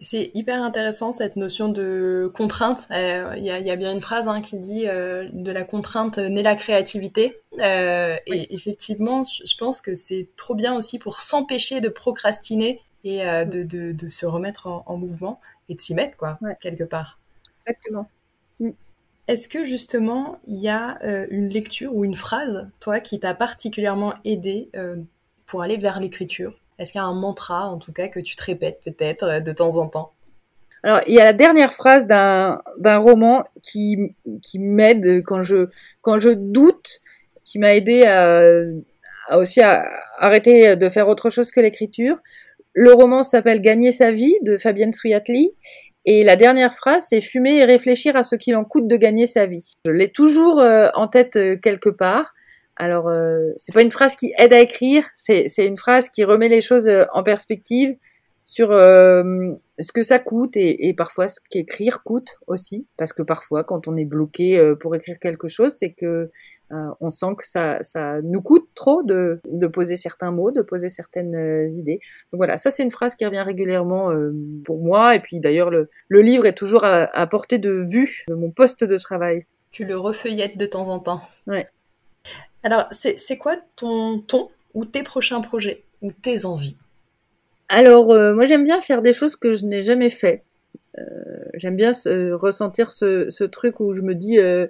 C'est 0.00 0.30
hyper 0.34 0.62
intéressant 0.62 1.12
cette 1.12 1.34
notion 1.34 1.68
de 1.68 2.30
contrainte. 2.32 2.86
Euh, 2.92 3.34
il 3.36 3.42
y, 3.42 3.50
a, 3.50 3.58
y, 3.58 3.70
a, 3.70 3.74
bien 3.74 3.92
une 3.92 4.00
phrase 4.00 4.28
hein, 4.28 4.42
qui 4.42 4.56
dit 4.60 4.84
de 4.84 5.50
la 5.50 5.64
contrainte 5.64 6.18
naît 6.18 6.44
la 6.44 6.54
créativité. 6.54 7.40
Et 7.58 8.54
effectivement, 8.54 9.24
je 9.24 9.56
pense 9.56 9.80
que 9.80 9.96
c'est 9.96 10.28
trop 10.36 10.54
bien 10.54 10.76
aussi 10.76 11.00
pour 11.00 11.18
s'empêcher 11.18 11.80
de 11.80 11.88
procrastiner 11.88 12.80
et 13.02 13.18
de, 13.18 13.64
de, 13.64 13.90
de, 13.90 14.08
se 14.08 14.24
remettre 14.24 14.68
en, 14.68 14.96
mouvement 14.96 15.40
et 15.68 15.74
de 15.74 15.80
s'y 15.80 15.94
mettre 15.94 16.16
quoi 16.16 16.38
quelque 16.60 16.84
part. 16.84 17.18
Exactement. 17.58 18.08
Est-ce 19.28 19.46
que 19.46 19.66
justement, 19.66 20.38
il 20.46 20.56
y 20.56 20.70
a 20.70 20.98
euh, 21.04 21.26
une 21.30 21.50
lecture 21.50 21.94
ou 21.94 22.02
une 22.06 22.16
phrase, 22.16 22.66
toi, 22.80 22.98
qui 22.98 23.20
t'a 23.20 23.34
particulièrement 23.34 24.14
aidé 24.24 24.70
euh, 24.74 24.96
pour 25.46 25.60
aller 25.60 25.76
vers 25.76 26.00
l'écriture? 26.00 26.58
Est-ce 26.78 26.92
qu'il 26.92 26.98
y 26.98 27.04
a 27.04 27.06
un 27.06 27.14
mantra, 27.14 27.68
en 27.68 27.76
tout 27.76 27.92
cas, 27.92 28.08
que 28.08 28.20
tu 28.20 28.36
te 28.36 28.44
répètes 28.44 28.80
peut-être 28.82 29.24
euh, 29.24 29.40
de 29.40 29.52
temps 29.52 29.76
en 29.76 29.86
temps? 29.88 30.12
Alors, 30.82 31.00
il 31.06 31.14
y 31.14 31.20
a 31.20 31.24
la 31.24 31.34
dernière 31.34 31.74
phrase 31.74 32.06
d'un 32.06 32.62
roman 32.98 33.44
qui, 33.62 34.14
m'aide 34.54 35.22
quand 35.24 35.42
je, 35.42 36.32
doute, 36.32 37.00
qui 37.44 37.58
m'a 37.58 37.74
aidé 37.74 38.02
aussi 39.32 39.60
à 39.60 39.90
arrêter 40.18 40.76
de 40.76 40.88
faire 40.88 41.08
autre 41.08 41.30
chose 41.30 41.50
que 41.50 41.58
l'écriture. 41.58 42.16
Le 42.74 42.92
roman 42.92 43.24
s'appelle 43.24 43.60
Gagner 43.60 43.90
sa 43.90 44.12
vie 44.12 44.36
de 44.42 44.56
Fabienne 44.56 44.92
Souyatli 44.92 45.52
et 46.10 46.24
la 46.24 46.36
dernière 46.36 46.72
phrase, 46.72 47.04
c'est 47.10 47.20
fumer 47.20 47.58
et 47.58 47.66
réfléchir 47.66 48.16
à 48.16 48.22
ce 48.22 48.34
qu'il 48.34 48.56
en 48.56 48.64
coûte 48.64 48.88
de 48.88 48.96
gagner 48.96 49.26
sa 49.26 49.44
vie. 49.44 49.74
Je 49.84 49.90
l'ai 49.90 50.10
toujours 50.10 50.58
euh, 50.58 50.88
en 50.94 51.06
tête 51.06 51.36
euh, 51.36 51.58
quelque 51.58 51.90
part. 51.90 52.32
Alors, 52.76 53.08
euh, 53.08 53.50
c'est 53.58 53.74
pas 53.74 53.82
une 53.82 53.90
phrase 53.90 54.16
qui 54.16 54.32
aide 54.38 54.54
à 54.54 54.60
écrire, 54.60 55.04
c'est 55.16 55.50
une 55.58 55.76
phrase 55.76 56.08
qui 56.08 56.24
remet 56.24 56.48
les 56.48 56.62
choses 56.62 56.90
en 57.12 57.22
perspective 57.22 57.94
sur 58.42 58.68
ce 58.70 59.92
que 59.92 60.02
ça 60.02 60.18
coûte 60.18 60.56
et, 60.56 60.88
et 60.88 60.94
parfois 60.94 61.28
ce 61.28 61.40
qu'écrire 61.50 62.02
coûte 62.02 62.38
aussi. 62.46 62.86
Parce 62.96 63.12
que 63.12 63.22
parfois, 63.22 63.62
quand 63.62 63.86
on 63.86 63.96
est 63.98 64.06
bloqué 64.06 64.74
pour 64.80 64.94
écrire 64.94 65.18
quelque 65.18 65.48
chose, 65.48 65.74
c'est 65.76 65.92
que 65.92 66.30
Euh, 66.72 66.90
on 67.00 67.08
sent 67.08 67.34
que 67.38 67.46
ça, 67.46 67.82
ça 67.82 68.20
nous 68.22 68.42
coûte 68.42 68.68
trop 68.74 69.02
de, 69.02 69.40
de 69.50 69.66
poser 69.66 69.96
certains 69.96 70.30
mots, 70.30 70.50
de 70.50 70.60
poser 70.60 70.88
certaines 70.88 71.34
euh, 71.34 71.68
idées. 71.70 72.00
Donc 72.30 72.38
voilà, 72.38 72.58
ça 72.58 72.70
c'est 72.70 72.82
une 72.82 72.90
phrase 72.90 73.14
qui 73.14 73.24
revient 73.24 73.40
régulièrement 73.40 74.10
euh, 74.10 74.34
pour 74.64 74.78
moi. 74.84 75.14
Et 75.14 75.20
puis 75.20 75.40
d'ailleurs, 75.40 75.70
le, 75.70 75.88
le 76.08 76.20
livre 76.20 76.44
est 76.46 76.54
toujours 76.54 76.84
à, 76.84 77.04
à 77.16 77.26
portée 77.26 77.58
de 77.58 77.70
vue 77.70 78.24
de 78.28 78.34
mon 78.34 78.50
poste 78.50 78.84
de 78.84 78.98
travail. 78.98 79.46
Tu 79.70 79.84
le 79.84 79.96
refeuillettes 79.96 80.58
de 80.58 80.66
temps 80.66 80.88
en 80.88 80.98
temps. 80.98 81.22
Ouais. 81.46 81.68
Alors, 82.62 82.86
c'est 82.90 83.36
quoi 83.38 83.56
ton 83.76 84.18
ton 84.20 84.50
ou 84.74 84.84
tes 84.84 85.02
prochains 85.02 85.40
projets 85.40 85.84
ou 86.02 86.12
tes 86.12 86.44
envies? 86.44 86.76
Alors, 87.68 88.12
euh, 88.12 88.34
moi 88.34 88.46
j'aime 88.46 88.64
bien 88.64 88.80
faire 88.80 89.02
des 89.02 89.12
choses 89.12 89.36
que 89.36 89.54
je 89.54 89.66
n'ai 89.66 89.82
jamais 89.82 90.10
fait. 90.10 90.42
Euh, 90.98 91.02
j'aime 91.54 91.76
bien 91.76 91.92
ressentir 92.32 92.92
ce, 92.92 93.28
ce, 93.28 93.44
truc 93.44 93.78
où 93.80 93.94
je 93.94 94.02
me 94.02 94.14
dis 94.14 94.38
euh, 94.38 94.66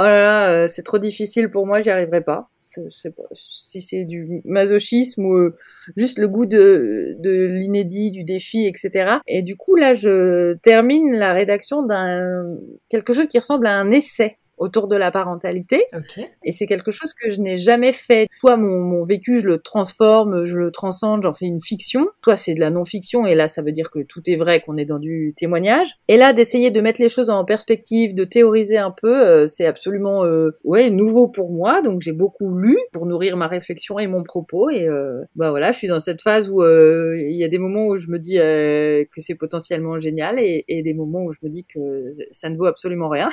oh 0.00 0.04
là 0.04 0.20
là, 0.22 0.50
euh, 0.50 0.66
c'est 0.66 0.82
trop 0.82 0.98
difficile 0.98 1.50
pour 1.50 1.66
moi, 1.66 1.82
j'y 1.82 1.90
arriverai 1.90 2.22
pas. 2.22 2.48
Si 2.62 3.80
c'est 3.80 4.04
du 4.04 4.40
masochisme 4.44 5.26
ou 5.26 5.34
euh, 5.34 5.56
juste 5.96 6.18
le 6.18 6.28
goût 6.28 6.46
de, 6.46 7.16
de 7.18 7.30
l'inédit, 7.30 8.10
du 8.10 8.24
défi, 8.24 8.66
etc. 8.66 9.18
Et 9.26 9.42
du 9.42 9.56
coup, 9.56 9.76
là, 9.76 9.94
je 9.94 10.54
termine 10.62 11.12
la 11.12 11.34
rédaction 11.34 11.82
d'un 11.82 12.56
quelque 12.88 13.12
chose 13.12 13.26
qui 13.26 13.38
ressemble 13.38 13.66
à 13.66 13.76
un 13.78 13.90
essai 13.90 14.38
autour 14.60 14.88
de 14.88 14.96
la 14.96 15.10
parentalité. 15.10 15.86
Okay. 15.92 16.26
Et 16.44 16.52
c'est 16.52 16.66
quelque 16.66 16.90
chose 16.90 17.14
que 17.14 17.30
je 17.30 17.40
n'ai 17.40 17.56
jamais 17.56 17.92
fait. 17.92 18.28
Soit 18.38 18.58
mon, 18.58 18.78
mon, 18.80 19.04
vécu, 19.04 19.40
je 19.40 19.48
le 19.48 19.58
transforme, 19.58 20.44
je 20.44 20.58
le 20.58 20.70
transcende, 20.70 21.22
j'en 21.22 21.32
fais 21.32 21.46
une 21.46 21.62
fiction. 21.62 22.08
Soit 22.22 22.36
c'est 22.36 22.54
de 22.54 22.60
la 22.60 22.68
non-fiction, 22.70 23.26
et 23.26 23.34
là, 23.34 23.48
ça 23.48 23.62
veut 23.62 23.72
dire 23.72 23.90
que 23.90 24.00
tout 24.00 24.20
est 24.26 24.36
vrai, 24.36 24.60
qu'on 24.60 24.76
est 24.76 24.84
dans 24.84 24.98
du 24.98 25.32
témoignage. 25.34 25.88
Et 26.08 26.18
là, 26.18 26.34
d'essayer 26.34 26.70
de 26.70 26.80
mettre 26.82 27.00
les 27.00 27.08
choses 27.08 27.30
en 27.30 27.44
perspective, 27.46 28.14
de 28.14 28.24
théoriser 28.24 28.76
un 28.76 28.90
peu, 28.90 29.26
euh, 29.26 29.46
c'est 29.46 29.64
absolument 29.64 30.24
euh, 30.26 30.50
ouais 30.64 30.90
nouveau 30.90 31.26
pour 31.26 31.50
moi. 31.50 31.80
Donc 31.80 32.02
j'ai 32.02 32.12
beaucoup 32.12 32.54
lu 32.54 32.76
pour 32.92 33.06
nourrir 33.06 33.38
ma 33.38 33.46
réflexion 33.46 33.98
et 33.98 34.06
mon 34.06 34.22
propos. 34.22 34.68
Et 34.68 34.86
euh, 34.86 35.22
bah 35.36 35.50
voilà, 35.50 35.72
je 35.72 35.78
suis 35.78 35.88
dans 35.88 36.00
cette 36.00 36.20
phase 36.20 36.50
où 36.50 36.62
il 36.62 37.36
y 37.36 37.44
a 37.44 37.48
des 37.48 37.58
moments 37.58 37.86
où 37.86 37.96
je 37.96 38.10
me 38.10 38.18
dis 38.18 38.36
que 38.36 39.20
c'est 39.20 39.36
potentiellement 39.36 39.98
génial, 39.98 40.38
et, 40.38 40.66
et 40.68 40.82
des 40.82 40.92
moments 40.92 41.24
où 41.24 41.32
je 41.32 41.38
me 41.42 41.48
dis 41.48 41.64
que 41.64 42.14
ça 42.30 42.50
ne 42.50 42.58
vaut 42.58 42.66
absolument 42.66 43.08
rien. 43.08 43.30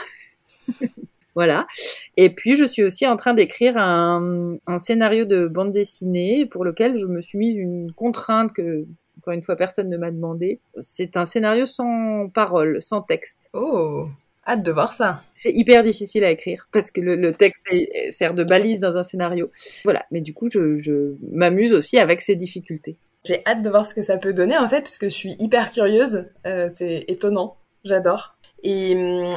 Voilà. 1.37 1.67
Et 2.15 2.33
puis, 2.33 2.55
je 2.55 2.63
suis 2.63 2.81
aussi 2.81 3.05
en 3.05 3.15
train 3.15 3.35
d'écrire 3.35 3.77
un, 3.77 4.57
un, 4.65 4.79
scénario 4.79 5.23
de 5.23 5.47
bande 5.47 5.69
dessinée 5.69 6.47
pour 6.47 6.65
lequel 6.65 6.97
je 6.97 7.05
me 7.05 7.21
suis 7.21 7.37
mise 7.37 7.55
une 7.55 7.91
contrainte 7.91 8.53
que, 8.53 8.87
encore 9.19 9.35
une 9.35 9.43
fois, 9.43 9.55
personne 9.55 9.87
ne 9.87 9.97
m'a 9.97 10.09
demandé. 10.09 10.61
C'est 10.81 11.15
un 11.15 11.25
scénario 11.25 11.67
sans 11.67 12.27
parole, 12.29 12.81
sans 12.81 13.03
texte. 13.03 13.51
Oh 13.53 14.07
Hâte 14.47 14.63
de 14.63 14.71
voir 14.71 14.93
ça. 14.93 15.21
C'est 15.35 15.51
hyper 15.51 15.83
difficile 15.83 16.23
à 16.23 16.31
écrire 16.31 16.67
parce 16.71 16.89
que 16.89 17.01
le, 17.01 17.15
le 17.15 17.33
texte 17.33 17.67
sert 18.09 18.33
de 18.33 18.43
balise 18.43 18.79
dans 18.79 18.97
un 18.97 19.03
scénario. 19.03 19.51
Voilà. 19.83 20.07
Mais 20.09 20.21
du 20.21 20.33
coup, 20.33 20.49
je, 20.49 20.77
je 20.77 21.13
m'amuse 21.31 21.71
aussi 21.71 21.99
avec 21.99 22.23
ces 22.23 22.35
difficultés. 22.35 22.97
J'ai 23.25 23.43
hâte 23.45 23.61
de 23.61 23.69
voir 23.69 23.85
ce 23.85 23.93
que 23.93 24.01
ça 24.01 24.17
peut 24.17 24.33
donner 24.33 24.57
en 24.57 24.67
fait, 24.67 24.81
parce 24.81 24.97
que 24.97 25.07
je 25.07 25.13
suis 25.13 25.35
hyper 25.37 25.69
curieuse. 25.69 26.25
Euh, 26.47 26.67
c'est 26.71 27.05
étonnant. 27.07 27.57
J'adore. 27.83 28.36
Et 28.63 29.29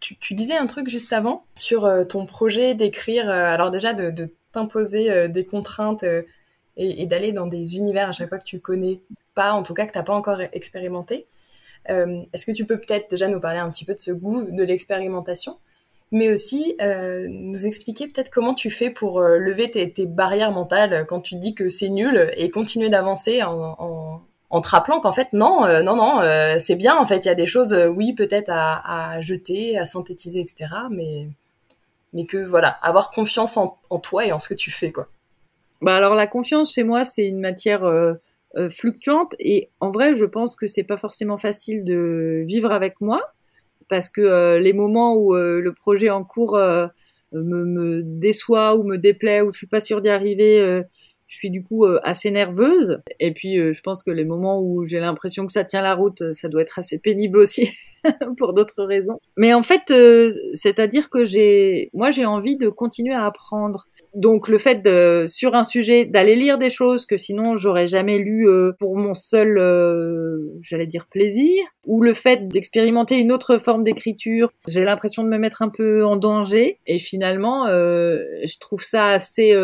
tu, 0.00 0.16
tu, 0.18 0.34
disais 0.34 0.56
un 0.56 0.66
truc 0.66 0.88
juste 0.88 1.12
avant 1.12 1.44
sur 1.54 1.84
euh, 1.84 2.04
ton 2.04 2.26
projet 2.26 2.74
d'écrire, 2.74 3.28
euh, 3.28 3.52
alors 3.52 3.70
déjà 3.70 3.92
de, 3.92 4.30
t'imposer 4.52 5.10
euh, 5.10 5.28
des 5.28 5.44
contraintes 5.44 6.04
et, 6.76 7.06
d'aller 7.06 7.32
dans 7.32 7.46
des 7.46 7.76
univers 7.76 8.08
à 8.08 8.12
chaque 8.12 8.28
fois 8.28 8.38
que 8.38 8.44
tu 8.44 8.60
connais 8.60 9.00
pas, 9.34 9.52
en 9.52 9.62
tout 9.62 9.74
cas 9.74 9.86
que 9.86 9.92
t'as 9.92 10.04
pas 10.04 10.14
encore 10.14 10.40
expérimenté. 10.52 11.26
Est-ce 11.86 12.44
que 12.44 12.52
tu 12.52 12.66
peux 12.66 12.78
peut-être 12.78 13.10
déjà 13.10 13.28
nous 13.28 13.40
parler 13.40 13.60
un 13.60 13.70
petit 13.70 13.86
peu 13.86 13.94
de 13.94 14.00
ce 14.00 14.10
goût 14.10 14.50
de 14.50 14.62
l'expérimentation, 14.62 15.56
mais 16.12 16.30
aussi 16.30 16.76
nous 16.78 17.66
expliquer 17.66 18.08
peut-être 18.08 18.30
comment 18.30 18.52
tu 18.52 18.70
fais 18.70 18.90
pour 18.90 19.20
lever 19.22 19.70
tes, 19.70 20.06
barrières 20.06 20.52
mentales 20.52 21.06
quand 21.08 21.22
tu 21.22 21.36
dis 21.36 21.54
que 21.54 21.70
c'est 21.70 21.88
nul 21.88 22.30
et 22.36 22.50
continuer 22.50 22.90
d'avancer 22.90 23.42
en 23.42 24.20
en 24.50 24.60
te 24.60 24.68
rappelant 24.68 25.00
qu'en 25.00 25.12
fait 25.12 25.32
non 25.32 25.64
euh, 25.64 25.82
non 25.82 25.96
non 25.96 26.20
euh, 26.20 26.56
c'est 26.58 26.76
bien 26.76 26.96
en 26.96 27.06
fait 27.06 27.24
il 27.24 27.28
y 27.28 27.30
a 27.30 27.34
des 27.34 27.46
choses 27.46 27.72
euh, 27.72 27.86
oui 27.86 28.14
peut-être 28.14 28.50
à, 28.50 29.14
à, 29.14 29.20
jeter 29.20 29.78
à 29.78 29.84
synthétiser 29.84 30.40
etc 30.40 30.66
mais 30.90 31.28
mais 32.14 32.24
que 32.24 32.38
voilà 32.38 32.68
avoir 32.68 33.10
confiance 33.10 33.56
en, 33.56 33.76
en, 33.90 33.98
toi 33.98 34.24
et 34.24 34.32
en 34.32 34.38
ce 34.38 34.48
que 34.48 34.54
tu 34.54 34.70
fais 34.70 34.90
quoi. 34.92 35.08
Bah 35.82 35.94
alors 35.94 36.14
la 36.14 36.26
confiance 36.26 36.72
chez 36.72 36.82
moi 36.82 37.04
c'est 37.04 37.26
une 37.26 37.40
matière 37.40 37.84
euh, 37.84 38.14
euh, 38.56 38.70
fluctuante 38.70 39.34
et 39.38 39.68
en 39.80 39.90
vrai 39.90 40.14
je 40.14 40.24
pense 40.24 40.56
que 40.56 40.66
c'est 40.66 40.82
pas 40.82 40.96
forcément 40.96 41.36
facile 41.36 41.84
de 41.84 42.42
vivre 42.46 42.72
avec 42.72 43.00
moi 43.00 43.20
parce 43.90 44.10
que 44.10 44.58
les 44.58 44.72
moments 44.74 45.14
où 45.14 45.34
le 45.34 45.72
projet 45.72 46.10
en 46.10 46.22
cours 46.22 46.58
me, 46.58 46.90
me, 47.32 48.02
déçoit 48.02 48.76
ou 48.76 48.82
me 48.82 48.96
déplaît 48.98 49.40
ou 49.40 49.50
je 49.50 49.56
suis 49.56 49.66
pas 49.66 49.80
sûre 49.80 50.02
d'y 50.02 50.10
arriver 50.10 50.82
je 51.28 51.36
suis 51.36 51.50
du 51.50 51.62
coup 51.62 51.84
euh, 51.84 52.00
assez 52.02 52.30
nerveuse. 52.30 53.00
Et 53.20 53.32
puis, 53.32 53.58
euh, 53.58 53.72
je 53.72 53.82
pense 53.82 54.02
que 54.02 54.10
les 54.10 54.24
moments 54.24 54.60
où 54.60 54.86
j'ai 54.86 54.98
l'impression 54.98 55.46
que 55.46 55.52
ça 55.52 55.64
tient 55.64 55.82
la 55.82 55.94
route, 55.94 56.22
euh, 56.22 56.32
ça 56.32 56.48
doit 56.48 56.62
être 56.62 56.78
assez 56.78 56.98
pénible 56.98 57.38
aussi 57.38 57.70
pour 58.38 58.54
d'autres 58.54 58.82
raisons. 58.82 59.20
Mais 59.36 59.52
en 59.52 59.62
fait, 59.62 59.92
c'est-à-dire 60.54 61.10
que 61.10 61.24
j'ai, 61.26 61.90
moi, 61.92 62.10
j'ai 62.10 62.24
envie 62.24 62.56
de 62.56 62.68
continuer 62.68 63.14
à 63.14 63.26
apprendre. 63.26 63.86
Donc, 64.14 64.48
le 64.48 64.58
fait 64.58 64.76
de, 64.82 65.24
sur 65.26 65.54
un 65.54 65.62
sujet, 65.62 66.04
d'aller 66.04 66.34
lire 66.34 66.58
des 66.58 66.70
choses 66.70 67.06
que 67.06 67.16
sinon 67.16 67.56
j'aurais 67.56 67.86
jamais 67.86 68.18
lu 68.18 68.48
pour 68.78 68.96
mon 68.96 69.14
seul, 69.14 69.58
j'allais 70.60 70.86
dire 70.86 71.06
plaisir, 71.06 71.64
ou 71.86 72.02
le 72.02 72.14
fait 72.14 72.48
d'expérimenter 72.48 73.16
une 73.16 73.32
autre 73.32 73.58
forme 73.58 73.84
d'écriture, 73.84 74.50
j'ai 74.66 74.84
l'impression 74.84 75.24
de 75.24 75.28
me 75.28 75.38
mettre 75.38 75.62
un 75.62 75.68
peu 75.68 76.04
en 76.04 76.16
danger. 76.16 76.78
Et 76.86 76.98
finalement, 76.98 77.66
je 77.66 78.58
trouve 78.58 78.82
ça 78.82 79.08
assez 79.08 79.54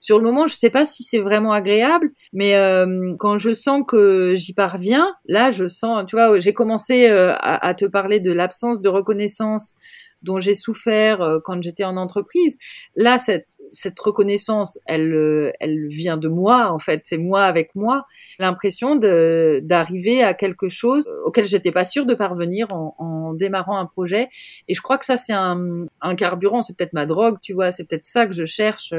sur 0.00 0.18
le 0.18 0.24
moment, 0.24 0.46
je 0.46 0.54
sais 0.54 0.70
pas 0.70 0.86
si 0.86 1.02
c'est 1.02 1.18
vraiment 1.18 1.52
agréable, 1.52 2.10
mais 2.32 2.56
euh, 2.56 3.14
quand 3.18 3.36
je 3.36 3.52
sens 3.52 3.82
que 3.86 4.34
j'y 4.34 4.54
parviens, 4.54 5.14
là, 5.26 5.50
je 5.50 5.66
sens, 5.66 6.06
tu 6.06 6.16
vois, 6.16 6.38
j'ai 6.38 6.54
commencé 6.54 7.08
euh, 7.08 7.34
à, 7.34 7.66
à, 7.66 7.74
te 7.74 7.84
parler 7.84 8.18
de 8.18 8.32
l'absence 8.32 8.80
de 8.80 8.88
reconnaissance 8.88 9.76
dont 10.22 10.40
j'ai 10.40 10.54
souffert 10.54 11.20
euh, 11.20 11.38
quand 11.44 11.62
j'étais 11.62 11.84
en 11.84 11.98
entreprise. 11.98 12.56
Là, 12.96 13.18
cette, 13.18 13.46
cette 13.70 13.98
reconnaissance, 13.98 14.78
elle, 14.86 15.14
euh, 15.14 15.52
elle 15.60 15.88
vient 15.88 16.16
de 16.16 16.28
moi, 16.28 16.70
en 16.70 16.78
fait. 16.78 17.00
C'est 17.04 17.18
moi 17.18 17.44
avec 17.44 17.74
moi. 17.74 18.04
L'impression 18.38 18.96
d'arriver 18.96 20.22
à 20.22 20.34
quelque 20.34 20.68
chose 20.68 21.08
auquel 21.24 21.46
j'étais 21.46 21.72
pas 21.72 21.84
sûre 21.84 22.06
de 22.06 22.14
parvenir 22.14 22.72
en, 22.72 22.94
en, 22.98 23.32
démarrant 23.34 23.78
un 23.78 23.86
projet. 23.86 24.28
Et 24.68 24.74
je 24.74 24.82
crois 24.82 24.98
que 24.98 25.04
ça, 25.04 25.16
c'est 25.16 25.32
un, 25.32 25.86
un 26.00 26.14
carburant. 26.14 26.62
C'est 26.62 26.76
peut-être 26.76 26.92
ma 26.92 27.06
drogue, 27.06 27.38
tu 27.40 27.52
vois. 27.54 27.70
C'est 27.72 27.84
peut-être 27.84 28.04
ça 28.04 28.26
que 28.26 28.32
je 28.32 28.44
cherche 28.44 28.92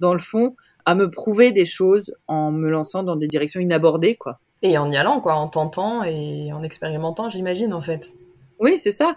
dans 0.00 0.12
le 0.12 0.20
fond, 0.20 0.54
à 0.84 0.94
me 0.94 1.10
prouver 1.10 1.52
des 1.52 1.64
choses 1.64 2.14
en 2.28 2.50
me 2.50 2.68
lançant 2.70 3.02
dans 3.02 3.16
des 3.16 3.26
directions 3.26 3.60
inabordées, 3.60 4.16
quoi. 4.16 4.38
Et 4.62 4.76
en 4.78 4.90
y 4.90 4.96
allant, 4.96 5.20
quoi, 5.20 5.34
en 5.34 5.48
tentant 5.48 6.02
et 6.02 6.52
en 6.52 6.62
expérimentant, 6.62 7.28
j'imagine, 7.28 7.72
en 7.72 7.80
fait. 7.80 8.14
Oui, 8.58 8.76
c'est 8.76 8.92
ça. 8.92 9.16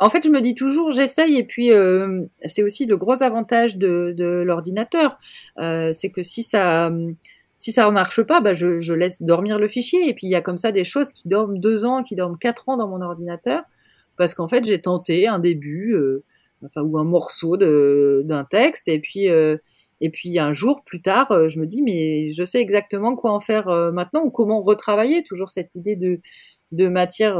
En 0.00 0.08
fait, 0.08 0.24
je 0.24 0.30
me 0.30 0.40
dis 0.40 0.54
toujours, 0.54 0.90
j'essaye, 0.90 1.36
et 1.36 1.44
puis 1.44 1.72
euh, 1.72 2.24
c'est 2.44 2.62
aussi 2.62 2.86
le 2.86 2.96
gros 2.96 3.22
avantage 3.22 3.78
de, 3.78 4.42
l'ordinateur, 4.44 5.18
euh, 5.58 5.92
c'est 5.92 6.10
que 6.10 6.22
si 6.22 6.42
ça 6.42 6.90
ne 6.90 7.90
marche 7.90 8.22
pas, 8.22 8.40
bah 8.40 8.52
je, 8.52 8.92
laisse 8.94 9.22
dormir 9.22 9.58
le 9.58 9.68
fichier, 9.68 10.08
et 10.08 10.14
puis 10.14 10.26
il 10.26 10.30
y 10.30 10.34
a 10.34 10.42
comme 10.42 10.56
ça 10.56 10.72
des 10.72 10.84
choses 10.84 11.12
qui 11.12 11.28
dorment 11.28 11.58
deux 11.58 11.84
ans, 11.84 12.02
qui 12.02 12.16
dorment 12.16 12.38
quatre 12.38 12.68
ans 12.68 12.76
dans 12.76 12.88
mon 12.88 13.00
ordinateur, 13.00 13.62
parce 14.16 14.34
qu'en 14.34 14.48
fait 14.48 14.64
j'ai 14.64 14.80
tenté 14.80 15.26
un 15.26 15.38
début, 15.38 15.94
euh, 15.94 16.22
enfin 16.64 16.82
ou 16.82 16.98
un 16.98 17.04
morceau 17.04 17.56
d'un 17.56 18.44
texte, 18.44 18.88
et 18.88 19.00
puis 19.00 19.26
et 20.04 20.10
puis 20.10 20.38
un 20.38 20.52
jour 20.52 20.82
plus 20.84 21.00
tard, 21.00 21.48
je 21.48 21.60
me 21.60 21.66
dis 21.66 21.82
mais 21.82 22.30
je 22.30 22.44
sais 22.44 22.60
exactement 22.60 23.14
quoi 23.16 23.32
en 23.32 23.40
faire 23.40 23.66
maintenant 23.92 24.22
ou 24.24 24.30
comment 24.30 24.60
retravailler. 24.60 25.22
Toujours 25.22 25.50
cette 25.50 25.74
idée 25.74 25.96
de 25.96 26.88
matière 26.88 27.36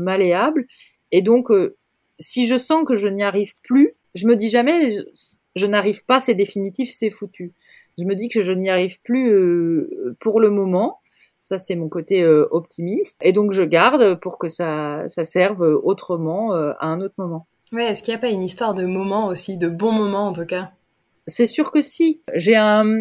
malléable. 0.00 0.66
Et 1.12 1.22
donc 1.22 1.50
si 2.22 2.46
je 2.46 2.56
sens 2.56 2.84
que 2.86 2.96
je 2.96 3.08
n'y 3.08 3.22
arrive 3.22 3.54
plus, 3.62 3.94
je 4.14 4.26
me 4.26 4.36
dis 4.36 4.48
jamais 4.48 4.88
je, 5.54 5.66
n'arrive 5.66 6.04
pas, 6.04 6.20
c'est 6.20 6.34
définitif, 6.34 6.90
c'est 6.90 7.10
foutu. 7.10 7.52
Je 7.98 8.04
me 8.04 8.14
dis 8.14 8.28
que 8.28 8.42
je 8.42 8.52
n'y 8.52 8.70
arrive 8.70 9.00
plus 9.02 9.30
euh, 9.32 10.16
pour 10.20 10.40
le 10.40 10.48
moment. 10.50 11.00
Ça, 11.42 11.58
c'est 11.58 11.74
mon 11.74 11.88
côté 11.88 12.22
euh, 12.22 12.46
optimiste. 12.50 13.18
Et 13.20 13.32
donc, 13.32 13.52
je 13.52 13.62
garde 13.62 14.18
pour 14.20 14.38
que 14.38 14.48
ça, 14.48 15.08
ça 15.08 15.24
serve 15.24 15.60
autrement 15.82 16.54
euh, 16.54 16.72
à 16.78 16.86
un 16.86 17.00
autre 17.00 17.14
moment. 17.18 17.46
Ouais, 17.72 17.86
est-ce 17.86 18.02
qu'il 18.02 18.12
n'y 18.12 18.18
a 18.18 18.20
pas 18.20 18.30
une 18.30 18.44
histoire 18.44 18.74
de 18.74 18.86
moment 18.86 19.26
aussi, 19.26 19.58
de 19.58 19.68
bons 19.68 19.92
moments 19.92 20.28
en 20.28 20.32
tout 20.32 20.46
cas? 20.46 20.70
C'est 21.26 21.46
sûr 21.46 21.70
que 21.70 21.82
si. 21.82 22.22
J'ai 22.34 22.56
un, 22.56 22.92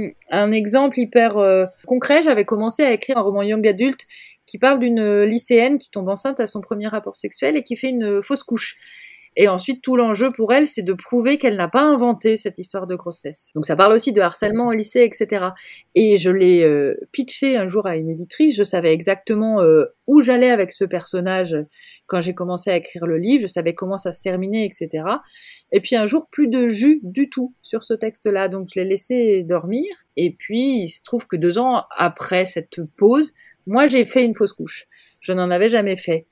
exemple 0.51 0.99
hyper 0.99 1.37
euh, 1.37 1.65
concret. 1.85 2.23
J'avais 2.23 2.45
commencé 2.45 2.83
à 2.83 2.91
écrire 2.91 3.17
un 3.17 3.21
roman 3.21 3.43
young 3.43 3.67
adulte 3.67 4.05
qui 4.45 4.57
parle 4.57 4.79
d'une 4.79 5.23
lycéenne 5.23 5.77
qui 5.77 5.91
tombe 5.91 6.09
enceinte 6.09 6.39
à 6.39 6.47
son 6.47 6.61
premier 6.61 6.87
rapport 6.87 7.15
sexuel 7.15 7.55
et 7.55 7.63
qui 7.63 7.77
fait 7.77 7.89
une 7.89 8.21
fausse 8.21 8.43
couche. 8.43 8.77
Et 9.37 9.47
ensuite, 9.47 9.81
tout 9.81 9.95
l'enjeu 9.95 10.31
pour 10.31 10.51
elle, 10.51 10.67
c'est 10.67 10.81
de 10.81 10.91
prouver 10.91 11.37
qu'elle 11.37 11.55
n'a 11.55 11.69
pas 11.69 11.83
inventé 11.83 12.35
cette 12.35 12.57
histoire 12.57 12.85
de 12.85 12.95
grossesse. 12.95 13.51
Donc 13.55 13.65
ça 13.65 13.77
parle 13.77 13.93
aussi 13.93 14.11
de 14.11 14.19
harcèlement 14.19 14.67
au 14.67 14.73
lycée, 14.73 15.03
etc. 15.03 15.51
Et 15.95 16.17
je 16.17 16.29
l'ai 16.29 16.63
euh, 16.63 16.95
pitché 17.13 17.55
un 17.55 17.67
jour 17.67 17.87
à 17.87 17.95
une 17.95 18.09
éditrice. 18.09 18.57
Je 18.57 18.63
savais 18.65 18.93
exactement 18.93 19.61
euh, 19.61 19.85
où 20.05 20.21
j'allais 20.21 20.49
avec 20.49 20.73
ce 20.73 20.83
personnage 20.83 21.55
quand 22.07 22.21
j'ai 22.21 22.33
commencé 22.33 22.69
à 22.69 22.77
écrire 22.77 23.05
le 23.05 23.17
livre. 23.17 23.41
Je 23.41 23.47
savais 23.47 23.73
comment 23.73 23.97
ça 23.97 24.13
se 24.13 24.21
terminait, 24.21 24.65
etc. 24.65 25.03
Et 25.71 25.79
puis 25.79 25.95
un 25.95 26.05
jour, 26.05 26.27
plus 26.29 26.47
de 26.47 26.67
jus 26.67 26.99
du 27.03 27.29
tout 27.29 27.53
sur 27.61 27.83
ce 27.83 27.93
texte-là. 27.93 28.49
Donc 28.49 28.67
je 28.73 28.79
l'ai 28.79 28.85
laissé 28.85 29.43
dormir. 29.43 29.85
Et 30.17 30.31
puis 30.31 30.81
il 30.81 30.87
se 30.87 31.03
trouve 31.03 31.27
que 31.27 31.35
deux 31.35 31.57
ans 31.57 31.83
après 31.97 32.45
cette 32.45 32.81
pause, 32.97 33.33
moi 33.67 33.87
j'ai 33.87 34.05
fait 34.05 34.25
une 34.25 34.35
fausse 34.35 34.53
couche. 34.53 34.87
Je 35.19 35.33
n'en 35.33 35.49
avais 35.51 35.69
jamais 35.69 35.97
fait. 35.97 36.25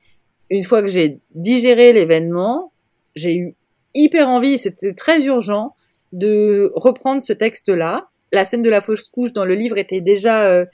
Une 0.50 0.64
fois 0.64 0.82
que 0.82 0.88
j'ai 0.88 1.20
digéré 1.36 1.94
l'événement, 1.94 2.74
j'ai 3.16 3.36
eu 3.36 3.56
hyper 3.94 4.28
envie, 4.28 4.58
c'était 4.58 4.94
très 4.94 5.26
urgent, 5.26 5.76
de 6.12 6.72
reprendre 6.74 7.22
ce 7.22 7.34
texte-là. 7.34 8.10
La 8.32 8.46
scène 8.46 8.62
de 8.62 8.70
la 8.70 8.82
fausse 8.82 9.10
couche 9.10 9.34
dans 9.34 9.46
le 9.46 9.56
livre 9.56 9.78
était 9.78 10.02
déjà 10.02 10.48
euh, 10.48 10.66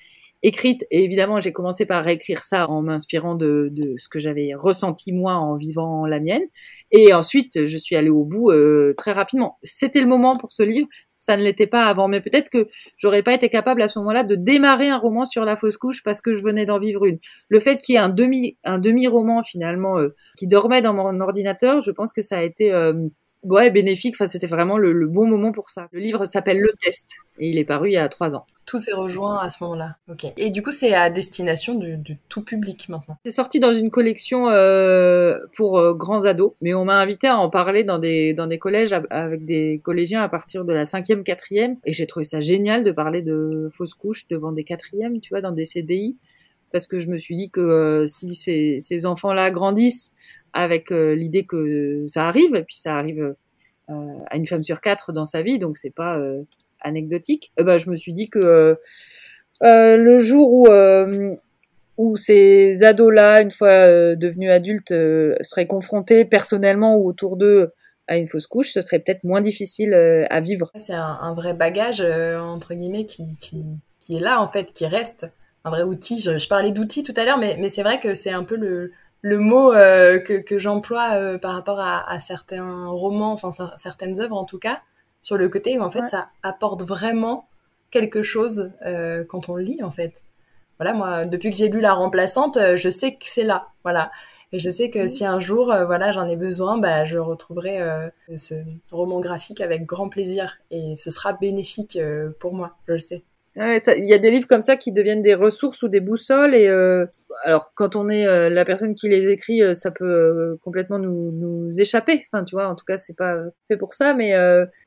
écrite 0.46 0.86
et 0.92 1.04
évidemment 1.04 1.40
j'ai 1.40 1.52
commencé 1.52 1.86
par 1.86 2.04
réécrire 2.04 2.44
ça 2.44 2.70
en 2.70 2.84
m'inspirant 2.84 3.34
de, 3.34 3.70
de, 3.72 3.96
ce 3.98 4.08
que 4.08 4.20
j'avais 4.20 4.52
ressenti 4.56 5.12
moi 5.12 5.34
en 5.34 5.58
vivant 5.58 6.06
la 6.06 6.20
mienne 6.20 6.44
et 6.92 7.14
ensuite 7.14 7.66
je 7.66 7.78
suis 7.78 7.96
allée 7.96 8.10
au 8.10 8.24
bout 8.24 8.52
euh, 8.52 8.94
très 8.96 9.12
rapidement. 9.12 9.58
C'était 9.64 10.02
le 10.02 10.08
moment 10.08 10.38
pour 10.38 10.52
ce 10.54 10.62
livre, 10.62 10.88
ça 11.18 11.36
ne 11.36 11.44
l'était 11.44 11.68
pas 11.68 11.86
avant. 11.86 12.08
Mais 12.08 12.22
peut-être 12.22 12.50
que 12.50 12.68
j'aurais 12.98 13.24
pas 13.24 13.34
été 13.34 13.50
capable 13.50 13.82
à 13.82 13.88
ce 13.88 14.00
moment-là 14.00 14.24
de 14.24 14.36
démarrer 14.36 14.90
un 14.90 14.98
roman 14.98 15.26
sur 15.26 15.46
la 15.46 15.56
fausse 15.56 15.78
couche 15.78 16.04
parce 16.04 16.22
que 16.22 16.36
je 16.36 16.44
venais 16.44 16.66
d'en 16.66 16.78
vivre 16.78 17.06
une. 17.06 17.20
Le 17.50 17.60
fait 17.60 17.78
qu'il 17.78 17.94
y 17.94 17.96
ait 17.98 18.02
un 18.02 18.10
demi, 18.10 18.58
un 18.64 18.78
demi-roman 18.78 19.44
finalement 19.44 19.98
euh, 19.98 20.16
qui 20.38 20.48
dormait 20.48 20.82
dans 20.82 20.94
mon 20.94 21.20
ordinateur, 21.20 21.82
je 21.82 21.92
pense 21.92 22.14
que 22.14 22.22
ça 22.22 22.38
a 22.38 22.44
été 22.44 22.72
euh, 22.72 22.94
ouais, 23.44 23.72
bénéfique. 23.72 24.16
Enfin, 24.16 24.28
c'était 24.28 24.48
vraiment 24.48 24.78
le, 24.78 25.08
bon 25.08 25.26
moment 25.26 25.52
pour 25.52 25.70
ça. 25.70 25.88
Le 25.92 26.00
livre 26.00 26.26
s'appelle 26.26 26.60
Le 26.60 26.72
Test 26.80 27.12
et 27.40 27.50
il 27.50 27.58
est 27.58 27.66
paru 27.66 27.90
il 27.90 27.94
y 27.94 27.98
a 27.98 28.08
trois 28.10 28.36
ans. 28.36 28.46
Tout 28.66 28.80
s'est 28.80 28.94
rejoint 28.94 29.40
à 29.40 29.50
ce 29.50 29.64
moment-là. 29.64 29.98
Ok. 30.10 30.26
Et 30.38 30.50
du 30.50 30.64
coup, 30.64 30.72
c'est 30.72 30.94
à 30.94 31.10
destination 31.10 31.76
du, 31.76 32.18
tout 32.30 32.42
public 32.42 32.90
maintenant. 32.90 33.18
C'est 33.24 33.32
sorti 33.32 33.60
dans 33.60 33.74
une 33.74 33.92
collection 33.92 34.50
euh, 34.50 35.38
pour 35.56 35.78
euh, 35.78 35.94
grands 35.94 36.26
ados, 36.26 36.54
mais 36.62 36.74
on 36.74 36.86
m'a 36.86 37.00
invité 37.00 37.28
à 37.28 37.38
en 37.38 37.50
parler 37.50 37.84
dans 37.84 38.00
des 38.00 38.34
dans 38.34 38.48
des 38.48 38.58
collèges 38.58 38.94
avec 39.10 39.46
des 39.46 39.82
collégiens 39.84 40.24
à 40.24 40.30
partir 40.30 40.66
de 40.66 40.74
la 40.74 40.86
cinquième, 40.86 41.24
quatrième, 41.24 41.78
et 41.86 41.94
j'ai 41.94 42.08
trouvé 42.08 42.24
ça 42.24 42.42
génial 42.42 42.84
de 42.84 42.92
parler 42.92 43.22
de 43.22 43.70
fausses 43.72 43.94
couches 43.94 44.28
devant 44.28 44.52
des 44.52 44.64
quatrièmes, 44.64 45.20
tu 45.20 45.30
vois, 45.30 45.42
dans 45.42 45.52
des 45.52 45.66
CDI, 45.66 46.18
parce 46.72 46.88
que 46.88 47.00
je 47.00 47.10
me 47.10 47.18
suis 47.18 47.36
dit 47.36 47.52
que 47.52 47.62
euh, 47.62 48.06
si 48.06 48.34
ces, 48.36 48.78
ces 48.80 49.06
enfants-là 49.06 49.52
grandissent 49.52 50.14
avec 50.54 50.92
euh, 50.92 51.16
l'idée 51.16 51.46
que 51.46 52.06
ça 52.08 52.28
arrive, 52.28 52.56
et 52.56 52.62
puis 52.62 52.78
ça 52.78 52.98
arrive 52.98 53.36
à 53.88 54.38
une 54.38 54.46
femme 54.46 54.64
sur 54.64 54.82
quatre 54.82 55.12
dans 55.12 55.26
sa 55.26 55.42
vie, 55.42 55.60
donc 55.60 55.78
c'est 55.78 55.94
pas 55.94 56.18
euh, 56.18 56.44
anecdotique. 56.82 57.52
ben, 57.58 57.78
je 57.78 57.90
me 57.90 57.96
suis 57.96 58.14
dit 58.14 58.30
que 58.30 58.78
le 59.62 60.20
jour 60.20 60.54
où 60.54 60.68
où 61.98 62.18
ces 62.18 62.84
ados-là, 62.84 63.42
une 63.42 63.52
fois 63.52 63.88
devenus 64.16 64.52
adultes, 64.52 64.94
seraient 65.42 65.68
confrontés 65.68 66.26
personnellement 66.26 66.98
ou 66.98 67.08
autour 67.08 67.38
d'eux 67.38 67.72
à 68.08 68.18
une 68.18 68.28
fausse 68.28 68.48
couche, 68.48 68.74
ce 68.74 68.82
serait 68.82 69.00
peut-être 69.00 69.24
moins 69.24 69.42
difficile 69.42 69.94
à 70.30 70.42
vivre. 70.42 70.72
C'est 70.76 70.94
un, 70.94 71.34
vrai 71.34 71.54
bagage, 71.54 72.02
entre 72.02 72.74
guillemets, 72.74 73.06
qui, 73.06 73.38
qui, 73.38 73.64
qui, 74.00 74.18
est 74.18 74.20
là, 74.20 74.42
en 74.42 74.48
fait, 74.48 74.74
qui 74.74 74.86
reste. 74.86 75.28
Un 75.64 75.72
vrai 75.72 75.82
outil. 75.82 76.20
Je, 76.20 76.38
je 76.38 76.48
parlais 76.48 76.72
d'outils 76.72 77.02
tout 77.02 77.14
à 77.18 77.26
l'heure, 77.26 77.40
mais, 77.40 77.58
mais 77.60 77.70
c'est 77.70 77.82
vrai 77.82 78.00
que 78.00 78.14
c'est 78.14 78.30
un 78.30 78.44
peu 78.44 78.56
le, 78.56 78.92
le 79.26 79.40
mot 79.40 79.74
euh, 79.74 80.20
que, 80.20 80.34
que 80.34 80.60
j'emploie 80.60 81.16
euh, 81.16 81.40
par 81.40 81.54
rapport 81.54 81.80
à, 81.80 82.08
à, 82.08 82.20
certains 82.20 82.86
romans, 82.86 83.32
enfin 83.32 83.50
certaines 83.76 84.22
œuvres 84.22 84.38
en 84.38 84.46
tout 84.46 84.60
cas, 84.60 84.84
sur 85.20 85.36
le 85.36 85.50
côté 85.50 85.80
où 85.80 85.82
en 85.82 85.90
fait 85.90 86.06
ça 86.06 86.30
apporte 86.44 86.84
vraiment 86.84 87.48
quelque 87.90 88.22
chose 88.22 88.72
euh, 88.86 89.24
quand 89.28 89.50
on 89.50 89.56
lit 89.56 89.82
en 89.82 89.90
fait. 89.90 90.26
Voilà, 90.78 90.94
moi 90.94 91.26
depuis 91.26 91.50
que 91.50 91.58
j'ai 91.58 91.70
lu 91.70 91.82
La 91.82 91.96
Remplaçante, 91.96 92.60
je 92.76 92.90
sais 92.92 93.16
que 93.16 93.26
c'est 93.26 93.44
là, 93.44 93.70
voilà. 93.84 94.12
Et 94.52 94.60
je 94.60 94.70
sais 94.70 94.92
que 94.92 95.08
si 95.08 95.26
un 95.26 95.40
jour, 95.40 95.74
voilà, 95.88 96.12
j'en 96.12 96.28
ai 96.28 96.36
besoin, 96.36 96.78
bah, 96.78 97.04
je 97.04 97.18
retrouverai 97.18 97.80
ce 98.38 98.54
roman 98.92 99.22
graphique 99.22 99.60
avec 99.60 99.88
grand 99.88 100.08
plaisir 100.08 100.58
et 100.70 100.96
ce 100.96 101.10
sera 101.10 101.34
bénéfique 101.34 101.98
pour 102.40 102.54
moi, 102.54 102.78
je 102.88 102.94
le 102.94 103.00
sais. 103.00 103.24
Il 103.58 104.06
y 104.06 104.14
a 104.14 104.18
des 104.18 104.32
livres 104.32 104.48
comme 104.48 104.62
ça 104.62 104.76
qui 104.76 104.92
deviennent 104.92 105.22
des 105.22 105.34
ressources 105.34 105.82
ou 105.82 105.88
des 105.88 106.02
boussoles 106.02 106.54
et 106.56 106.68
euh, 106.68 107.06
alors 107.44 107.72
quand 107.74 107.96
on 107.96 108.10
est 108.10 108.28
euh, 108.28 108.50
la 108.50 108.66
personne 108.66 108.96
qui 108.96 109.08
les 109.08 109.30
écrit, 109.30 109.62
euh, 109.62 109.74
ça 109.74 109.92
peut 109.92 110.58
complètement 110.62 111.00
nous, 111.00 111.32
nous, 111.32 111.80
échapper. 111.80 112.26
Enfin, 112.32 112.44
tu 112.44 112.56
vois, 112.56 112.68
en 112.68 112.76
tout 112.76 112.84
cas, 112.84 112.98
c'est 112.98 113.16
pas 113.16 113.38
fait 113.70 113.78
pour 113.78 113.94
ça, 113.94 114.14
mais 114.14 114.34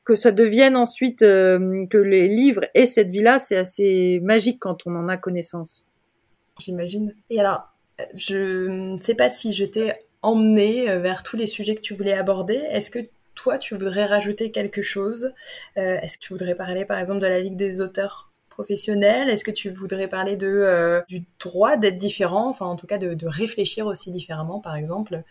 que 0.05 0.13
ça 0.15 0.31
devienne 0.31 0.75
ensuite 0.75 1.19
que 1.19 1.97
les 1.97 2.27
livres 2.27 2.61
et 2.75 2.85
cette 2.85 3.09
vie-là, 3.09 3.39
c'est 3.39 3.57
assez 3.57 4.19
magique 4.21 4.59
quand 4.59 4.85
on 4.85 4.95
en 4.95 5.07
a 5.07 5.17
connaissance. 5.17 5.87
J'imagine. 6.59 7.15
Et 7.29 7.39
alors, 7.39 7.69
je 8.13 8.67
ne 8.67 8.99
sais 9.01 9.15
pas 9.15 9.29
si 9.29 9.53
je 9.53 9.65
t'ai 9.65 9.93
emmené 10.21 10.97
vers 10.99 11.23
tous 11.23 11.37
les 11.37 11.47
sujets 11.47 11.75
que 11.75 11.81
tu 11.81 11.93
voulais 11.93 12.13
aborder. 12.13 12.55
Est-ce 12.71 12.91
que 12.91 12.99
toi, 13.33 13.57
tu 13.57 13.75
voudrais 13.75 14.05
rajouter 14.05 14.51
quelque 14.51 14.81
chose? 14.81 15.33
Est-ce 15.75 16.17
que 16.17 16.23
tu 16.23 16.33
voudrais 16.33 16.55
parler, 16.55 16.85
par 16.85 16.99
exemple, 16.99 17.21
de 17.21 17.27
la 17.27 17.39
Ligue 17.39 17.55
des 17.55 17.81
auteurs? 17.81 18.28
Est-ce 18.67 19.43
que 19.43 19.51
tu 19.51 19.69
voudrais 19.69 20.07
parler 20.07 20.35
de, 20.35 20.47
euh, 20.47 21.01
du 21.07 21.23
droit 21.39 21.77
d'être 21.77 21.97
différent, 21.97 22.49
enfin 22.49 22.65
en 22.65 22.75
tout 22.75 22.87
cas 22.87 22.97
de, 22.97 23.27
réfléchir 23.27 23.85
aussi 23.85 24.11
différemment 24.11 24.59
par 24.59 24.75
exemple? 24.75 25.23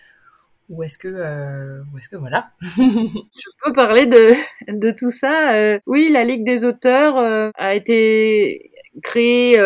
Ou 0.71 0.83
est-ce 0.83 0.99
que, 0.99 1.09
euh, 1.09 1.83
voilà? 2.13 2.51
Je 2.61 3.49
peux 3.65 3.73
parler 3.73 4.07
de, 4.07 4.91
tout 4.91 5.11
ça. 5.11 5.55
Euh, 5.55 5.79
oui, 5.87 6.11
la 6.13 6.25
Ligue 6.25 6.45
des 6.45 6.65
auteurs 6.65 7.17
a 7.57 7.75
été 7.75 8.71
créée 9.03 9.59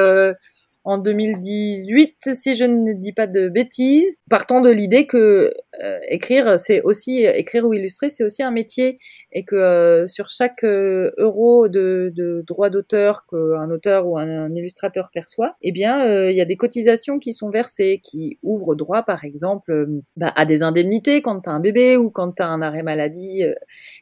en 0.85 0.99
2018, 0.99 2.17
si 2.35 2.57
je 2.57 2.65
ne 2.65 2.93
dis 2.93 3.13
pas 3.13 3.27
de 3.27 3.49
bêtises, 3.49 4.17
partant 4.29 4.61
de 4.61 4.71
l'idée 4.71 5.07
que 5.07 5.55
euh, 5.83 5.99
écrire, 6.09 6.59
c'est 6.59 6.83
aussi 6.83 7.25
écrire 7.25 7.65
ou 7.65 7.73
illustrer, 7.73 8.11
c'est 8.11 8.25
aussi 8.25 8.43
un 8.43 8.51
métier 8.51 8.99
et 9.31 9.45
que 9.45 9.55
euh, 9.55 10.07
sur 10.07 10.29
chaque 10.29 10.65
euh, 10.65 11.13
euro 11.19 11.69
de, 11.69 12.13
de 12.15 12.43
droit 12.47 12.69
d'auteur 12.69 13.27
qu'un 13.27 13.71
auteur 13.71 14.07
ou 14.07 14.19
un, 14.19 14.53
illustrateur 14.55 15.11
perçoit, 15.13 15.57
eh 15.63 15.73
bien, 15.73 16.29
il 16.29 16.37
y 16.37 16.41
a 16.41 16.45
des 16.45 16.57
cotisations 16.57 17.19
qui 17.19 17.33
sont 17.33 17.49
versées, 17.49 18.01
qui 18.03 18.39
ouvrent 18.43 18.75
droit, 18.75 19.03
par 19.03 19.25
exemple, 19.25 19.87
bah, 20.17 20.33
à 20.35 20.45
des 20.45 20.63
indemnités 20.63 21.23
quand 21.23 21.41
tu 21.41 21.49
as 21.49 21.53
un 21.53 21.61
bébé 21.61 21.97
ou 21.97 22.11
quand 22.11 22.33
tu 22.33 22.43
as 22.43 22.49
un 22.49 22.61
arrêt 22.61 22.83
maladie, 22.83 23.45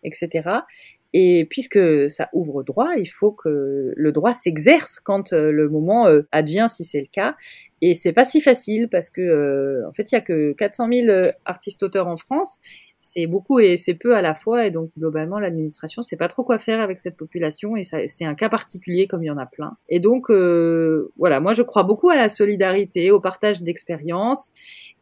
etc. 0.02 0.48
Et 1.12 1.46
puisque 1.50 2.08
ça 2.08 2.28
ouvre 2.32 2.62
droit, 2.62 2.90
il 2.96 3.08
faut 3.08 3.32
que 3.32 3.92
le 3.96 4.12
droit 4.12 4.32
s'exerce 4.32 5.00
quand 5.00 5.32
euh, 5.32 5.50
le 5.50 5.68
moment 5.68 6.06
euh, 6.06 6.22
advient, 6.30 6.66
si 6.68 6.84
c'est 6.84 7.00
le 7.00 7.10
cas. 7.10 7.34
Et 7.80 7.94
c'est 7.94 8.12
pas 8.12 8.24
si 8.24 8.40
facile 8.40 8.88
parce 8.88 9.10
que, 9.10 9.20
euh, 9.20 9.88
en 9.88 9.92
fait, 9.92 10.12
il 10.12 10.14
y 10.14 10.18
a 10.18 10.20
que 10.20 10.52
400 10.52 10.88
000 10.92 11.30
artistes-auteurs 11.44 12.06
en 12.06 12.16
France 12.16 12.58
c'est 13.00 13.26
beaucoup 13.26 13.60
et 13.60 13.76
c'est 13.76 13.94
peu 13.94 14.14
à 14.14 14.22
la 14.22 14.34
fois. 14.34 14.66
Et 14.66 14.70
donc 14.70 14.90
globalement 14.96 15.38
l'administration 15.38 16.02
sait 16.02 16.16
pas 16.16 16.28
trop 16.28 16.44
quoi 16.44 16.58
faire 16.58 16.80
avec 16.80 16.98
cette 16.98 17.16
population. 17.16 17.76
Et 17.76 17.82
c'est 17.82 18.24
un 18.24 18.34
cas 18.34 18.48
particulier 18.48 19.06
comme 19.06 19.22
il 19.22 19.26
y 19.26 19.30
en 19.30 19.38
a 19.38 19.46
plein. 19.46 19.76
Et 19.88 20.00
donc 20.00 20.30
euh, 20.30 21.10
voilà. 21.16 21.40
Moi 21.40 21.52
je 21.52 21.62
crois 21.62 21.82
beaucoup 21.82 22.10
à 22.10 22.16
la 22.16 22.28
solidarité 22.28 23.10
au 23.10 23.20
partage 23.20 23.62
d'expériences. 23.62 24.50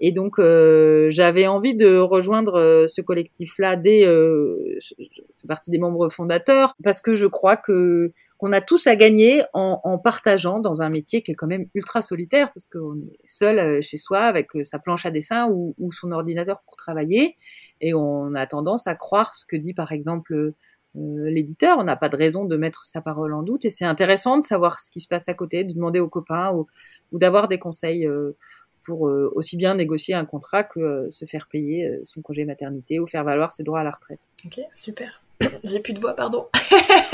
Et 0.00 0.12
donc 0.12 0.38
euh, 0.38 1.10
j'avais 1.10 1.46
envie 1.46 1.74
de 1.74 1.96
rejoindre 1.96 2.58
euh, 2.58 2.86
ce 2.88 3.00
collectif 3.00 3.58
là 3.58 3.76
dès 3.76 4.02
je, 4.04 4.94
fais 5.34 5.46
partie 5.46 5.70
des 5.70 5.78
membres 5.78 6.08
fondateurs 6.08 6.74
parce 6.82 7.00
que 7.00 7.14
je 7.14 7.26
crois 7.26 7.56
que 7.56 8.12
qu'on 8.38 8.52
a 8.52 8.60
tous 8.60 8.86
à 8.86 8.96
gagner 8.96 9.42
en, 9.52 9.80
en, 9.84 9.98
partageant 9.98 10.60
dans 10.60 10.80
un 10.82 10.88
métier 10.88 11.22
qui 11.22 11.32
est 11.32 11.34
quand 11.34 11.46
même 11.46 11.66
ultra 11.74 12.02
solitaire 12.02 12.52
parce 12.52 12.66
qu'on 12.68 12.96
est 13.12 13.18
seul 13.26 13.82
chez 13.82 13.96
soi 13.96 14.20
avec 14.20 14.48
sa 14.62 14.78
planche 14.78 15.04
à 15.06 15.10
dessin 15.10 15.48
ou, 15.50 15.74
ou 15.78 15.92
son 15.92 16.12
ordinateur 16.12 16.60
pour 16.62 16.76
travailler 16.76 17.36
et 17.80 17.94
on 17.94 18.34
a 18.34 18.46
tendance 18.46 18.86
à 18.86 18.94
croire 18.94 19.34
ce 19.34 19.44
que 19.44 19.56
dit 19.56 19.74
par 19.74 19.92
exemple 19.92 20.54
euh, 20.96 21.30
l'éditeur. 21.30 21.78
On 21.78 21.84
n'a 21.84 21.96
pas 21.96 22.08
de 22.08 22.16
raison 22.16 22.44
de 22.44 22.56
mettre 22.56 22.84
sa 22.84 23.00
parole 23.00 23.34
en 23.34 23.42
doute 23.42 23.64
et 23.64 23.70
c'est 23.70 23.84
intéressant 23.84 24.38
de 24.38 24.42
savoir 24.42 24.80
ce 24.80 24.90
qui 24.90 25.00
se 25.00 25.08
passe 25.08 25.28
à 25.28 25.34
côté, 25.34 25.64
de 25.64 25.72
demander 25.72 26.00
aux 26.00 26.08
copains 26.08 26.52
ou, 26.52 26.66
d'avoir 27.12 27.48
des 27.48 27.58
conseils 27.58 28.06
euh, 28.06 28.36
pour 28.84 29.08
euh, 29.08 29.30
aussi 29.34 29.56
bien 29.56 29.74
négocier 29.74 30.14
un 30.14 30.24
contrat 30.24 30.64
que 30.64 31.06
se 31.10 31.24
faire 31.26 31.48
payer 31.50 32.00
son 32.04 32.22
congé 32.22 32.44
maternité 32.44 33.00
ou 33.00 33.06
faire 33.06 33.24
valoir 33.24 33.52
ses 33.52 33.62
droits 33.62 33.80
à 33.80 33.84
la 33.84 33.90
retraite. 33.90 34.20
Ok, 34.44 34.60
super. 34.72 35.22
J'ai 35.64 35.80
plus 35.80 35.92
de 35.92 36.00
voix, 36.00 36.14
pardon. 36.14 36.46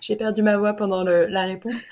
J'ai 0.00 0.16
perdu 0.16 0.42
ma 0.42 0.56
voix 0.56 0.74
pendant 0.74 1.04
la 1.04 1.42
réponse. 1.44 1.82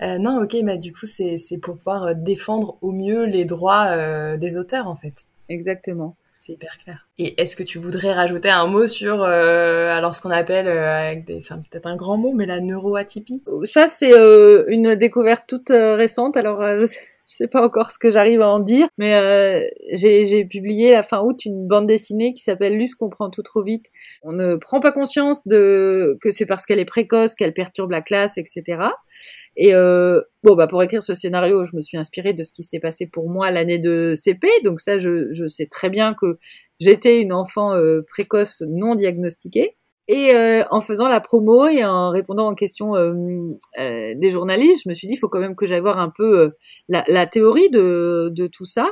non, 0.00 0.42
ok, 0.42 0.56
mais 0.62 0.78
du 0.78 0.92
coup, 0.92 1.06
c'est 1.06 1.58
pour 1.60 1.76
pouvoir 1.76 2.14
défendre 2.14 2.78
au 2.80 2.92
mieux 2.92 3.24
les 3.24 3.44
droits 3.44 4.36
des 4.36 4.58
auteurs, 4.58 4.88
en 4.88 4.94
fait. 4.94 5.26
Exactement. 5.48 6.16
C'est 6.46 6.52
hyper 6.52 6.78
clair. 6.78 7.08
Et 7.18 7.40
est-ce 7.40 7.56
que 7.56 7.64
tu 7.64 7.78
voudrais 7.78 8.12
rajouter 8.12 8.50
un 8.50 8.68
mot 8.68 8.86
sur 8.86 9.22
euh, 9.22 9.90
alors 9.90 10.14
ce 10.14 10.20
qu'on 10.20 10.30
appelle 10.30 10.68
euh, 10.68 11.14
c'est 11.40 11.54
peut-être 11.56 11.86
un 11.86 11.96
grand 11.96 12.16
mot 12.18 12.32
mais 12.32 12.46
la 12.46 12.60
neuroatypie? 12.60 13.42
Ça 13.64 13.88
c'est 13.88 14.12
euh, 14.12 14.64
une 14.68 14.94
découverte 14.94 15.44
toute 15.48 15.70
récente. 15.70 16.36
Alors 16.36 16.60
je 16.62 16.84
sais, 16.84 17.00
je 17.28 17.36
sais 17.36 17.48
pas 17.48 17.64
encore 17.64 17.90
ce 17.90 17.98
que 17.98 18.10
j'arrive 18.10 18.40
à 18.40 18.48
en 18.48 18.60
dire, 18.60 18.86
mais 18.98 19.14
euh, 19.14 19.66
j'ai 19.92 20.44
publié 20.44 20.92
la 20.92 21.02
fin 21.02 21.20
août 21.22 21.44
une 21.44 21.66
bande 21.66 21.86
dessinée 21.86 22.32
qui 22.32 22.42
s'appelle 22.42 22.76
Luce 22.76 22.94
comprend 22.94 23.30
tout 23.30 23.42
trop 23.42 23.62
vite. 23.62 23.86
On 24.22 24.32
ne 24.32 24.54
prend 24.54 24.78
pas 24.78 24.92
conscience 24.92 25.46
de 25.46 26.16
que 26.20 26.30
c'est 26.30 26.46
parce 26.46 26.66
qu'elle 26.66 26.78
est 26.78 26.84
précoce 26.84 27.34
qu'elle 27.34 27.52
perturbe 27.52 27.90
la 27.90 28.00
classe, 28.00 28.38
etc. 28.38 28.78
Et 29.56 29.74
euh, 29.74 30.20
bon, 30.44 30.54
bah 30.54 30.68
pour 30.68 30.82
écrire 30.84 31.02
ce 31.02 31.14
scénario, 31.14 31.64
je 31.64 31.74
me 31.74 31.80
suis 31.80 31.98
inspirée 31.98 32.32
de 32.32 32.44
ce 32.44 32.52
qui 32.52 32.62
s'est 32.62 32.80
passé 32.80 33.06
pour 33.06 33.28
moi 33.28 33.50
l'année 33.50 33.78
de 33.78 34.12
CP, 34.14 34.46
donc 34.62 34.78
ça, 34.78 34.98
je, 34.98 35.32
je 35.32 35.46
sais 35.48 35.66
très 35.66 35.90
bien 35.90 36.14
que 36.14 36.38
j'étais 36.78 37.20
une 37.20 37.32
enfant 37.32 37.74
euh, 37.74 38.02
précoce 38.08 38.62
non 38.68 38.94
diagnostiquée. 38.94 39.76
Et 40.08 40.32
euh, 40.32 40.62
en 40.70 40.80
faisant 40.80 41.08
la 41.08 41.20
promo 41.20 41.66
et 41.66 41.84
en 41.84 42.10
répondant 42.10 42.48
aux 42.48 42.54
questions 42.54 42.94
euh, 42.94 43.12
euh, 43.78 44.14
des 44.16 44.30
journalistes, 44.30 44.84
je 44.84 44.88
me 44.88 44.94
suis 44.94 45.08
dit, 45.08 45.14
il 45.14 45.16
faut 45.16 45.28
quand 45.28 45.40
même 45.40 45.56
que 45.56 45.66
j'aille 45.66 45.80
voir 45.80 45.98
un 45.98 46.12
peu 46.16 46.52
la, 46.88 47.02
la, 47.08 47.26
théorie 47.26 47.70
de, 47.70 48.30
de, 48.32 48.46
tout 48.46 48.66
ça. 48.66 48.88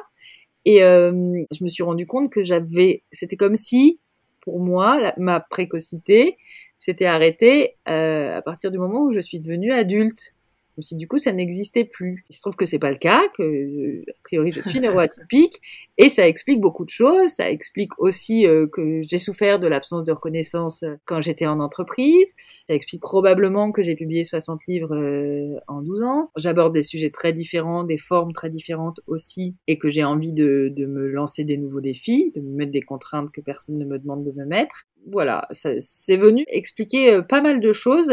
Et 0.64 0.78
je 0.78 1.62
me 1.64 1.68
suis 1.68 1.82
rendu 1.82 2.06
compte 2.06 2.32
que 2.32 2.42
j'avais, 2.42 3.04
c'était 3.12 3.36
comme 3.36 3.54
si, 3.54 4.00
pour 4.40 4.60
moi, 4.60 5.12
ma 5.18 5.40
précocité 5.40 6.36
s'était 6.78 7.06
arrêtée 7.06 7.76
à 7.84 8.40
partir 8.42 8.70
du 8.70 8.78
moment 8.78 9.02
où 9.02 9.12
je 9.12 9.20
suis 9.20 9.40
devenue 9.40 9.72
adulte 9.72 10.34
comme 10.74 10.82
si 10.82 10.96
du 10.96 11.06
coup 11.06 11.18
ça 11.18 11.32
n'existait 11.32 11.84
plus. 11.84 12.24
Il 12.28 12.34
se 12.34 12.40
trouve 12.40 12.56
que 12.56 12.66
c'est 12.66 12.78
pas 12.78 12.90
le 12.90 12.96
cas, 12.96 13.20
que 13.36 14.00
a 14.08 14.14
priori 14.24 14.50
je 14.50 14.60
suis 14.60 14.80
neuroatypique, 14.80 15.60
et 15.98 16.08
ça 16.08 16.26
explique 16.26 16.60
beaucoup 16.60 16.84
de 16.84 16.90
choses. 16.90 17.30
Ça 17.30 17.50
explique 17.50 17.98
aussi 17.98 18.46
euh, 18.46 18.66
que 18.66 19.02
j'ai 19.02 19.18
souffert 19.18 19.60
de 19.60 19.68
l'absence 19.68 20.04
de 20.04 20.12
reconnaissance 20.12 20.82
euh, 20.82 20.96
quand 21.04 21.22
j'étais 21.22 21.46
en 21.46 21.60
entreprise. 21.60 22.32
Ça 22.68 22.74
explique 22.74 23.02
probablement 23.02 23.70
que 23.70 23.82
j'ai 23.82 23.94
publié 23.94 24.24
60 24.24 24.62
livres 24.66 24.94
euh, 24.94 25.60
en 25.68 25.82
12 25.82 26.02
ans. 26.02 26.30
J'aborde 26.36 26.74
des 26.74 26.82
sujets 26.82 27.10
très 27.10 27.32
différents, 27.32 27.84
des 27.84 27.98
formes 27.98 28.32
très 28.32 28.50
différentes 28.50 29.00
aussi, 29.06 29.54
et 29.68 29.78
que 29.78 29.88
j'ai 29.88 30.04
envie 30.04 30.32
de, 30.32 30.72
de 30.74 30.86
me 30.86 31.06
lancer 31.06 31.44
des 31.44 31.56
nouveaux 31.56 31.80
défis, 31.80 32.32
de 32.34 32.40
me 32.40 32.56
mettre 32.56 32.72
des 32.72 32.82
contraintes 32.82 33.30
que 33.30 33.40
personne 33.40 33.78
ne 33.78 33.84
me 33.84 33.98
demande 33.98 34.24
de 34.24 34.32
me 34.32 34.44
mettre 34.44 34.86
voilà, 35.06 35.46
c'est 35.50 36.16
venu 36.16 36.44
expliquer 36.48 37.20
pas 37.28 37.42
mal 37.42 37.60
de 37.60 37.72
choses. 37.72 38.10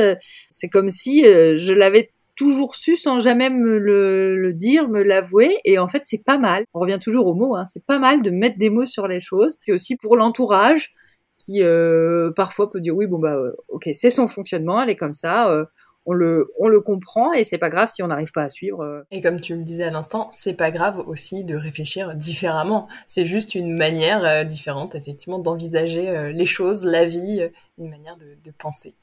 C'est 0.50 0.68
comme 0.68 0.90
si 0.90 1.24
je 1.24 1.74
l'avais 1.74 2.12
toujours 2.42 2.74
su 2.74 2.96
sans 2.96 3.20
jamais 3.20 3.52
me 3.52 3.78
le, 3.78 4.54
dire, 4.54 4.90
me 4.90 5.04
l'avouer. 5.04 5.60
Et 5.64 5.78
en 5.78 5.88
fait, 5.88 6.02
c'est 6.06 6.24
pas 6.24 6.40
mal. 6.40 6.66
On 6.74 6.80
revient 6.80 7.00
toujours 7.00 7.28
aux 7.28 7.36
mots. 7.36 7.56
Hein, 7.56 7.66
c'est 7.68 7.86
pas 7.86 8.00
mal 8.00 8.24
de 8.24 8.32
mettre 8.32 8.58
des 8.58 8.72
mots 8.72 8.88
sur 8.88 9.08
les 9.08 9.20
choses. 9.20 9.60
Et 9.68 9.74
aussi 9.74 9.96
pour 9.96 10.16
l'entourage 10.16 10.94
qui 11.38 11.62
euh, 11.62 12.32
parfois 12.36 12.72
peut 12.72 12.80
dire 12.80 12.96
oui, 12.96 13.08
bon 13.08 13.18
bah 13.18 13.34
euh, 13.34 13.52
ok, 13.68 13.90
c'est 13.94 14.12
son 14.12 14.28
fonctionnement, 14.28 14.82
elle 14.82 14.90
est 14.90 14.96
comme 14.96 15.14
ça. 15.14 15.50
Euh, 15.50 15.66
on 16.06 16.14
le, 16.14 16.52
on 16.60 16.68
le 16.68 16.82
comprend 16.82 17.32
et 17.32 17.44
c'est 17.44 17.60
pas 17.60 17.70
grave 17.70 17.88
si 17.88 18.02
on 18.02 18.08
n'arrive 18.08 18.32
pas 18.32 18.44
à 18.44 18.50
suivre. 18.50 19.06
Et 19.12 19.22
comme 19.22 19.40
tu 19.40 19.56
le 19.56 19.64
disais 19.64 19.84
à 19.84 19.92
l'instant, 19.92 20.30
c'est 20.32 20.56
pas 20.56 20.72
grave 20.72 21.04
aussi 21.08 21.44
de 21.44 21.56
réfléchir 21.56 22.16
différemment. 22.16 22.88
C'est 23.08 23.28
juste 23.28 23.54
une 23.54 23.76
manière 23.76 24.44
différente, 24.48 24.96
effectivement, 24.96 25.38
d'envisager 25.38 26.32
les 26.34 26.46
choses, 26.48 26.86
la 26.86 27.06
vie, 27.06 27.48
une 27.78 27.90
manière 27.92 28.16
de 28.18 28.52
penser 28.58 28.96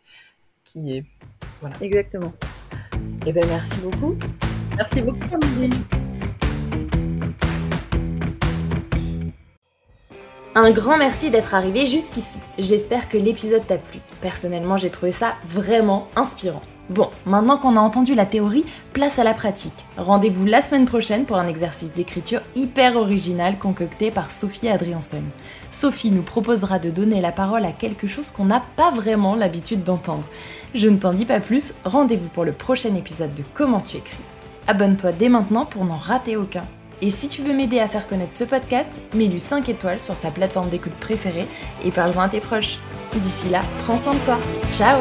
qui 0.68 0.98
est 0.98 1.04
voilà. 1.60 1.74
Exactement. 1.80 2.32
Eh 3.26 3.32
bien, 3.32 3.44
merci 3.46 3.76
beaucoup. 3.80 4.16
Merci 4.76 5.02
beaucoup, 5.02 5.26
Amandine. 5.32 5.74
Un 10.54 10.70
grand 10.70 10.98
merci 10.98 11.30
d'être 11.30 11.54
arrivé 11.54 11.86
jusqu'ici. 11.86 12.38
J'espère 12.58 13.08
que 13.08 13.16
l'épisode 13.16 13.66
t'a 13.66 13.78
plu. 13.78 14.00
Personnellement, 14.20 14.76
j'ai 14.76 14.90
trouvé 14.90 15.12
ça 15.12 15.36
vraiment 15.46 16.08
inspirant. 16.16 16.62
Bon, 16.90 17.10
maintenant 17.26 17.58
qu'on 17.58 17.76
a 17.76 17.80
entendu 17.80 18.14
la 18.14 18.24
théorie, 18.24 18.64
place 18.94 19.18
à 19.18 19.24
la 19.24 19.34
pratique. 19.34 19.86
Rendez-vous 19.98 20.46
la 20.46 20.62
semaine 20.62 20.86
prochaine 20.86 21.26
pour 21.26 21.36
un 21.36 21.46
exercice 21.46 21.92
d'écriture 21.92 22.40
hyper 22.56 22.96
original 22.96 23.58
concocté 23.58 24.10
par 24.10 24.30
Sophie 24.30 24.70
Adrianson. 24.70 25.22
Sophie 25.70 26.10
nous 26.10 26.22
proposera 26.22 26.78
de 26.78 26.88
donner 26.90 27.20
la 27.20 27.30
parole 27.30 27.66
à 27.66 27.72
quelque 27.72 28.06
chose 28.06 28.30
qu'on 28.30 28.46
n'a 28.46 28.62
pas 28.76 28.90
vraiment 28.90 29.34
l'habitude 29.34 29.84
d'entendre. 29.84 30.24
Je 30.74 30.88
ne 30.88 30.96
t'en 30.96 31.12
dis 31.12 31.26
pas 31.26 31.40
plus, 31.40 31.74
rendez-vous 31.84 32.28
pour 32.28 32.46
le 32.46 32.52
prochain 32.52 32.94
épisode 32.94 33.34
de 33.34 33.44
Comment 33.52 33.80
tu 33.80 33.98
écris. 33.98 34.16
Abonne-toi 34.66 35.12
dès 35.12 35.28
maintenant 35.28 35.66
pour 35.66 35.84
n'en 35.84 35.98
rater 35.98 36.36
aucun. 36.36 36.64
Et 37.02 37.10
si 37.10 37.28
tu 37.28 37.42
veux 37.42 37.52
m'aider 37.52 37.80
à 37.80 37.86
faire 37.86 38.08
connaître 38.08 38.36
ce 38.36 38.44
podcast, 38.44 39.00
mets-lui 39.14 39.40
5 39.40 39.68
étoiles 39.68 40.00
sur 40.00 40.18
ta 40.18 40.30
plateforme 40.30 40.70
d'écoute 40.70 40.94
préférée 40.94 41.46
et 41.84 41.90
parle-en 41.90 42.22
à 42.22 42.28
tes 42.28 42.40
proches. 42.40 42.78
D'ici 43.14 43.50
là, 43.50 43.60
prends 43.84 43.98
soin 43.98 44.14
de 44.14 44.18
toi. 44.20 44.38
Ciao 44.70 44.98